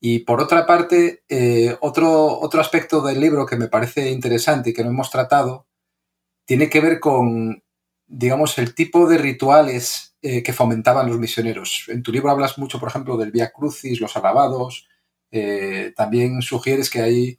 Y 0.00 0.20
por 0.20 0.40
otra 0.40 0.66
parte, 0.66 1.24
eh, 1.28 1.76
otro, 1.80 2.40
otro 2.40 2.60
aspecto 2.60 3.00
del 3.00 3.20
libro 3.20 3.46
que 3.46 3.56
me 3.56 3.68
parece 3.68 4.10
interesante 4.10 4.70
y 4.70 4.72
que 4.74 4.82
no 4.82 4.90
hemos 4.90 5.10
tratado 5.10 5.66
tiene 6.44 6.68
que 6.68 6.80
ver 6.80 7.00
con, 7.00 7.62
digamos, 8.06 8.58
el 8.58 8.74
tipo 8.74 9.08
de 9.08 9.18
rituales 9.18 10.16
eh, 10.22 10.42
que 10.42 10.52
fomentaban 10.52 11.08
los 11.08 11.18
misioneros. 11.18 11.84
En 11.88 12.02
tu 12.02 12.12
libro 12.12 12.30
hablas 12.30 12.58
mucho, 12.58 12.80
por 12.80 12.88
ejemplo, 12.88 13.16
del 13.16 13.32
Via 13.32 13.52
Crucis, 13.52 14.00
los 14.00 14.16
alabados. 14.16 14.88
Eh, 15.30 15.92
también 15.96 16.42
sugieres 16.42 16.90
que 16.90 17.00
hay, 17.00 17.38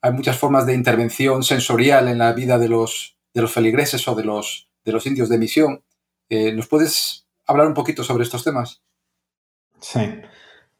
hay 0.00 0.12
muchas 0.12 0.38
formas 0.38 0.66
de 0.66 0.74
intervención 0.74 1.42
sensorial 1.42 2.08
en 2.08 2.18
la 2.18 2.32
vida 2.32 2.58
de 2.58 2.68
los, 2.68 3.16
de 3.32 3.42
los 3.42 3.52
feligreses 3.52 4.06
o 4.08 4.14
de 4.14 4.24
los, 4.24 4.68
de 4.84 4.92
los 4.92 5.06
indios 5.06 5.28
de 5.28 5.38
misión. 5.38 5.82
Eh, 6.28 6.52
¿Nos 6.52 6.68
puedes 6.68 7.26
hablar 7.46 7.66
un 7.66 7.74
poquito 7.74 8.04
sobre 8.04 8.24
estos 8.24 8.44
temas? 8.44 8.82
Sí. 9.80 10.00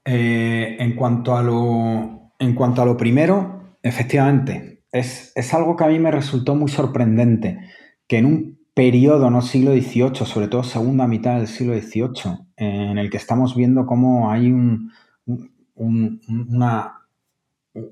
en, 0.05 0.96
cuanto 0.96 1.36
a 1.36 1.42
lo, 1.42 2.32
en 2.38 2.55
cuanto 2.55 2.82
a 2.82 2.86
lo 2.86 2.96
primero, 2.96 3.76
efectivamente, 3.82 4.82
es, 4.92 5.32
es 5.34 5.52
algo 5.52 5.76
que 5.76 5.84
a 5.84 5.88
mí 5.88 5.98
me 5.98 6.11
resultó 6.11 6.55
muy 6.55 6.70
sorprendente, 6.70 7.59
que 8.07 8.18
en 8.18 8.26
un 8.26 8.64
periodo, 8.74 9.30
¿no? 9.30 9.40
Siglo 9.40 9.72
XVIII, 9.72 10.26
sobre 10.26 10.48
todo 10.48 10.64
segunda 10.64 11.07
mitad 11.07 11.36
del 11.36 11.46
siglo 11.46 11.74
XVIII, 11.78 12.38
en 12.57 12.98
el 12.98 13.09
que 13.09 13.16
estamos 13.16 13.55
viendo 13.55 13.86
cómo 13.86 14.30
hay 14.30 14.50
un, 14.50 14.90
una, 15.75 17.01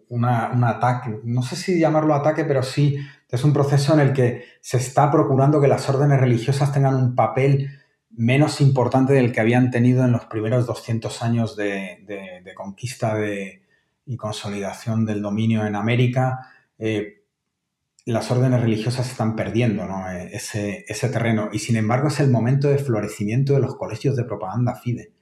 un 0.08 0.24
ataque, 0.24 1.20
no 1.24 1.42
sé 1.42 1.56
si 1.56 1.78
llamarlo 1.78 2.14
ataque, 2.14 2.44
pero 2.44 2.62
sí 2.62 2.96
es 3.28 3.44
un 3.44 3.52
proceso 3.52 3.94
en 3.94 4.00
el 4.00 4.12
que 4.12 4.44
se 4.60 4.76
está 4.76 5.10
procurando 5.10 5.60
que 5.60 5.68
las 5.68 5.88
órdenes 5.88 6.20
religiosas 6.20 6.72
tengan 6.72 6.94
un 6.94 7.14
papel 7.14 7.70
menos 8.10 8.60
importante 8.60 9.14
del 9.14 9.32
que 9.32 9.40
habían 9.40 9.70
tenido 9.70 10.04
en 10.04 10.12
los 10.12 10.26
primeros 10.26 10.66
200 10.66 11.22
años 11.22 11.56
de, 11.56 12.42
conquista 12.54 13.16
y 14.04 14.16
consolidación 14.16 15.06
del 15.06 15.22
dominio 15.22 15.64
en 15.66 15.76
América. 15.76 16.50
Eh, 16.78 17.22
las 18.04 18.30
órdenes 18.30 18.60
religiosas 18.60 19.10
están 19.10 19.36
perdiendo 19.36 19.84
eh, 20.10 20.30
ese, 20.32 21.08
terreno 21.08 21.50
y 21.52 21.58
sin 21.60 21.76
embargo 21.76 22.08
es 22.08 22.20
el 22.20 22.30
momento 22.30 22.68
de 22.68 22.78
florecimiento 22.78 23.54
de 23.54 23.60
los 23.60 23.76
colegios 23.76 24.16
de 24.16 24.24
propaganda 24.24 24.74
FIDE. 24.74 25.12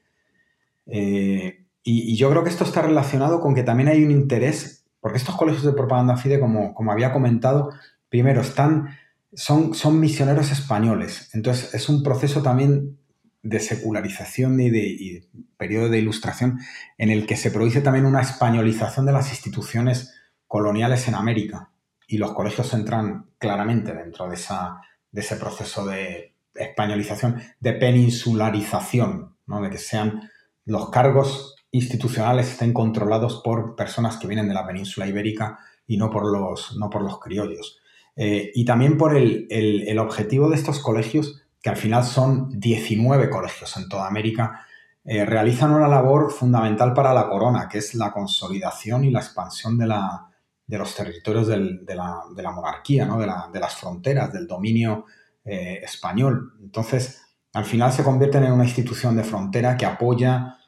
Eh, 0.87 1.60
y, 1.83 2.17
yo 2.17 2.31
creo 2.31 2.45
que 2.45 2.51
esto 2.51 2.65
está 2.65 2.83
relacionado 2.83 3.41
con 3.41 3.55
que 3.55 3.63
también 3.63 3.89
hay 3.89 4.05
un 4.05 4.11
interés, 4.11 4.85
porque 5.01 5.19
estos 5.19 5.37
colegios 5.37 5.65
de 5.65 5.73
propaganda 5.73 6.17
FIDE, 6.17 6.41
como, 6.41 6.75
como 6.75 6.93
había 6.93 7.13
comentado, 7.13 7.71
primero 8.09 8.41
están, 8.43 8.97
son, 9.33 9.75
son 9.75 10.01
misioneros 10.01 10.51
españoles, 10.51 11.31
entonces 11.33 11.75
es 11.75 11.89
un 11.89 12.03
proceso 12.03 12.43
también 12.43 12.99
de 13.43 13.61
secularización 13.61 14.61
y 14.61 14.69
de 14.69 14.87
y 14.87 15.29
periodo 15.57 15.89
de 15.89 15.99
ilustración 15.99 16.59
en 16.99 17.11
el 17.11 17.27
que 17.27 17.37
se 17.37 17.51
produce 17.51 17.81
también 17.81 18.07
una 18.07 18.21
españolización 18.21 19.07
de 19.07 19.13
las 19.13 19.31
instituciones 19.31 20.15
coloniales 20.47 21.07
en 21.09 21.15
América 21.15 21.71
y 22.07 22.19
los 22.19 22.33
colegios 22.33 22.73
entran 22.75 23.27
claramente 23.39 23.95
dentro 23.95 24.29
de, 24.29 24.35
esa, 24.35 24.81
de 25.13 25.21
ese 25.21 25.37
proceso 25.37 25.87
de 25.87 26.35
españolización, 26.55 27.41
de 27.61 27.75
peninsularización, 27.75 29.37
¿no? 29.47 29.63
de 29.63 29.71
que 29.71 29.79
sean 29.79 30.29
los 30.65 30.91
cargos 30.91 31.55
institucionales 31.73 32.51
estén 32.51 32.73
controlados 32.73 33.41
por 33.45 33.77
personas 33.77 34.17
que 34.17 34.27
vienen 34.27 34.49
de 34.49 34.55
la 34.55 34.67
península 34.67 35.07
ibérica 35.07 35.59
y 35.87 35.97
no 35.97 36.11
por 36.11 36.31
los, 36.31 36.77
no 36.77 36.91
por 36.91 37.03
los 37.03 37.19
criollos. 37.21 37.81
Eh, 38.17 38.51
y 38.55 38.65
también 38.65 38.99
por 38.99 39.17
el, 39.17 39.47
el, 39.51 39.99
objetivo 39.99 40.49
de 40.49 40.57
estos 40.57 40.81
colegios, 40.81 41.43
que 41.63 41.71
al 41.71 41.77
final 41.77 42.05
son 42.05 42.59
19 42.59 43.31
colegios 43.31 43.77
en 43.77 43.89
toda 43.89 44.07
América, 44.07 44.67
eh, 45.05 45.25
realizan 45.25 45.73
una 45.73 45.89
labor 45.89 46.31
fundamental 46.31 46.93
para 46.93 47.15
la 47.15 47.29
corona, 47.29 47.69
que 47.69 47.79
es 47.79 47.95
la 47.95 48.13
consolidación 48.13 49.05
y 49.05 49.11
la 49.11 49.21
expansión 49.21 49.79
de 49.79 49.87
la, 49.87 50.29
de 50.67 50.79
los 50.79 50.95
territorios 50.95 51.49
de, 51.49 51.95
la, 51.95 52.53
monarquía, 52.55 53.07
¿no? 53.07 53.19
de, 53.19 53.61
las 53.61 53.75
fronteras, 53.77 54.33
del 54.33 54.47
dominio 54.47 55.07
eh, 55.45 55.81
español. 55.83 56.53
Entonces, 56.61 57.23
al 57.53 57.65
final 57.65 57.93
se 57.93 58.05
convierten 58.05 58.45
en 58.45 58.53
una 58.53 58.65
institución 58.65 59.17
de 59.17 59.25
frontera 59.25 59.77
que 59.77 59.87
apoya 59.87 60.60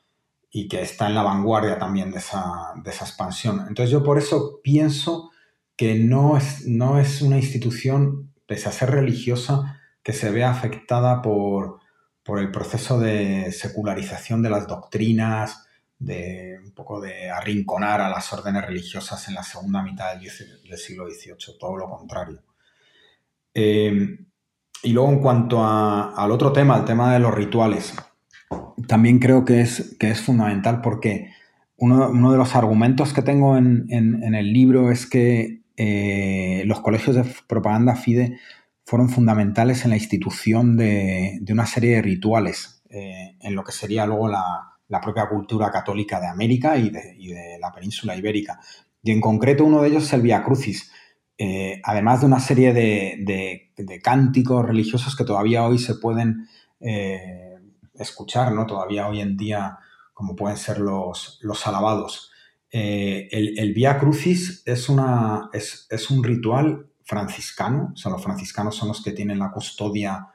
y 0.55 0.69
que 0.69 0.83
está 0.83 1.07
en 1.07 1.15
la 1.15 1.23
vanguardia 1.23 1.79
también 1.79 2.13
de 2.13 2.19
esa, 2.19 2.75
expansión. 2.85 3.65
Entonces 3.67 3.91
yo 3.91 4.05
por 4.05 4.19
eso 4.19 4.61
pienso 4.63 5.31
que 5.77 5.95
no 5.95 6.37
es, 6.37 6.67
no 6.67 7.01
es 7.01 7.23
una 7.23 7.39
institución, 7.39 8.35
pese 8.47 8.69
a 8.69 8.73
ser 8.73 8.91
religiosa, 8.91 9.81
que 10.03 10.13
se 10.13 10.31
vea 10.31 10.51
afectada 10.51 11.23
por, 11.23 11.81
por 12.23 12.39
el 12.39 12.51
proceso 12.51 13.01
de 13.01 13.51
secularización 13.51 14.43
de 14.43 14.51
las 14.51 14.67
doctrinas, 14.69 15.67
de 15.99 16.61
un 16.63 16.73
poco 16.73 17.01
de 17.01 17.31
arrinconar 17.31 18.03
a 18.03 18.11
las 18.11 18.31
órdenes 18.33 18.67
religiosas 18.67 19.27
en 19.29 19.35
la 19.35 19.43
segunda 19.43 19.83
mitad 19.83 20.15
del, 20.17 20.31
siglo 20.77 21.09
XVIII, 21.09 21.59
todo 21.59 21.79
lo 21.79 21.89
contrario. 21.89 22.43
Eh, 23.55 24.19
y 24.83 24.93
luego 24.93 25.11
en 25.11 25.21
cuanto 25.21 25.65
al 25.65 26.31
otro 26.31 26.53
tema, 26.53 26.77
el 26.77 26.85
tema 26.85 27.13
de 27.15 27.21
los 27.21 27.33
rituales, 27.33 27.95
también 28.87 29.19
creo 29.19 29.45
que 29.45 29.61
es, 29.61 29.97
que 29.99 30.11
es 30.11 30.21
fundamental 30.21 30.81
porque 30.81 31.31
uno, 31.77 32.31
de 32.31 32.39
los 32.39 32.55
argumentos 32.55 33.13
que 33.13 33.23
tengo 33.23 33.57
en, 33.57 33.87
el 33.91 34.53
libro 34.53 34.91
es 34.91 35.07
que 35.07 35.63
eh, 35.77 36.63
los 36.67 36.81
colegios 36.81 37.17
de 37.17 37.25
propaganda 37.49 37.97
FIDE 37.97 38.39
fueron 38.85 39.09
fundamentales 39.09 39.85
en 39.85 39.91
la 39.91 39.97
institución 39.97 40.77
de, 40.77 41.43
una 41.51 41.67
serie 41.67 41.97
de 41.97 42.03
rituales, 42.03 42.83
eh, 42.91 43.37
en 43.41 43.55
lo 43.55 43.65
que 43.65 43.73
sería 43.73 44.07
luego 44.07 44.29
la, 44.29 44.73
la 44.93 45.01
propia 45.01 45.27
cultura 45.27 45.71
católica 45.71 46.21
de 46.21 46.27
América 46.27 46.77
y 46.77 46.91
de, 46.91 47.57
la 47.59 47.73
península 47.73 48.15
ibérica. 48.15 48.61
Y 49.03 49.11
en 49.11 49.23
concreto 49.23 49.65
uno 49.65 49.81
de 49.81 49.89
ellos 49.89 50.05
es 50.05 50.13
el 50.13 50.21
Via 50.21 50.45
Crucis, 50.45 50.93
eh, 51.39 51.81
además 51.83 52.21
de 52.21 52.27
una 52.27 52.41
serie 52.41 52.75
de, 52.75 53.73
cánticos 54.03 54.67
religiosos 54.67 55.17
que 55.17 55.25
todavía 55.25 55.65
hoy 55.65 55.79
se 55.79 55.95
pueden 55.95 56.47
escuchar, 57.95 58.53
¿no? 58.53 58.67
Todavía 58.67 59.09
hoy 59.09 59.21
en 59.21 59.37
día, 59.37 59.79
como 60.13 60.37
pueden 60.37 60.57
ser 60.57 60.79
los, 60.79 61.39
los 61.43 61.67
alabados. 61.67 62.31
Eh, 62.71 63.29
el, 63.31 63.59
el, 63.59 63.75
Via 63.75 63.99
Crucis 63.99 64.63
es, 64.65 64.89
una, 64.89 65.51
es, 65.53 66.11
un 66.11 66.25
ritual 66.25 66.87
franciscano, 67.05 67.93
o 68.05 68.11
los 68.11 68.23
franciscanos 68.23 68.77
son 68.77 68.89
los 68.89 69.03
que 69.03 69.13
tienen 69.13 69.39
la 69.39 69.51
custodia 69.51 70.29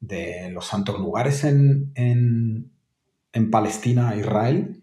de 0.00 0.50
los 0.50 0.66
santos 0.66 0.98
lugares 0.98 1.44
en, 1.44 1.92
en 3.34 3.50
Palestina, 3.50 4.16
Israel, 4.16 4.82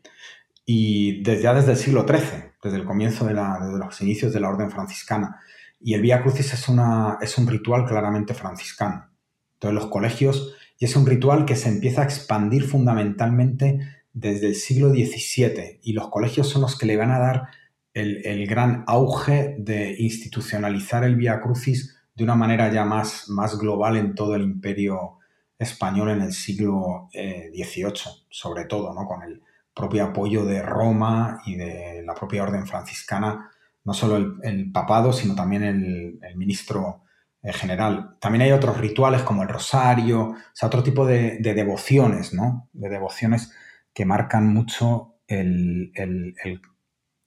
y 0.66 1.24
desde, 1.24 1.44
ya 1.44 1.54
desde 1.54 1.72
el 1.72 1.78
siglo 1.78 2.06
XIII, 2.08 2.52
desde 2.62 2.78
el 2.78 2.86
comienzo 2.86 3.26
de, 3.26 3.34
los 3.34 4.02
inicios 4.02 4.34
de 4.34 4.40
la 4.40 4.50
orden 4.50 4.70
franciscana. 4.70 5.40
Y 5.80 5.96
el 5.96 6.02
Vía 6.02 6.22
Crucis 6.22 6.54
es, 6.54 6.70
una, 6.70 7.18
es 7.22 7.38
un 7.38 7.48
ritual 7.48 7.86
claramente 7.86 8.34
franciscano. 8.34 9.10
Entonces 9.54 9.82
los 9.82 9.92
colegios, 9.92 10.56
y 10.82 10.86
es 10.86 10.96
un 10.96 11.06
ritual 11.06 11.46
que 11.46 11.56
se 11.56 11.70
empieza 11.70 12.02
a 12.02 12.06
expandir 12.06 12.64
fundamentalmente 12.64 13.80
desde 14.14 14.48
el 14.48 14.56
siglo 14.56 14.90
XVII, 14.90 15.80
y 15.84 15.94
los 15.94 16.10
colegios 16.10 16.50
son 16.50 16.64
los 16.64 16.76
que 16.76 16.88
le 16.88 16.98
van 16.98 17.12
a 17.12 17.20
dar 17.20 17.50
el, 17.94 18.48
gran 18.48 18.84
auge 18.88 19.56
de 19.60 19.96
institucionalizar 20.00 21.04
el 21.04 21.18
Vía 21.18 21.40
Crucis 21.40 21.96
de 22.16 22.24
una 22.24 22.34
manera 22.34 22.74
ya 22.74 22.84
más, 22.84 23.30
más 23.30 23.60
global 23.60 23.96
en 23.96 24.16
todo 24.16 24.34
el 24.34 24.42
imperio 24.42 25.20
español 25.60 26.10
en 26.10 26.22
el 26.24 26.34
siglo 26.34 27.10
XVIII, 27.12 27.86
eh, 27.86 28.26
sobre 28.32 28.66
todo, 28.66 28.92
¿no? 28.96 29.06
con, 29.06 29.22
el, 29.22 29.40
propio 29.76 30.06
apoyo 30.06 30.46
de 30.46 30.64
Roma 30.64 31.42
y 31.46 31.58
de 31.58 32.02
la 32.04 32.16
propia 32.16 32.42
orden 32.42 32.66
franciscana, 32.66 33.52
no 33.84 33.94
solo 33.94 34.40
el, 34.44 34.72
papado, 34.72 35.14
sino 35.14 35.36
también 35.36 35.64
el, 35.64 36.20
ministro 36.36 37.04
eh, 37.44 37.54
general. 37.54 38.18
También 38.20 38.44
hay 38.44 38.52
otros 38.52 38.78
rituales 38.78 39.24
como 39.24 39.44
el 39.44 39.50
rosario, 39.50 40.22
o 40.30 40.36
sea, 40.54 40.68
otro 40.68 40.84
tipo 40.84 41.06
de, 41.06 41.39
devociones, 41.39 42.34
¿no? 42.34 42.70
De 42.74 42.89
devociones 42.89 43.52
que 43.94 44.06
marcan 44.06 44.54
mucho 44.54 45.16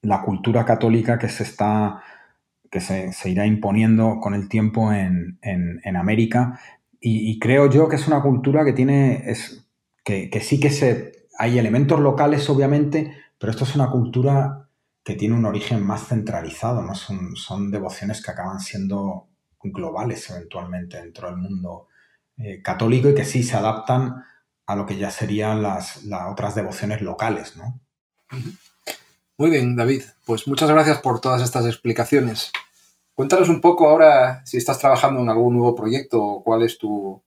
la 0.01 0.21
cultura 0.21 0.63
católica 0.63 1.17
que 1.17 1.27
se 1.27 1.43
está 1.43 2.03
que 2.75 2.81
se, 2.81 3.29
irá 3.29 3.45
imponiendo 3.45 4.19
con 4.19 4.33
el 4.33 4.49
tiempo 4.49 4.91
en, 4.91 5.39
América. 5.95 6.59
Y, 6.99 7.39
creo 7.39 7.69
yo 7.69 7.87
que 7.87 7.95
es 7.95 8.07
una 8.07 8.21
cultura 8.21 8.65
que 8.65 8.73
tiene, 8.73 9.23
es, 9.29 9.65
que, 10.03 10.29
sí 10.41 10.59
que 10.59 10.69
se, 10.69 11.27
hay 11.37 11.57
elementos 11.57 11.99
locales, 12.01 12.49
obviamente, 12.49 13.15
pero 13.39 13.51
esto 13.51 13.63
es 13.63 13.75
una 13.75 13.89
cultura 13.89 14.69
que 15.03 15.15
tiene 15.15 15.35
un 15.35 15.45
origen 15.45 15.85
más 15.85 16.07
centralizado, 16.07 16.81
¿no? 16.81 16.95
Son, 16.95 17.35
son 17.37 17.71
devociones 17.71 18.21
que 18.21 18.31
acaban 18.31 18.59
siendo 18.59 19.29
globales 19.71 20.29
eventualmente 20.29 20.97
dentro 20.97 21.27
del 21.27 21.37
mundo 21.37 21.87
eh, 22.37 22.61
católico 22.61 23.09
y 23.09 23.15
que 23.15 23.25
sí 23.25 23.43
se 23.43 23.55
adaptan 23.55 24.23
a 24.65 24.75
lo 24.75 24.85
que 24.85 24.97
ya 24.97 25.11
serían 25.11 25.61
las, 25.61 26.03
las 26.05 26.31
otras 26.31 26.55
devociones 26.55 27.01
locales, 27.01 27.55
¿no? 27.55 27.79
Muy 29.37 29.49
bien, 29.49 29.75
David. 29.75 30.03
Pues 30.25 30.47
muchas 30.47 30.69
gracias 30.69 30.99
por 30.99 31.21
todas 31.21 31.41
estas 31.41 31.65
explicaciones. 31.65 32.51
Cuéntanos 33.13 33.47
un 33.49 33.61
poco 33.61 33.89
ahora 33.89 34.41
si 34.45 34.57
estás 34.57 34.79
trabajando 34.79 35.21
en 35.21 35.29
algún 35.29 35.55
nuevo 35.55 35.75
proyecto 35.75 36.21
o 36.21 36.43
cuál 36.43 36.63
es 36.63 36.77
tu, 36.77 37.21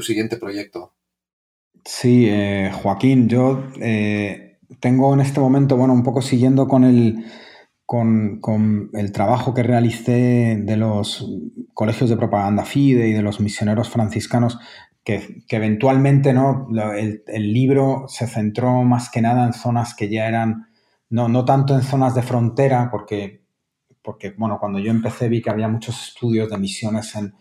siguiente 0.00 0.36
proyecto. 0.36 0.92
Sí, 1.84 2.26
eh, 2.28 2.72
Joaquín, 2.82 3.28
yo 3.28 3.64
eh, 3.80 4.58
tengo 4.80 5.12
en 5.14 5.20
este 5.20 5.40
momento, 5.40 5.76
bueno, 5.76 5.92
un 5.92 6.02
poco 6.02 6.22
siguiendo 6.22 6.66
con 6.66 6.84
el, 6.84 7.24
con, 7.92 8.90
el 8.94 9.12
trabajo 9.12 9.52
que 9.52 9.62
realicé 9.62 10.58
de 10.58 10.76
los 10.78 11.28
colegios 11.74 12.08
de 12.08 12.16
propaganda 12.16 12.64
FIDE 12.64 13.08
y 13.08 13.12
de 13.12 13.20
los 13.20 13.38
misioneros 13.38 13.90
franciscanos, 13.90 14.58
que, 15.04 15.44
eventualmente 15.50 16.32
¿no? 16.32 16.68
El, 16.96 17.22
el, 17.26 17.52
libro 17.52 18.04
se 18.08 18.26
centró 18.26 18.82
más 18.84 19.10
que 19.10 19.20
nada 19.20 19.44
en 19.44 19.52
zonas 19.52 19.94
que 19.94 20.08
ya 20.08 20.26
eran 20.26 20.68
no, 21.10 21.28
no 21.28 21.44
tanto 21.44 21.74
en 21.74 21.82
zonas 21.82 22.14
de 22.14 22.22
frontera, 22.22 22.88
porque, 22.90 23.44
porque 24.00 24.30
bueno, 24.38 24.58
cuando 24.58 24.78
yo 24.78 24.90
empecé 24.90 25.28
vi 25.28 25.42
que 25.42 25.50
había 25.50 25.68
muchos 25.68 26.02
estudios 26.08 26.48
de 26.48 26.56
misiones 26.56 27.14
en, 27.14 27.34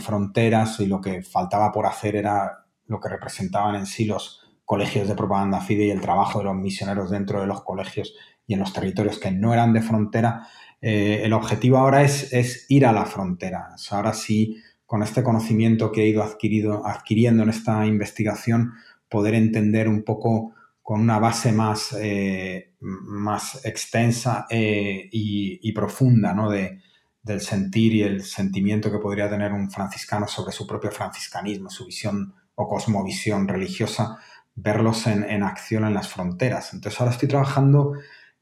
fronteras 0.00 0.78
y 0.80 0.86
lo 0.86 1.00
que 1.00 1.22
faltaba 1.22 1.72
por 1.72 1.86
hacer 1.86 2.16
era 2.16 2.64
lo 2.86 3.00
que 3.00 3.08
representaban 3.08 3.76
en 3.76 3.86
sí 3.86 4.04
los 4.04 4.44
colegios 4.64 5.06
de 5.06 5.14
propaganda 5.14 5.60
FIDE 5.60 5.86
y 5.86 5.90
el 5.90 6.00
trabajo 6.00 6.40
de 6.40 6.46
los 6.46 6.56
misioneros 6.56 7.10
dentro 7.10 7.40
de 7.40 7.46
los 7.46 7.62
colegios 7.62 8.14
y 8.46 8.54
en 8.54 8.60
los 8.60 8.72
territorios 8.72 9.18
que 9.18 9.30
no 9.30 9.52
eran 9.52 9.72
de 9.72 9.82
frontera. 9.82 10.46
Eh, 10.80 11.22
el 11.24 11.32
objetivo 11.32 11.78
ahora 11.78 12.02
es, 12.02 12.32
es, 12.32 12.66
ir 12.68 12.86
a 12.86 12.92
la 12.92 13.04
frontera. 13.04 13.74
ahora 13.90 14.12
sí, 14.12 14.62
con 14.84 15.02
este 15.02 15.22
conocimiento 15.22 15.90
que 15.90 16.02
he 16.02 16.08
ido 16.08 16.22
adquirido, 16.22 16.86
adquiriendo 16.86 17.42
en 17.42 17.48
esta 17.48 17.84
investigación, 17.86 18.74
poder 19.08 19.34
entender 19.34 19.88
un 19.88 20.04
poco 20.04 20.54
con 20.82 21.00
una 21.00 21.18
base 21.18 21.50
más, 21.50 21.96
eh, 22.00 22.74
más 22.80 23.64
extensa 23.64 24.46
eh, 24.48 25.08
y, 25.10 25.72
profunda 25.72 26.32
¿no? 26.32 26.48
de, 26.48 26.80
del 27.24 27.40
sentir 27.40 27.92
y 27.92 28.02
el 28.02 28.22
sentimiento 28.22 28.92
que 28.92 28.98
podría 28.98 29.28
tener 29.28 29.52
un 29.52 29.68
franciscano 29.68 30.28
sobre 30.28 30.52
su 30.52 30.64
propio 30.64 30.92
franciscanismo, 30.92 31.70
su 31.70 31.86
visión 31.86 32.34
o 32.54 32.68
cosmovisión 32.68 33.48
religiosa, 33.48 34.18
verlos 34.54 35.08
en, 35.08 35.42
acción 35.42 35.84
en 35.84 35.94
las 35.94 36.08
fronteras. 36.08 36.72
Entonces 36.72 37.00
ahora 37.00 37.12
estoy 37.12 37.28
trabajando 37.28 37.94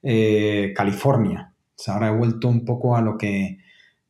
eh, 0.04 0.72
California. 0.76 1.54
ahora 1.88 2.08
he 2.08 2.16
vuelto 2.16 2.48
un 2.48 2.64
poco 2.64 2.96
a 2.96 3.00
lo 3.00 3.16
que 3.16 3.58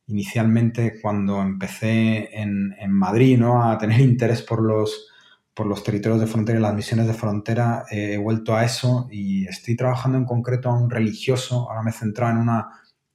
inicialmente 0.07 0.99
cuando 1.01 1.41
empecé 1.41 2.29
en, 2.39 2.75
Madrid, 2.89 3.39
¿no? 3.39 3.63
a 3.63 3.77
tener 3.77 3.99
interés 4.01 4.41
por 4.41 4.61
los 4.61 5.09
por 5.55 5.67
los 5.67 5.83
territorios 5.83 6.19
de 6.19 6.27
frontera 6.27 6.59
y 6.59 6.61
las 6.61 6.75
misiones 6.75 7.07
de 7.07 7.13
frontera, 7.13 7.85
eh, 7.89 8.15
he 8.15 8.17
vuelto 8.17 8.55
a 8.55 8.65
eso 8.65 9.07
y 9.09 9.47
estoy 9.47 9.77
trabajando 9.77 10.17
en 10.17 10.25
concreto 10.25 10.69
a 10.69 10.77
un 10.77 10.89
religioso, 10.89 11.69
ahora 11.69 11.81
me 11.81 11.91
he 11.91 11.93
centrado 11.93 12.33
en 12.33 12.49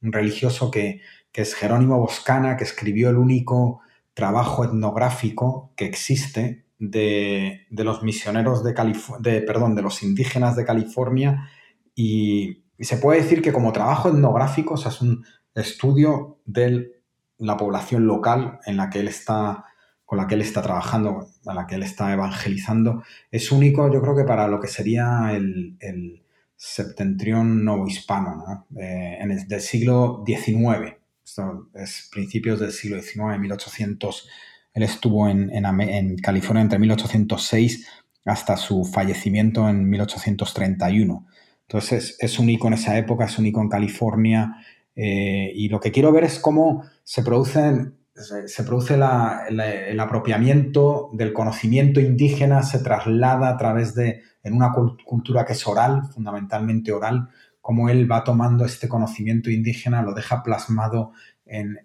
un 0.01 0.11
religioso 0.11 0.71
que, 0.71 1.01
es 1.33 1.53
Jerónimo 1.53 1.99
Boscana, 1.99 2.57
que 2.57 2.63
escribió 2.63 3.11
el 3.11 3.17
único 3.17 3.81
trabajo 4.15 4.65
etnográfico 4.65 5.71
que 5.75 5.85
existe 5.85 6.65
de, 6.79 7.67
los 7.69 8.01
misioneros 8.01 8.63
de, 8.63 8.73
de, 9.19 9.41
perdón, 9.41 9.75
de 9.75 9.83
los 9.83 10.01
indígenas 10.01 10.55
de 10.55 10.65
California 10.65 11.47
y, 11.95 12.60
y, 12.81 12.85
se 12.85 12.97
puede 12.97 13.21
decir 13.21 13.41
que 13.41 13.53
como 13.53 13.71
trabajo 13.71 14.09
etnográfico, 14.09 14.75
es 14.75 15.01
un 15.01 15.23
estudio 15.55 16.39
de 16.45 16.91
la 17.37 17.57
población 17.57 18.05
local 18.05 18.59
en 18.65 18.77
la 18.77 18.89
que 18.89 18.99
él 18.99 19.07
está 19.07 19.65
con 20.05 20.17
la 20.17 20.27
que 20.27 20.35
él 20.35 20.41
está 20.41 20.61
trabajando, 20.61 21.29
a 21.45 21.53
la 21.53 21.65
que 21.67 21.75
él 21.75 21.83
está 21.83 22.11
evangelizando, 22.11 23.01
es 23.31 23.49
único, 23.49 23.89
yo 23.93 24.01
creo 24.01 24.13
que 24.13 24.25
para 24.25 24.49
lo 24.49 24.59
que 24.59 24.67
sería 24.67 25.31
el, 25.31 25.77
el 25.79 26.21
septentrión 26.63 27.65
novohispano, 27.65 28.35
¿no? 28.35 28.79
Eh, 28.79 29.17
en 29.19 29.31
el, 29.31 29.47
del 29.47 29.61
siglo 29.61 30.23
XIX. 30.27 30.95
Esto 31.25 31.69
es 31.73 32.07
principios 32.11 32.59
del 32.59 32.71
siglo 32.71 33.01
XIX, 33.01 33.39
1800. 33.39 34.29
Él 34.73 34.83
estuvo 34.83 35.27
en, 35.27 35.49
en, 35.49 36.17
California 36.17 36.61
entre 36.61 36.77
1806 36.77 37.87
hasta 38.25 38.57
su 38.57 38.85
fallecimiento 38.85 39.67
en 39.67 39.89
1831. 39.89 41.25
Entonces 41.71 42.17
es, 42.19 42.37
único 42.37 42.67
en 42.67 42.73
esa 42.73 42.97
época, 42.97 43.23
es 43.23 43.39
único 43.39 43.61
en 43.61 43.69
California. 43.69 44.57
Eh, 44.93 45.53
y 45.55 45.69
lo 45.69 45.79
que 45.79 45.89
quiero 45.89 46.11
ver 46.11 46.25
es 46.25 46.37
cómo 46.37 46.83
se 47.05 47.23
se, 47.23 48.63
produce 48.65 48.95
el 48.95 49.99
apropiamiento 50.01 51.09
del 51.13 51.31
conocimiento 51.31 52.01
indígena, 52.01 52.61
se 52.63 52.79
traslada 52.79 53.47
a 53.47 53.55
través 53.55 53.95
de, 53.95 54.21
en 54.43 54.53
una 54.53 54.73
cultura 55.05 55.45
que 55.45 55.53
es 55.53 55.65
oral, 55.65 56.09
fundamentalmente 56.13 56.91
oral, 56.91 57.29
como 57.61 57.87
él 57.87 58.11
va 58.11 58.25
tomando 58.25 58.65
este 58.65 58.89
conocimiento 58.89 59.49
indígena, 59.49 60.01
lo 60.01 60.13
deja 60.13 60.43
plasmado 60.43 61.13
en, 61.45 61.77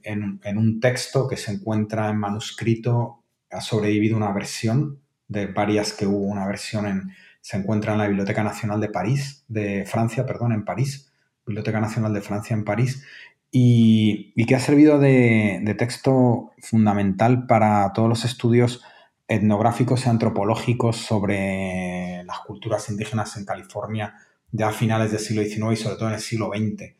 un 0.56 0.80
texto 0.80 1.28
que 1.28 1.36
se 1.36 1.52
encuentra 1.52 2.10
en 2.10 2.16
manuscrito, 2.16 3.22
ha 3.52 3.60
sobrevivido 3.60 4.16
una 4.16 4.32
versión 4.32 4.98
de 5.28 5.46
varias 5.46 5.92
que 5.92 6.08
hubo, 6.08 6.26
una 6.26 6.46
versión 6.48 6.86
en, 6.88 7.12
se 7.46 7.56
encuentra 7.56 7.92
en 7.92 7.98
la 7.98 8.08
Biblioteca 8.08 8.42
Nacional 8.42 8.80
de 8.80 8.88
París, 8.88 9.44
de 9.46 9.84
Francia, 9.86 10.26
perdón, 10.26 10.50
en 10.50 10.64
París, 10.64 11.12
Biblioteca 11.46 11.80
Nacional 11.80 12.12
de 12.12 12.20
Francia 12.20 12.54
en 12.54 12.64
París, 12.64 13.04
y, 13.52 14.34
que 14.46 14.56
ha 14.56 14.58
servido 14.58 14.98
de, 14.98 15.76
texto 15.78 16.50
fundamental 16.58 17.46
para 17.46 17.92
todos 17.92 18.08
los 18.08 18.24
estudios 18.24 18.82
etnográficos 19.28 20.06
y 20.06 20.08
antropológicos 20.08 20.96
sobre 20.96 22.24
las 22.24 22.40
culturas 22.40 22.88
indígenas 22.90 23.36
en 23.36 23.44
California 23.44 24.14
ya 24.50 24.70
a 24.70 24.72
finales 24.72 25.12
del 25.12 25.20
siglo 25.20 25.44
XIX 25.44 25.72
y 25.72 25.76
sobre 25.76 25.96
todo 25.98 26.08
en 26.08 26.14
el 26.14 26.20
siglo 26.20 26.50
XX. 26.52 26.96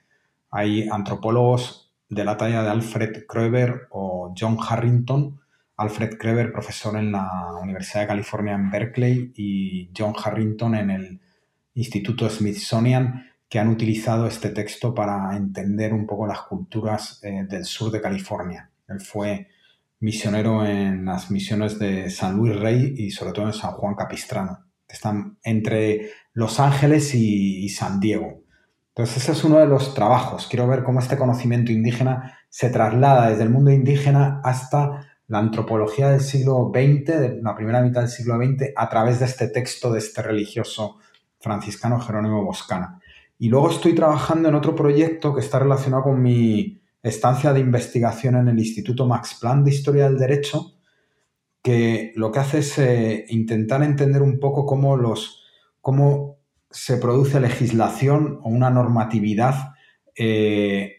Hay 0.52 0.88
antropólogos 0.88 1.92
de 2.08 2.24
la 2.24 2.36
talla 2.36 2.62
de 2.62 2.70
Alfred 2.70 3.26
Kroeber 3.26 3.88
o 3.90 4.32
John 4.38 4.58
Harrington. 4.60 5.40
Alfred 5.76 6.16
Kroeber, 6.18 6.52
profesor 6.52 6.96
en 6.96 7.12
la 7.12 7.52
Universidad 7.62 8.02
de 8.02 8.06
California 8.08 8.54
en 8.54 8.70
Berkeley, 8.70 9.32
y 9.34 9.90
John 9.96 10.14
Harrington 10.22 10.74
en 10.74 10.90
el 10.90 11.20
Instituto 11.74 12.28
Smithsonian, 12.30 13.30
que 13.48 13.58
han 13.58 13.68
utilizado 13.68 14.26
este 14.26 14.50
texto 14.50 14.94
para 14.94 15.36
entender 15.36 15.92
un 15.92 16.06
poco 16.06 16.26
las 16.26 16.42
culturas 16.42 17.20
eh, 17.22 17.44
del 17.48 17.64
sur 17.64 17.90
de 17.90 18.00
California. 18.00 18.70
Él 18.88 19.00
fue 19.00 19.48
misionero 20.00 20.64
en 20.64 21.04
las 21.04 21.30
misiones 21.30 21.78
de 21.78 22.10
San 22.10 22.36
Luis 22.36 22.56
Rey 22.56 22.94
y 22.96 23.10
sobre 23.10 23.32
todo 23.32 23.46
en 23.46 23.52
San 23.52 23.72
Juan 23.72 23.94
Capistrano, 23.94 24.66
que 24.86 24.94
están 24.94 25.38
entre 25.42 26.10
Los 26.32 26.60
Ángeles 26.60 27.14
y, 27.14 27.68
San 27.68 28.00
Diego. 28.00 28.42
Entonces 28.88 29.18
ese 29.18 29.32
es 29.32 29.44
uno 29.44 29.58
de 29.58 29.66
los 29.66 29.94
trabajos. 29.94 30.46
Quiero 30.48 30.66
ver 30.66 30.82
cómo 30.82 31.00
este 31.00 31.18
conocimiento 31.18 31.70
indígena 31.70 32.38
se 32.48 32.70
traslada 32.70 33.28
desde 33.28 33.42
el 33.42 33.50
mundo 33.50 33.70
indígena 33.70 34.40
hasta 34.42 35.15
la 35.28 35.38
antropología 35.38 36.10
del 36.10 36.20
siglo 36.20 36.70
XX, 36.72 37.20
de 37.20 37.40
la 37.42 37.54
primera 37.54 37.82
mitad 37.82 38.02
del 38.02 38.10
siglo 38.10 38.36
XX, 38.36 38.72
a 38.76 38.88
través 38.88 39.18
de 39.18 39.26
este 39.26 39.48
texto 39.48 39.92
de 39.92 39.98
este 39.98 40.22
religioso 40.22 40.98
franciscano 41.40 42.00
Jerónimo 42.00 42.44
Boscana. 42.44 43.00
Y 43.38 43.48
luego 43.48 43.70
estoy 43.70 43.94
trabajando 43.94 44.48
en 44.48 44.54
otro 44.54 44.74
proyecto 44.74 45.34
que 45.34 45.40
está 45.40 45.58
relacionado 45.58 46.04
con 46.04 46.22
mi 46.22 46.80
estancia 47.02 47.52
de 47.52 47.60
investigación 47.60 48.36
en 48.36 48.48
el 48.48 48.58
Instituto 48.58 49.06
Max 49.06 49.36
Planck 49.40 49.64
de 49.64 49.70
Historia 49.70 50.04
del 50.04 50.18
Derecho, 50.18 50.72
que 51.62 52.12
lo 52.14 52.30
que 52.30 52.38
hace 52.38 52.58
es 52.58 52.78
eh, 52.78 53.26
intentar 53.28 53.82
entender 53.82 54.22
un 54.22 54.38
poco 54.38 54.64
cómo, 54.64 56.36
se 56.70 56.96
produce 56.98 57.40
legislación 57.40 58.38
o 58.42 58.48
una 58.48 58.70
normatividad 58.70 59.72
eh, 60.14 60.95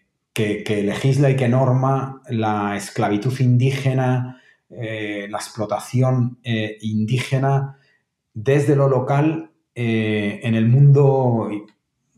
que, 0.63 0.83
legisla 0.83 1.29
y 1.29 1.35
que 1.35 1.49
norma 1.49 2.21
la 2.29 2.75
esclavitud 2.75 3.38
indígena, 3.39 4.41
eh, 4.69 5.27
la 5.29 5.38
explotación 5.38 6.39
indígena 6.43 7.77
desde 8.33 8.75
lo 8.75 8.88
local 8.88 9.51
eh, 9.73 10.39
en 10.43 10.53
el 10.55 10.67
mundo 10.67 11.49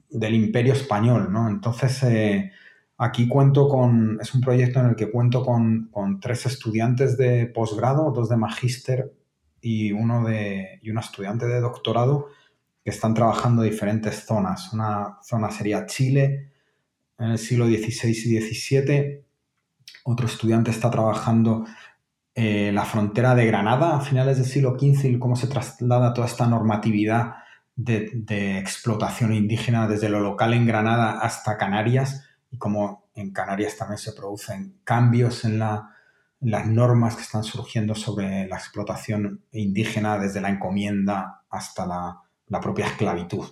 del 0.09 0.33
imperio 0.33 0.73
español, 0.73 1.31
¿no? 1.31 1.49
Entonces, 1.49 2.03
eh, 2.03 2.51
aquí 2.97 3.27
cuento 3.27 3.69
con, 3.69 4.17
es 4.21 4.33
un 4.33 4.41
proyecto 4.41 4.79
en 4.79 4.87
el 4.87 4.95
que 4.95 5.11
cuento 5.11 5.45
con, 5.45 5.89
tres 6.21 6.45
estudiantes 6.45 7.17
de 7.17 7.47
posgrado, 7.47 8.11
dos 8.11 8.29
de 8.29 8.37
magíster 8.37 9.13
y 9.61 9.91
uno 9.91 10.25
de, 10.25 10.79
y 10.81 10.89
una 10.89 11.01
estudiante 11.01 11.45
de 11.45 11.61
doctorado 11.61 12.27
que 12.83 12.89
están 12.91 13.13
trabajando 13.13 13.61
diferentes 13.61 14.25
zonas. 14.25 14.73
Una 14.73 15.19
zona 15.23 15.51
sería 15.51 15.85
Chile 15.85 16.51
en 17.19 17.31
el 17.31 17.37
siglo 17.37 17.67
XVI 17.67 18.09
y 18.09 18.41
XVII, 18.41 19.23
otro 20.05 20.25
estudiante 20.25 20.71
está 20.71 20.89
trabajando 20.89 21.65
eh, 22.33 22.71
la 22.71 22.85
frontera 22.85 23.35
de 23.35 23.45
Granada 23.45 23.97
a 23.97 24.01
finales 24.01 24.37
del 24.37 24.45
siglo 24.45 24.77
XV 24.79 25.05
y 25.05 25.19
cómo 25.19 25.35
se 25.35 25.47
traslada 25.47 26.13
toda 26.13 26.27
esta 26.27 26.47
normatividad 26.47 27.33
de, 27.75 28.57
explotación 28.57 29.33
indígena 29.33 29.87
desde 29.87 30.09
lo 30.09 30.19
local 30.19 30.53
en 30.53 30.65
Granada 30.65 31.19
hasta 31.19 31.57
Canarias 31.57 32.25
y 32.51 32.57
cómo 32.57 33.09
en 33.15 33.31
Canarias 33.31 33.77
también 33.77 33.97
se 33.97 34.13
producen 34.13 34.79
cambios 34.83 35.45
en, 35.45 35.59
las 35.59 36.67
normas 36.67 37.15
que 37.15 37.23
están 37.23 37.43
surgiendo 37.43 37.95
sobre 37.95 38.47
la 38.47 38.55
explotación 38.55 39.43
indígena 39.51 40.17
desde 40.17 40.39
la 40.39 40.49
encomienda 40.49 41.41
hasta 41.49 41.85
la, 41.85 42.61
propia 42.61 42.87
esclavitud 42.87 43.45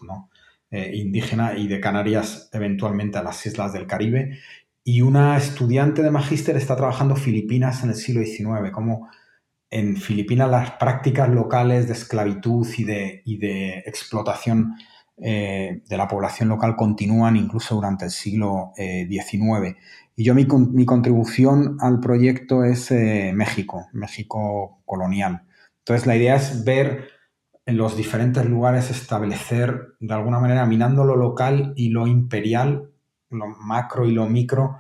eh, 0.70 0.92
indígena 0.96 1.58
y 1.58 1.68
de 1.68 1.80
Canarias 1.80 2.50
eventualmente 2.52 3.18
a 3.18 3.24
las 3.24 3.46
islas 3.46 3.72
del 3.72 3.88
Caribe. 3.88 4.38
Y 4.84 5.02
una 5.02 5.38
estudiante 5.38 6.02
de 6.04 6.12
magíster 6.12 6.58
está 6.58 6.76
trabajando 6.76 7.16
Filipinas 7.16 7.84
en 7.84 7.90
el 7.90 7.96
siglo 7.96 8.22
XIX, 8.22 8.72
como 8.72 9.10
en 9.70 9.98
Filipinas 9.98 10.50
las 10.50 10.72
prácticas 10.72 11.30
locales 11.30 11.88
de 11.88 11.94
esclavitud 11.94 12.68
y 12.78 12.84
de, 12.84 13.22
de 13.26 13.84
explotación 13.86 14.76
eh, 15.18 15.82
de 15.88 15.98
la 15.98 16.08
población 16.08 16.50
local 16.50 16.76
continúan 16.76 17.36
incluso 17.38 17.76
durante 17.76 18.06
el 18.06 18.12
siglo 18.12 18.74
XIX. 18.76 19.68
Eh, 19.68 19.76
y 20.16 20.24
yo 20.24 20.36
mi, 20.36 20.46
mi, 20.46 20.86
contribución 20.86 21.78
al 21.80 22.00
proyecto 22.00 22.64
es 22.64 22.92
México, 22.92 23.88
México 23.94 24.82
colonial. 24.86 25.44
Entonces 25.80 26.08
la 26.08 26.16
idea 26.16 26.36
es 26.36 26.66
ver 26.66 27.17
en 27.68 27.76
los 27.76 27.98
diferentes 27.98 28.46
lugares 28.46 28.90
establecer 28.90 29.96
de 30.00 30.14
alguna 30.14 30.40
manera 30.40 30.66
minando 30.66 31.04
lo 31.04 31.18
local 31.18 31.74
y 31.76 31.90
lo 31.90 32.08
imperial, 32.08 32.90
lo 33.30 33.48
macro 33.48 34.06
y 34.06 34.14
lo 34.14 34.26
micro, 34.26 34.80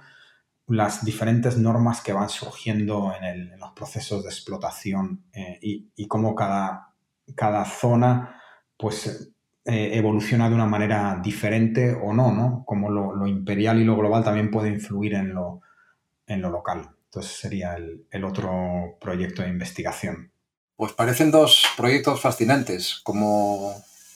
las 0.67 1.03
diferentes 1.03 1.57
normas 1.57 1.99
que 2.01 2.13
van 2.13 2.29
surgiendo 2.29 3.13
en, 3.21 3.59
los 3.59 3.73
procesos 3.73 4.23
de 4.23 4.29
explotación 4.29 5.25
eh, 5.33 5.59
y, 5.61 6.07
cómo 6.07 6.33
cada, 6.33 6.93
cada 7.35 7.65
zona 7.65 8.41
pues, 8.77 9.33
eh, 9.65 9.91
evoluciona 9.97 10.47
de 10.47 10.55
una 10.55 10.65
manera 10.65 11.19
diferente 11.21 11.93
o 11.93 12.13
no, 12.13 12.31
¿no? 12.31 12.63
Como 12.65 12.89
lo, 12.89 13.27
imperial 13.27 13.81
y 13.81 13.83
lo 13.83 13.97
global 13.97 14.23
también 14.23 14.49
puede 14.49 14.69
influir 14.69 15.15
en 15.15 15.33
lo, 15.33 15.59
en 16.25 16.41
lo 16.41 16.49
local. 16.49 16.89
Entonces 17.03 17.33
sería 17.33 17.75
el, 17.75 18.23
otro 18.23 18.97
proyecto 19.01 19.41
de 19.41 19.49
investigación. 19.49 20.31
Pues 20.77 20.93
parecen 20.93 21.31
dos 21.31 21.65
proyectos 21.75 22.21
fascinantes, 22.21 23.01
como, 23.03 23.75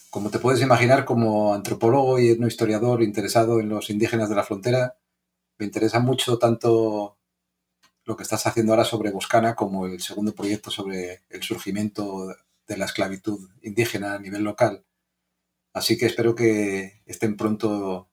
como 0.10 0.30
te 0.30 0.40
puedes 0.40 0.62
imaginar 0.62 1.04
como 1.04 1.54
antropólogo 1.54 2.20
y 2.20 2.30
historiador 2.48 3.04
interesado 3.04 3.60
en 3.60 3.68
los 3.68 3.90
indígenas 3.90 4.30
de 4.30 4.36
la 4.36 4.44
frontera 4.44 4.96
me 5.62 5.66
interesa 5.66 6.00
mucho 6.00 6.40
tanto 6.40 7.20
lo 8.04 8.18
que 8.18 8.24
estás 8.24 8.48
haciendo 8.48 8.74
ahora 8.74 8.84
sobre 8.84 9.12
Boscana 9.12 9.54
como 9.54 9.86
el 9.86 10.02
segundo 10.02 10.34
proyecto 10.34 10.72
sobre 10.72 11.22
el 11.30 11.44
surgimiento 11.44 12.36
de 12.68 12.78
la 12.78 12.86
esclavitud 12.86 13.48
indígena 13.62 14.16
a 14.16 14.20
nivel 14.20 14.44
local. 14.44 14.84
Así 15.72 16.00
que 16.00 16.08
espero 16.08 16.34
que 16.34 17.04
estén 17.06 17.38
pronto 17.38 18.10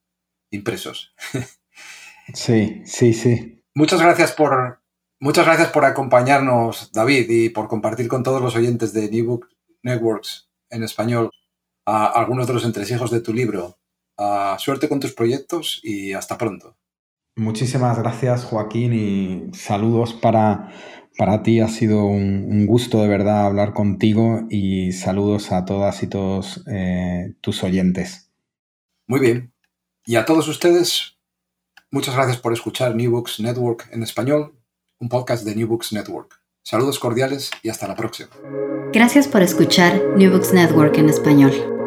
impresos. 0.51 1.14
Sí, 2.34 2.82
sí, 2.84 3.14
sí. 3.14 3.64
Muchas 3.72 4.03
gracias 4.03 4.32
por, 4.32 4.82
muchas 5.20 5.46
gracias 5.46 5.68
por 5.70 5.84
acompañarnos, 5.84 6.92
David, 6.92 7.26
y 7.28 7.48
por 7.50 7.68
compartir 7.68 8.08
con 8.08 8.22
todos 8.22 8.40
los 8.40 8.56
oyentes 8.56 8.92
de 8.92 9.10
New 9.10 9.26
Book 9.26 9.48
Networks 9.82 10.48
en 10.70 10.82
español 10.82 11.30
a 11.86 12.06
algunos 12.06 12.46
de 12.46 12.52
los 12.52 12.64
entresijos 12.64 13.10
de 13.10 13.20
tu 13.20 13.32
libro. 13.32 13.78
suerte 14.58 14.88
con 14.88 15.00
tus 15.00 15.12
proyectos 15.12 15.80
y 15.82 16.12
hasta 16.12 16.36
pronto. 16.36 16.76
Muchísimas 17.36 17.96
gracias, 17.98 18.44
Joaquín, 18.44 18.92
y 18.92 19.56
saludos 19.56 20.12
para, 20.12 20.72
para 21.16 21.44
ti. 21.44 21.60
Ha 21.60 21.68
sido 21.68 22.04
un, 22.04 22.66
gusto 22.66 23.00
de 23.00 23.06
verdad 23.06 23.46
hablar 23.46 23.74
contigo 23.74 24.40
y 24.50 24.90
saludos 24.90 25.52
a 25.52 25.64
todas 25.64 26.02
y 26.02 26.08
todos 26.08 26.64
eh, 26.66 27.34
tus 27.40 27.62
oyentes. 27.62 28.32
Muy 29.06 29.20
bien. 29.20 29.52
Y 30.04 30.16
a 30.16 30.24
todos 30.24 30.48
ustedes, 30.48 31.16
muchas 31.92 32.16
gracias 32.16 32.38
por 32.38 32.52
escuchar 32.52 32.96
New 32.96 33.12
Books 33.12 33.38
Network 33.38 33.88
en 33.92 34.02
español, 34.02 34.57
un 35.01 35.09
podcast 35.09 35.44
de 35.44 35.55
New 35.55 35.68
Books 35.68 35.92
Network. 35.92 36.40
Saludos 36.62 36.99
cordiales 36.99 37.51
y 37.62 37.68
hasta 37.68 37.88
la 37.88 37.96
próxima. 37.96 38.30
Gracias 38.92 39.28
por 39.28 39.42
escuchar 39.42 40.03
New 40.16 40.30
Books 40.30 40.53
Network 40.53 40.99
en 40.99 41.09
español. 41.09 41.77